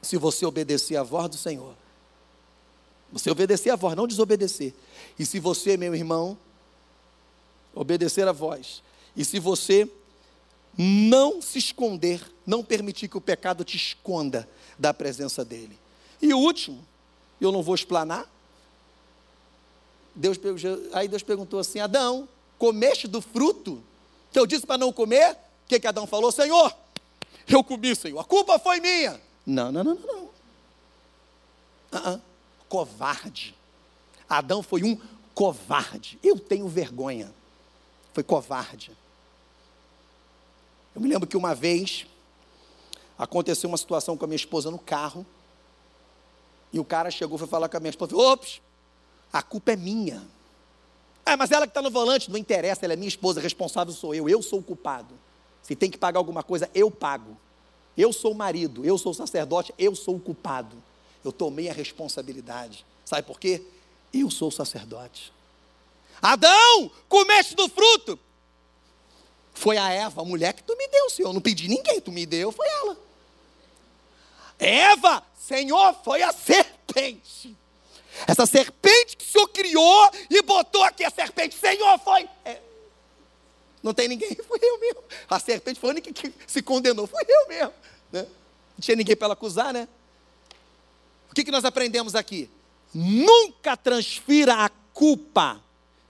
se 0.00 0.16
você 0.16 0.46
obedecer 0.46 0.96
à 0.96 1.02
voz 1.02 1.28
do 1.28 1.36
Senhor. 1.36 1.74
Você 3.12 3.30
obedecer 3.30 3.70
à 3.70 3.76
voz, 3.76 3.94
não 3.94 4.06
desobedecer. 4.06 4.72
E 5.18 5.26
se 5.26 5.38
você, 5.38 5.76
meu 5.76 5.94
irmão, 5.94 6.38
obedecer 7.74 8.26
à 8.26 8.32
voz, 8.32 8.82
e 9.14 9.24
se 9.24 9.38
você 9.38 9.86
não 10.76 11.42
se 11.42 11.58
esconder, 11.58 12.22
não 12.46 12.64
permitir 12.64 13.08
que 13.08 13.16
o 13.16 13.20
pecado 13.20 13.64
te 13.64 13.76
esconda 13.76 14.48
da 14.78 14.92
presença 14.94 15.44
dele. 15.44 15.78
E 16.20 16.32
o 16.32 16.38
último, 16.38 16.84
eu 17.40 17.52
não 17.52 17.62
vou 17.62 17.74
explanar. 17.74 18.30
Deus, 20.14 20.38
aí 20.92 21.08
Deus 21.08 21.22
perguntou 21.22 21.58
assim: 21.58 21.80
Adão, 21.80 22.28
comeste 22.58 23.08
do 23.08 23.20
fruto 23.20 23.82
que 24.32 24.38
eu 24.38 24.46
disse 24.46 24.66
para 24.66 24.78
não 24.78 24.92
comer? 24.92 25.32
O 25.32 25.68
que, 25.68 25.80
que 25.80 25.86
Adão 25.86 26.06
falou? 26.06 26.30
Senhor, 26.32 26.74
eu 27.48 27.62
comi, 27.64 27.94
Senhor, 27.94 28.18
a 28.18 28.24
culpa 28.24 28.58
foi 28.58 28.80
minha. 28.80 29.20
Não, 29.46 29.72
não, 29.72 29.84
não, 29.84 29.94
não. 29.94 30.06
não. 30.06 30.22
Uh 31.92 32.16
-uh. 32.16 32.20
Covarde. 32.68 33.54
Adão 34.28 34.62
foi 34.62 34.82
um 34.82 34.98
covarde. 35.34 36.18
Eu 36.22 36.38
tenho 36.38 36.66
vergonha. 36.68 37.32
Foi 38.14 38.22
covarde. 38.22 38.92
Eu 40.94 41.00
me 41.00 41.08
lembro 41.08 41.26
que 41.26 41.36
uma 41.36 41.54
vez 41.54 42.06
aconteceu 43.18 43.68
uma 43.68 43.78
situação 43.78 44.16
com 44.16 44.24
a 44.24 44.28
minha 44.28 44.36
esposa 44.36 44.70
no 44.70 44.78
carro. 44.78 45.26
E 46.72 46.78
o 46.78 46.84
cara 46.84 47.10
chegou 47.10 47.38
foi 47.38 47.46
falar 47.46 47.68
com 47.68 47.76
a 47.76 47.80
minha 47.80 47.90
esposa: 47.90 48.16
Ops, 48.16 48.60
a 49.32 49.42
culpa 49.42 49.72
é 49.72 49.76
minha. 49.76 50.22
Ah, 51.24 51.36
mas 51.36 51.50
ela 51.52 51.66
que 51.66 51.70
está 51.70 51.80
no 51.80 51.90
volante, 51.90 52.30
não 52.30 52.36
interessa, 52.36 52.84
ela 52.84 52.94
é 52.94 52.96
minha 52.96 53.08
esposa, 53.08 53.40
responsável 53.40 53.94
sou 53.94 54.14
eu, 54.14 54.28
eu 54.28 54.42
sou 54.42 54.58
o 54.58 54.62
culpado. 54.62 55.14
Se 55.62 55.76
tem 55.76 55.90
que 55.90 55.96
pagar 55.96 56.18
alguma 56.18 56.42
coisa, 56.42 56.68
eu 56.74 56.90
pago. 56.90 57.36
Eu 57.96 58.12
sou 58.12 58.32
o 58.32 58.34
marido, 58.34 58.84
eu 58.84 58.98
sou 58.98 59.12
o 59.12 59.14
sacerdote, 59.14 59.72
eu 59.78 59.94
sou 59.94 60.16
o 60.16 60.20
culpado. 60.20 60.76
Eu 61.24 61.30
tomei 61.30 61.68
a 61.68 61.72
responsabilidade. 61.72 62.84
Sabe 63.04 63.22
por 63.22 63.38
quê? 63.38 63.62
Eu 64.12 64.30
sou 64.30 64.48
o 64.48 64.52
sacerdote. 64.52 65.32
Adão, 66.20 66.90
comeste 67.08 67.54
do 67.54 67.68
fruto. 67.68 68.18
Foi 69.54 69.76
a 69.76 69.90
Eva, 69.90 70.22
a 70.22 70.24
mulher 70.24 70.52
que 70.54 70.62
tu 70.62 70.76
me 70.76 70.88
deu, 70.88 71.10
Senhor. 71.10 71.28
Eu 71.28 71.34
não 71.34 71.40
pedi 71.40 71.68
ninguém, 71.68 72.00
tu 72.00 72.10
me 72.10 72.26
deu, 72.26 72.50
foi 72.50 72.66
ela. 72.66 72.96
Eva, 74.58 75.22
Senhor, 75.38 75.94
foi 76.04 76.22
a 76.22 76.32
serpente. 76.32 77.56
Essa 78.26 78.46
serpente 78.46 79.16
que 79.16 79.24
o 79.24 79.28
Senhor 79.28 79.48
criou 79.48 80.10
e 80.30 80.42
botou 80.42 80.82
aqui 80.84 81.04
a 81.04 81.10
serpente. 81.10 81.56
Senhor, 81.56 81.98
foi. 81.98 82.28
É, 82.44 82.60
não 83.82 83.92
tem 83.92 84.06
ninguém, 84.06 84.34
foi 84.46 84.58
eu 84.62 84.78
mesmo. 84.78 85.02
A 85.28 85.40
serpente 85.40 85.80
foi 85.80 85.90
a 85.90 85.92
única 85.92 86.12
que 86.12 86.32
se 86.46 86.62
condenou, 86.62 87.06
foi 87.06 87.24
eu 87.26 87.48
mesmo. 87.48 87.72
Né? 88.12 88.22
Não 88.22 88.80
tinha 88.80 88.96
ninguém 88.96 89.16
para 89.16 89.26
ela 89.26 89.34
acusar, 89.34 89.72
né? 89.72 89.88
O 91.30 91.34
que, 91.34 91.44
que 91.44 91.50
nós 91.50 91.64
aprendemos 91.64 92.14
aqui? 92.14 92.48
Nunca 92.94 93.76
transfira 93.76 94.54
a 94.64 94.68
culpa 94.68 95.60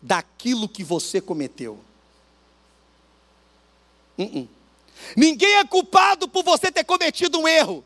daquilo 0.00 0.68
que 0.68 0.82
você 0.82 1.20
cometeu. 1.20 1.78
Uh 4.18 4.24
-uh. 4.24 4.48
Ninguém 5.16 5.54
é 5.56 5.64
culpado 5.64 6.28
por 6.28 6.44
você 6.44 6.70
ter 6.70 6.84
cometido 6.84 7.38
um 7.38 7.48
erro. 7.48 7.84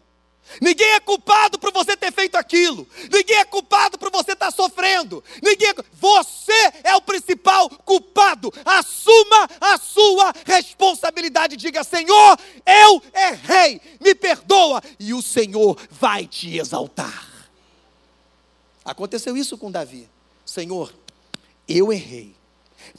Ninguém 0.61 0.93
é 0.93 1.01
culpado 1.01 1.59
por 1.59 1.73
você 1.73 1.97
ter 1.97 2.13
feito 2.13 2.37
aquilo. 2.37 2.87
Ninguém 3.13 3.39
é 3.39 3.45
culpado 3.45 3.99
por 3.99 4.11
você 4.11 4.33
estar 4.33 4.51
sofrendo. 4.51 5.23
Ninguém 5.43 5.71
é... 5.71 5.75
Você 5.95 6.73
é 6.85 6.95
o 6.95 7.01
principal 7.01 7.69
culpado. 7.69 8.53
Assuma 8.65 9.49
a 9.61 9.77
sua 9.77 10.33
responsabilidade. 10.45 11.57
Diga: 11.57 11.83
Senhor, 11.83 12.39
eu 12.65 13.03
errei. 13.13 13.81
Me 14.01 14.15
perdoa. 14.15 14.83
E 15.01 15.13
o 15.13 15.21
Senhor 15.21 15.77
vai 15.91 16.27
te 16.27 16.57
exaltar. 16.57 17.51
Aconteceu 18.85 19.37
isso 19.37 19.59
com 19.59 19.71
Davi. 19.71 20.09
Senhor, 20.45 20.95
eu 21.69 21.93
errei. 21.93 22.35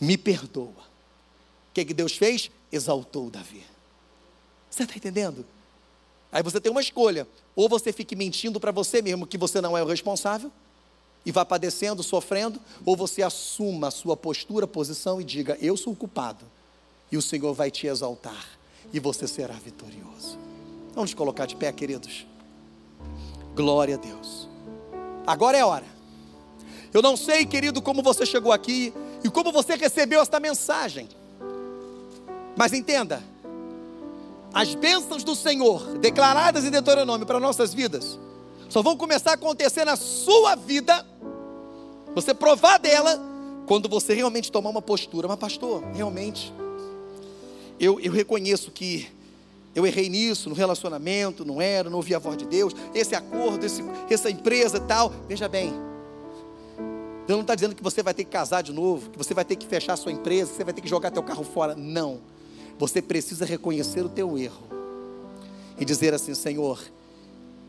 Me 0.01 0.17
perdoa. 0.17 0.67
O 0.67 1.73
que, 1.73 1.85
que 1.85 1.93
Deus 1.93 2.17
fez? 2.17 2.51
Exaltou 2.71 3.29
Davi. 3.29 3.63
Você 4.69 4.83
está 4.83 4.95
entendendo? 4.95 5.45
Aí 6.31 6.43
você 6.43 6.59
tem 6.59 6.71
uma 6.71 6.81
escolha: 6.81 7.27
ou 7.55 7.67
você 7.67 7.91
fique 7.91 8.15
mentindo 8.15 8.59
para 8.59 8.71
você 8.71 9.01
mesmo 9.01 9.25
que 9.27 9.37
você 9.37 9.61
não 9.61 9.77
é 9.77 9.83
o 9.83 9.87
responsável, 9.87 10.51
e 11.25 11.31
vá 11.31 11.43
padecendo, 11.43 12.03
sofrendo, 12.03 12.59
ou 12.85 12.95
você 12.95 13.21
assuma 13.21 13.87
a 13.87 13.91
sua 13.91 14.15
postura, 14.15 14.67
posição 14.67 15.19
e 15.19 15.23
diga: 15.23 15.57
Eu 15.61 15.75
sou 15.75 15.93
o 15.93 15.95
culpado, 15.95 16.45
e 17.11 17.17
o 17.17 17.21
Senhor 17.21 17.53
vai 17.53 17.71
te 17.71 17.87
exaltar, 17.87 18.47
e 18.93 18.99
você 18.99 19.27
será 19.27 19.55
vitorioso. 19.55 20.37
Vamos 20.93 21.13
colocar 21.13 21.45
de 21.45 21.55
pé, 21.55 21.71
queridos. 21.71 22.25
Glória 23.55 23.95
a 23.95 23.97
Deus. 23.97 24.47
Agora 25.25 25.57
é 25.57 25.65
hora. 25.65 25.85
Eu 26.93 27.01
não 27.01 27.17
sei, 27.17 27.45
querido, 27.45 27.81
como 27.81 28.01
você 28.01 28.25
chegou 28.25 28.51
aqui 28.51 28.93
e 29.23 29.29
como 29.29 29.51
você 29.51 29.75
recebeu 29.75 30.21
esta 30.21 30.39
mensagem. 30.39 31.09
Mas 32.57 32.73
entenda, 32.73 33.23
as 34.51 34.73
bênçãos 34.73 35.23
do 35.23 35.35
Senhor, 35.35 35.99
declaradas 35.99 36.65
em 36.65 36.71
Deuteronômio 36.71 37.27
para 37.27 37.39
nossas 37.39 37.71
vidas, 37.71 38.17
só 38.67 38.81
vão 38.81 38.97
começar 38.97 39.31
a 39.31 39.33
acontecer 39.35 39.85
na 39.85 39.95
sua 39.95 40.55
vida, 40.55 41.05
você 42.15 42.33
provar 42.33 42.79
dela, 42.79 43.21
quando 43.67 43.87
você 43.87 44.15
realmente 44.15 44.51
tomar 44.51 44.71
uma 44.71 44.81
postura. 44.81 45.27
Mas, 45.27 45.37
pastor, 45.37 45.83
realmente, 45.93 46.51
eu, 47.79 47.99
eu 47.99 48.11
reconheço 48.11 48.71
que 48.71 49.07
eu 49.75 49.85
errei 49.85 50.09
nisso, 50.09 50.49
no 50.49 50.55
relacionamento, 50.55 51.45
não 51.45 51.61
era, 51.61 51.91
não 51.91 51.97
ouvi 51.97 52.15
a 52.15 52.19
voz 52.19 52.37
de 52.37 52.45
Deus, 52.45 52.73
esse 52.95 53.13
acordo, 53.13 53.63
esse, 53.63 53.83
essa 54.09 54.31
empresa 54.31 54.79
tal. 54.79 55.13
Veja 55.27 55.47
bem, 55.47 55.71
Deus 57.27 57.37
não 57.37 57.41
está 57.41 57.53
dizendo 57.53 57.75
que 57.75 57.83
você 57.83 58.01
vai 58.01 58.15
ter 58.15 58.23
que 58.23 58.31
casar 58.31 58.63
de 58.63 58.73
novo, 58.73 59.11
que 59.11 59.17
você 59.17 59.35
vai 59.35 59.45
ter 59.45 59.55
que 59.55 59.67
fechar 59.67 59.93
a 59.93 59.97
sua 59.97 60.11
empresa, 60.11 60.49
que 60.49 60.57
você 60.57 60.63
vai 60.63 60.73
ter 60.73 60.81
que 60.81 60.89
jogar 60.89 61.11
teu 61.11 61.21
carro 61.21 61.43
fora. 61.43 61.75
Não. 61.75 62.19
Você 62.79 63.01
precisa 63.01 63.45
reconhecer 63.45 64.01
o 64.05 64.09
teu 64.09 64.37
erro 64.37 64.67
e 65.79 65.85
dizer 65.85 66.13
assim: 66.13 66.33
Senhor, 66.33 66.79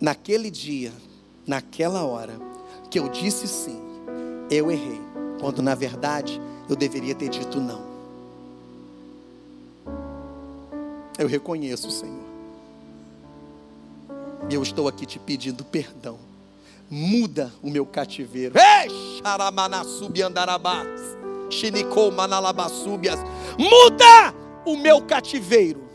naquele 0.00 0.50
dia, 0.50 0.92
naquela 1.46 2.04
hora, 2.04 2.38
que 2.90 2.98
eu 2.98 3.08
disse 3.08 3.48
sim, 3.48 3.80
eu 4.50 4.70
errei, 4.70 5.00
quando 5.40 5.62
na 5.62 5.74
verdade 5.74 6.40
eu 6.68 6.76
deveria 6.76 7.14
ter 7.14 7.28
dito 7.28 7.60
não. 7.60 7.88
Eu 11.18 11.26
reconheço, 11.26 11.90
Senhor. 11.90 12.28
E 14.48 14.54
eu 14.54 14.62
estou 14.62 14.86
aqui 14.86 15.04
te 15.04 15.18
pedindo 15.18 15.64
perdão. 15.64 16.18
Muda 16.88 17.52
o 17.60 17.68
meu 17.68 17.84
cativeiro. 17.84 18.54
Muda 23.58 24.34
o 24.72 24.76
meu 24.76 25.02
cativeiro. 25.02 25.88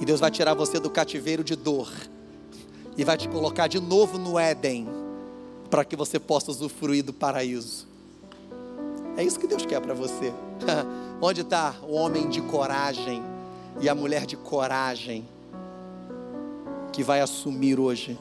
E 0.00 0.04
Deus 0.04 0.20
vai 0.20 0.30
tirar 0.30 0.54
você 0.54 0.78
do 0.80 0.90
cativeiro 0.90 1.44
de 1.44 1.54
dor. 1.54 1.90
E 2.96 3.04
vai 3.04 3.16
te 3.16 3.28
colocar 3.28 3.66
de 3.68 3.80
novo 3.80 4.18
no 4.18 4.38
Éden. 4.38 4.88
Para 5.70 5.84
que 5.84 5.96
você 5.96 6.18
possa 6.18 6.50
usufruir 6.50 7.04
do 7.04 7.12
paraíso. 7.12 7.86
É 9.16 9.22
isso 9.22 9.38
que 9.38 9.46
Deus 9.46 9.64
quer 9.64 9.80
para 9.80 9.94
você. 9.94 10.32
Onde 11.20 11.40
está 11.42 11.74
o 11.82 11.94
homem 11.94 12.28
de 12.28 12.40
coragem 12.42 13.22
e 13.80 13.88
a 13.88 13.94
mulher 13.94 14.26
de 14.26 14.36
coragem 14.36 15.26
que 16.92 17.02
vai 17.02 17.20
assumir 17.20 17.80
hoje 17.80 18.18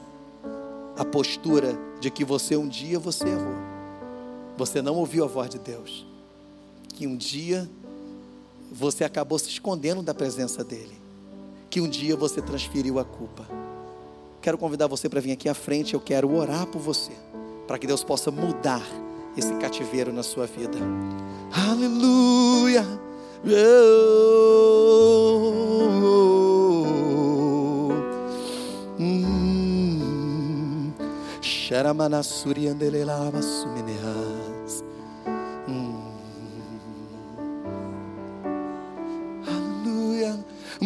a 0.98 1.04
postura 1.06 1.78
de 2.00 2.10
que 2.10 2.24
você 2.24 2.56
um 2.56 2.68
dia 2.68 3.00
você 3.00 3.28
errou. 3.28 3.56
Você 4.58 4.82
não 4.82 4.96
ouviu 4.96 5.24
a 5.24 5.28
voz 5.28 5.50
de 5.50 5.60
Deus. 5.60 6.13
Que 6.94 7.06
um 7.08 7.16
dia 7.16 7.70
você 8.72 9.04
acabou 9.04 9.38
se 9.38 9.50
escondendo 9.50 10.02
da 10.02 10.14
presença 10.14 10.64
dele. 10.64 10.98
Que 11.70 11.82
um 11.82 11.90
dia 11.90 12.16
você 12.16 12.42
transferiu 12.42 13.00
a 13.00 13.06
culpa. 13.06 13.48
Quero 14.42 14.58
convidar 14.58 14.88
você 14.88 15.08
para 15.08 15.22
vir 15.22 15.32
aqui 15.32 15.48
à 15.48 15.54
frente, 15.54 15.94
eu 15.94 16.00
quero 16.00 16.36
orar 16.36 16.66
por 16.68 16.80
você, 16.80 17.14
para 17.66 17.78
que 17.80 17.88
Deus 17.88 18.04
possa 18.04 18.30
mudar 18.30 18.84
esse 19.38 19.54
cativeiro 19.56 20.12
na 20.12 20.22
sua 20.22 20.46
vida. 20.46 20.78
Aleluia. 21.52 22.82
Aleluia. 23.46 24.44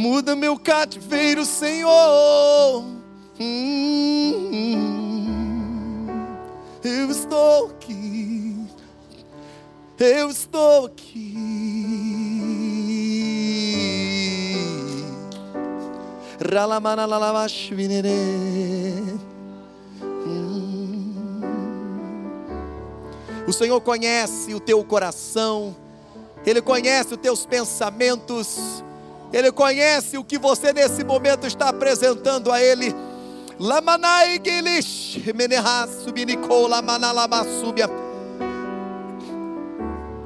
Muda 0.09 0.37
meu 0.37 0.57
cativeiro, 0.57 1.43
Senhor. 1.43 1.91
Eu 6.81 7.11
estou 7.11 7.65
aqui. 7.65 8.55
Eu 9.99 10.29
estou 10.29 10.85
aqui. 10.85 11.35
O 23.45 23.51
Senhor 23.51 23.81
conhece 23.81 24.53
o 24.53 24.61
teu 24.61 24.81
coração, 24.85 25.75
Ele 26.45 26.61
conhece 26.61 27.13
os 27.13 27.19
teus 27.19 27.45
pensamentos, 27.45 28.81
Ele 29.31 29.51
conhece 29.51 30.17
o 30.17 30.23
que 30.23 30.37
você 30.37 30.71
nesse 30.71 31.03
momento 31.03 31.45
está 31.45 31.69
apresentando 31.69 32.51
a 32.51 32.61
Ele. 32.61 32.95
Lamanai. 33.59 34.41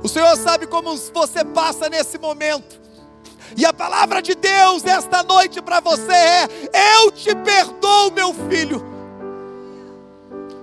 O 0.03 0.07
Senhor 0.07 0.35
sabe 0.37 0.67
como 0.67 0.95
você 0.95 1.45
passa 1.45 1.89
nesse 1.89 2.17
momento. 2.17 2.81
E 3.57 3.65
a 3.65 3.73
palavra 3.73 4.21
de 4.21 4.33
Deus 4.33 4.85
esta 4.85 5.23
noite 5.23 5.61
para 5.61 5.79
você 5.79 6.11
é: 6.11 6.47
Eu 7.03 7.11
te 7.11 7.33
perdoo, 7.35 8.11
meu 8.11 8.33
filho. 8.49 8.91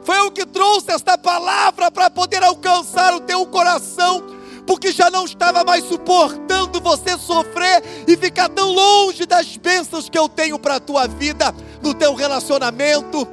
Foi 0.04 0.18
eu 0.18 0.30
que 0.30 0.46
trouxe 0.46 0.90
esta 0.90 1.18
palavra 1.18 1.90
para 1.90 2.08
poder 2.08 2.42
alcançar 2.42 3.14
o 3.14 3.20
teu 3.20 3.44
coração, 3.46 4.24
porque 4.68 4.92
já 4.92 5.08
não 5.08 5.24
estava 5.24 5.64
mais 5.64 5.82
suportando 5.82 6.78
você 6.78 7.16
sofrer 7.16 7.82
e 8.06 8.14
ficar 8.18 8.50
tão 8.50 8.70
longe 8.70 9.24
das 9.24 9.56
bênçãos 9.56 10.10
que 10.10 10.18
eu 10.18 10.28
tenho 10.28 10.58
para 10.58 10.74
a 10.74 10.80
tua 10.80 11.08
vida, 11.08 11.54
no 11.82 11.94
teu 11.94 12.14
relacionamento, 12.14 13.26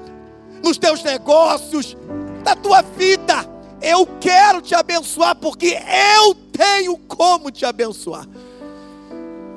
nos 0.63 0.77
teus 0.77 1.03
negócios, 1.03 1.97
na 2.41 2.55
tua 2.55 2.81
vida. 2.81 3.45
Eu 3.81 4.07
quero 4.21 4.61
te 4.61 4.73
abençoar 4.73 5.35
porque 5.35 5.77
eu 6.17 6.33
tenho 6.53 6.97
como 6.99 7.51
te 7.51 7.65
abençoar. 7.65 8.25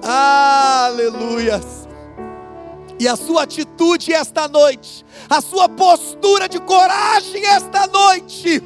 Aleluias. 0.03 1.87
E 2.99 3.07
a 3.07 3.14
sua 3.14 3.45
atitude 3.45 4.12
esta 4.12 4.49
noite, 4.49 5.07
a 5.31 5.41
sua 5.41 5.68
postura 5.68 6.49
de 6.49 6.59
coragem 6.59 7.47
esta 7.47 7.87
noite, 7.87 8.61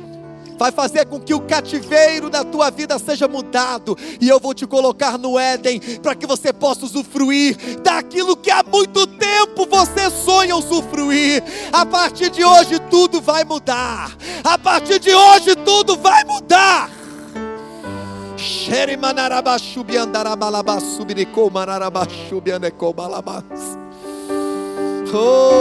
vai 0.62 0.70
fazer 0.70 1.06
com 1.06 1.18
que 1.18 1.34
o 1.34 1.40
cativeiro 1.40 2.30
da 2.30 2.44
tua 2.44 2.70
vida 2.70 2.96
seja 2.96 3.26
mudado, 3.26 3.98
e 4.20 4.28
eu 4.28 4.38
vou 4.38 4.54
te 4.54 4.64
colocar 4.64 5.18
no 5.18 5.36
Éden, 5.36 5.80
para 6.00 6.14
que 6.14 6.24
você 6.24 6.52
possa 6.52 6.84
usufruir 6.84 7.80
daquilo 7.80 8.36
que 8.36 8.48
há 8.48 8.62
muito 8.62 9.04
tempo 9.08 9.66
você 9.66 10.08
sonha 10.08 10.54
usufruir. 10.54 11.42
A 11.72 11.84
partir 11.84 12.30
de 12.30 12.44
hoje 12.44 12.78
tudo 12.88 13.20
vai 13.20 13.42
mudar, 13.42 14.16
a 14.44 14.56
partir 14.56 15.00
de 15.00 15.12
hoje 15.12 15.56
tudo 15.56 15.96
vai 15.96 16.22
mudar. 16.22 16.88
Xerimanarabashubi 18.36 19.96
Oh. 25.14 25.52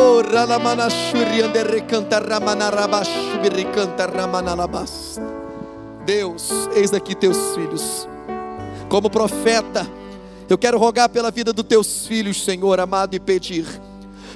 Deus, 6.05 6.49
eis 6.73 6.93
aqui 6.93 7.15
teus 7.15 7.37
filhos. 7.55 8.07
Como 8.89 9.09
profeta, 9.09 9.87
eu 10.49 10.57
quero 10.57 10.77
rogar 10.77 11.09
pela 11.09 11.31
vida 11.31 11.53
dos 11.53 11.65
teus 11.65 12.07
filhos, 12.07 12.43
Senhor 12.43 12.79
amado, 12.79 13.15
e 13.15 13.19
pedir 13.19 13.65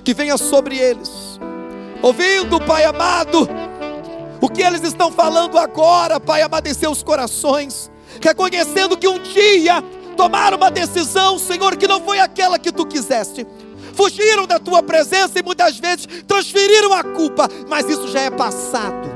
que 0.04 0.14
venha 0.14 0.38
sobre 0.38 0.78
eles, 0.78 1.40
ouvindo, 2.02 2.60
Pai 2.62 2.86
amado, 2.86 3.50
o 4.40 4.48
que 4.48 4.62
eles 4.62 4.84
estão 4.84 5.12
falando 5.12 5.58
agora, 5.58 6.20
Pai 6.20 6.42
amado, 6.42 6.68
em 6.68 6.74
seus 6.74 7.02
corações 7.02 7.90
reconhecendo 8.22 8.98
que 8.98 9.08
um 9.08 9.20
dia 9.20 9.84
tomaram 10.16 10.58
uma 10.58 10.72
decisão, 10.72 11.38
Senhor, 11.38 11.76
que 11.76 11.88
não 11.88 12.02
foi 12.02 12.20
aquela 12.20 12.58
que 12.58 12.72
tu 12.72 12.86
quiseste. 12.86 13.46
Fugiram 13.96 14.46
da 14.46 14.60
tua 14.60 14.84
presença 14.84 15.40
e 15.40 15.44
muitas 15.44 15.80
vezes 15.80 16.08
transferiram 16.28 16.94
a 16.94 17.04
culpa, 17.04 17.48
mas 17.68 17.90
isso 17.90 18.08
já 18.10 18.22
é 18.22 18.30
passado. 18.30 19.10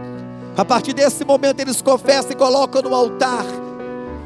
A 0.58 0.66
partir 0.66 0.94
desse 0.94 1.24
momento 1.24 1.60
eles 1.60 1.82
confessam 1.82 2.32
e 2.32 2.36
colocam 2.36 2.82
no 2.82 2.94
altar. 2.96 3.46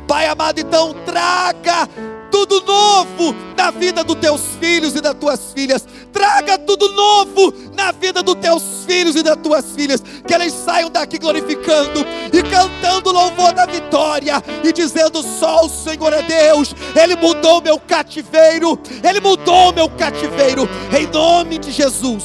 Pai 0.08 0.28
amado, 0.28 0.60
então 0.60 0.93
traga 1.06 1.89
tudo 2.34 2.61
novo 2.61 3.36
na 3.55 3.69
vida 3.69 4.03
dos 4.03 4.15
teus 4.15 4.41
filhos 4.59 4.95
e 4.95 5.01
das 5.01 5.13
tuas 5.13 5.53
filhas. 5.53 5.86
Traga 6.11 6.57
tudo 6.57 6.91
novo 6.91 7.53
na 7.75 7.91
vida 7.91 8.23
dos 8.23 8.34
teus 8.36 8.63
filhos 8.88 9.15
e 9.15 9.21
das 9.21 9.38
tuas 9.38 9.63
filhas. 9.75 10.01
Que 10.25 10.34
eles 10.34 10.51
saiam 10.51 10.89
daqui 10.89 11.19
glorificando 11.19 12.03
e 12.34 12.41
cantando 12.41 13.11
o 13.11 13.13
louvor 13.13 13.53
da 13.53 13.67
vitória 13.67 14.43
e 14.63 14.73
dizendo: 14.73 15.21
só 15.21 15.63
o 15.63 15.69
Senhor 15.69 16.11
é 16.11 16.23
Deus. 16.23 16.73
Ele 16.99 17.15
mudou 17.15 17.61
meu 17.61 17.79
cativeiro. 17.79 18.79
Ele 19.07 19.19
mudou 19.19 19.71
meu 19.71 19.88
cativeiro. 19.89 20.67
Em 20.91 21.05
nome 21.05 21.59
de 21.59 21.71
Jesus. 21.71 22.23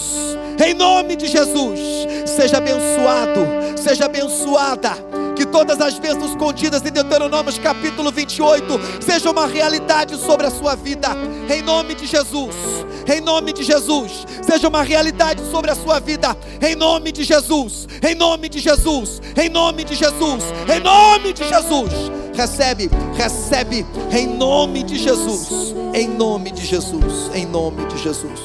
Em 0.64 0.72
nome 0.72 1.16
de 1.16 1.26
Jesus. 1.26 1.78
Seja 2.24 2.56
abençoado. 2.56 3.46
Seja 3.76 4.06
abençoada 4.06 5.28
que 5.39 5.47
todas 5.47 5.80
as 5.80 5.97
bênçãos 6.01 6.34
contidas 6.34 6.84
em 6.84 6.91
Deuteronômio 6.91 7.53
capítulo 7.61 8.11
28 8.11 8.66
sejam 9.01 9.30
uma 9.30 9.47
realidade 9.47 10.16
sobre 10.16 10.49
a 10.49 10.51
sua 10.51 10.74
vida, 10.74 11.11
em 11.49 11.62
nome 11.62 11.95
de 11.95 12.07
Jesus, 12.07 12.57
em 13.07 13.20
nome 13.20 13.53
de 13.53 13.62
Jesus, 13.62 14.26
seja 14.43 14.66
uma 14.66 14.82
realidade 14.82 15.41
sobre 15.49 15.70
a 15.70 15.76
sua 15.76 16.01
vida, 16.01 16.36
em 16.61 16.74
nome 16.74 17.12
de 17.12 17.22
Jesus, 17.22 17.86
em 18.03 18.16
nome 18.16 18.49
de 18.49 18.59
Jesus, 18.59 19.22
em 19.41 19.49
nome 19.49 19.84
de 19.84 19.95
Jesus, 19.95 20.43
em 20.74 20.80
nome 20.80 21.32
de 21.32 21.49
Jesus. 21.49 21.93
Recebe, 22.34 22.91
recebe, 23.14 23.86
em 24.11 24.26
nome 24.26 24.82
de 24.82 24.99
Jesus, 24.99 25.72
em 25.95 26.09
nome 26.09 26.51
de 26.51 26.66
Jesus, 26.66 27.30
em 27.32 27.47
nome 27.47 27.84
de 27.86 27.97
Jesus. 27.99 28.41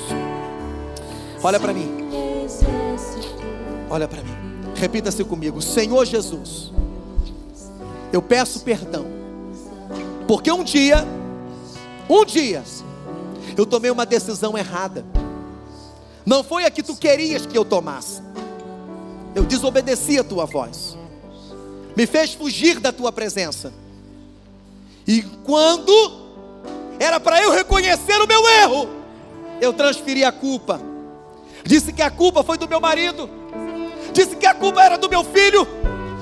Olha 1.42 1.60
para 1.60 1.74
mim, 1.74 1.90
olha 3.90 4.08
para 4.08 4.22
mim, 4.22 4.36
repita-se 4.76 5.24
comigo: 5.24 5.60
Senhor 5.60 6.06
Jesus 6.06 6.72
eu 8.14 8.22
peço 8.22 8.60
perdão. 8.60 9.08
Porque 10.28 10.52
um 10.52 10.64
dia, 10.64 11.04
um 12.08 12.24
dia, 12.24 12.64
eu 13.58 13.66
tomei 13.66 13.90
uma 13.90 14.06
decisão 14.06 14.56
errada. 14.56 15.04
Não 16.24 16.44
foi 16.44 16.64
a 16.64 16.72
que 16.72 16.84
tu 16.84 16.96
querias 16.96 17.48
que 17.48 17.58
eu 17.58 17.66
tomasse. 17.66 18.22
Eu 19.34 19.44
desobedeci 19.44 20.20
a 20.20 20.24
tua 20.24 20.46
voz. 20.46 20.96
Me 21.98 22.06
fez 22.06 22.36
fugir 22.36 22.80
da 22.80 22.92
tua 22.92 23.12
presença. 23.12 23.74
E 25.08 25.24
quando 25.44 25.92
era 27.00 27.20
para 27.20 27.42
eu 27.42 27.52
reconhecer 27.52 28.22
o 28.22 28.28
meu 28.28 28.48
erro, 28.48 28.90
eu 29.60 29.74
transferi 29.74 30.24
a 30.24 30.32
culpa. 30.32 30.80
Disse 31.66 31.92
que 31.92 32.02
a 32.02 32.12
culpa 32.12 32.44
foi 32.44 32.60
do 32.60 32.70
meu 32.70 32.80
marido. 32.80 33.28
Disse 34.14 34.36
que 34.36 34.46
a 34.46 34.54
culpa 34.54 34.84
era 34.84 35.00
do 35.00 35.10
meu 35.10 35.24
filho. 35.24 35.68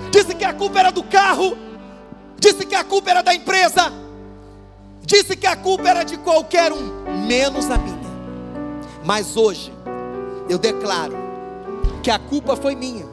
Disse 0.09 0.33
que 0.33 0.45
a 0.45 0.53
culpa 0.53 0.79
era 0.79 0.91
do 0.91 1.03
carro 1.03 1.57
disse 2.41 2.65
que 2.65 2.73
a 2.73 2.83
culpa 2.83 3.11
era 3.11 3.21
da 3.21 3.35
empresa, 3.35 3.93
disse 5.03 5.37
que 5.37 5.45
a 5.45 5.55
culpa 5.55 5.87
era 5.87 6.03
de 6.03 6.17
qualquer 6.17 6.73
um, 6.73 7.27
menos 7.27 7.69
a 7.69 7.77
minha. 7.77 8.01
Mas 9.05 9.37
hoje, 9.37 9.71
eu 10.49 10.57
declaro 10.57 11.15
que 12.01 12.09
a 12.09 12.17
culpa 12.17 12.55
foi 12.55 12.75
minha. 12.75 13.05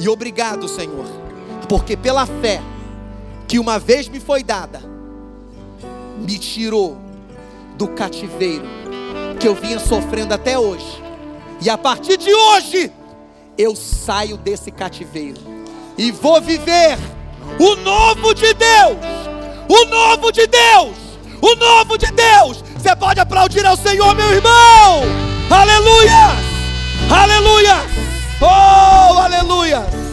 E 0.00 0.08
obrigado, 0.08 0.66
Senhor, 0.66 1.04
porque 1.68 1.94
pela 1.94 2.24
fé 2.24 2.62
que 3.46 3.58
uma 3.58 3.78
vez 3.78 4.08
me 4.08 4.18
foi 4.18 4.42
dada, 4.42 4.80
me 6.18 6.38
tirou 6.38 6.96
do 7.76 7.86
cativeiro 7.88 8.64
que 9.38 9.46
eu 9.46 9.54
vinha 9.54 9.78
sofrendo 9.78 10.32
até 10.32 10.58
hoje. 10.58 11.02
E 11.60 11.68
a 11.68 11.76
partir 11.76 12.16
de 12.16 12.32
hoje, 12.32 12.90
eu 13.58 13.76
saio 13.76 14.38
desse 14.38 14.70
cativeiro 14.70 15.40
e 15.98 16.10
vou 16.10 16.40
viver 16.40 16.98
o 17.58 17.76
novo 17.76 18.34
de 18.34 18.52
Deus. 18.54 18.96
O 19.68 19.84
novo 19.86 20.32
de 20.32 20.46
Deus. 20.46 20.96
O 21.40 21.54
novo 21.54 21.98
de 21.98 22.06
Deus. 22.12 22.62
Você 22.76 22.94
pode 22.96 23.20
aplaudir 23.20 23.64
ao 23.66 23.76
Senhor, 23.76 24.14
meu 24.14 24.32
irmão. 24.32 25.02
Aleluia! 25.50 26.36
Aleluia! 27.10 27.76
Oh, 28.40 29.18
aleluia! 29.18 30.05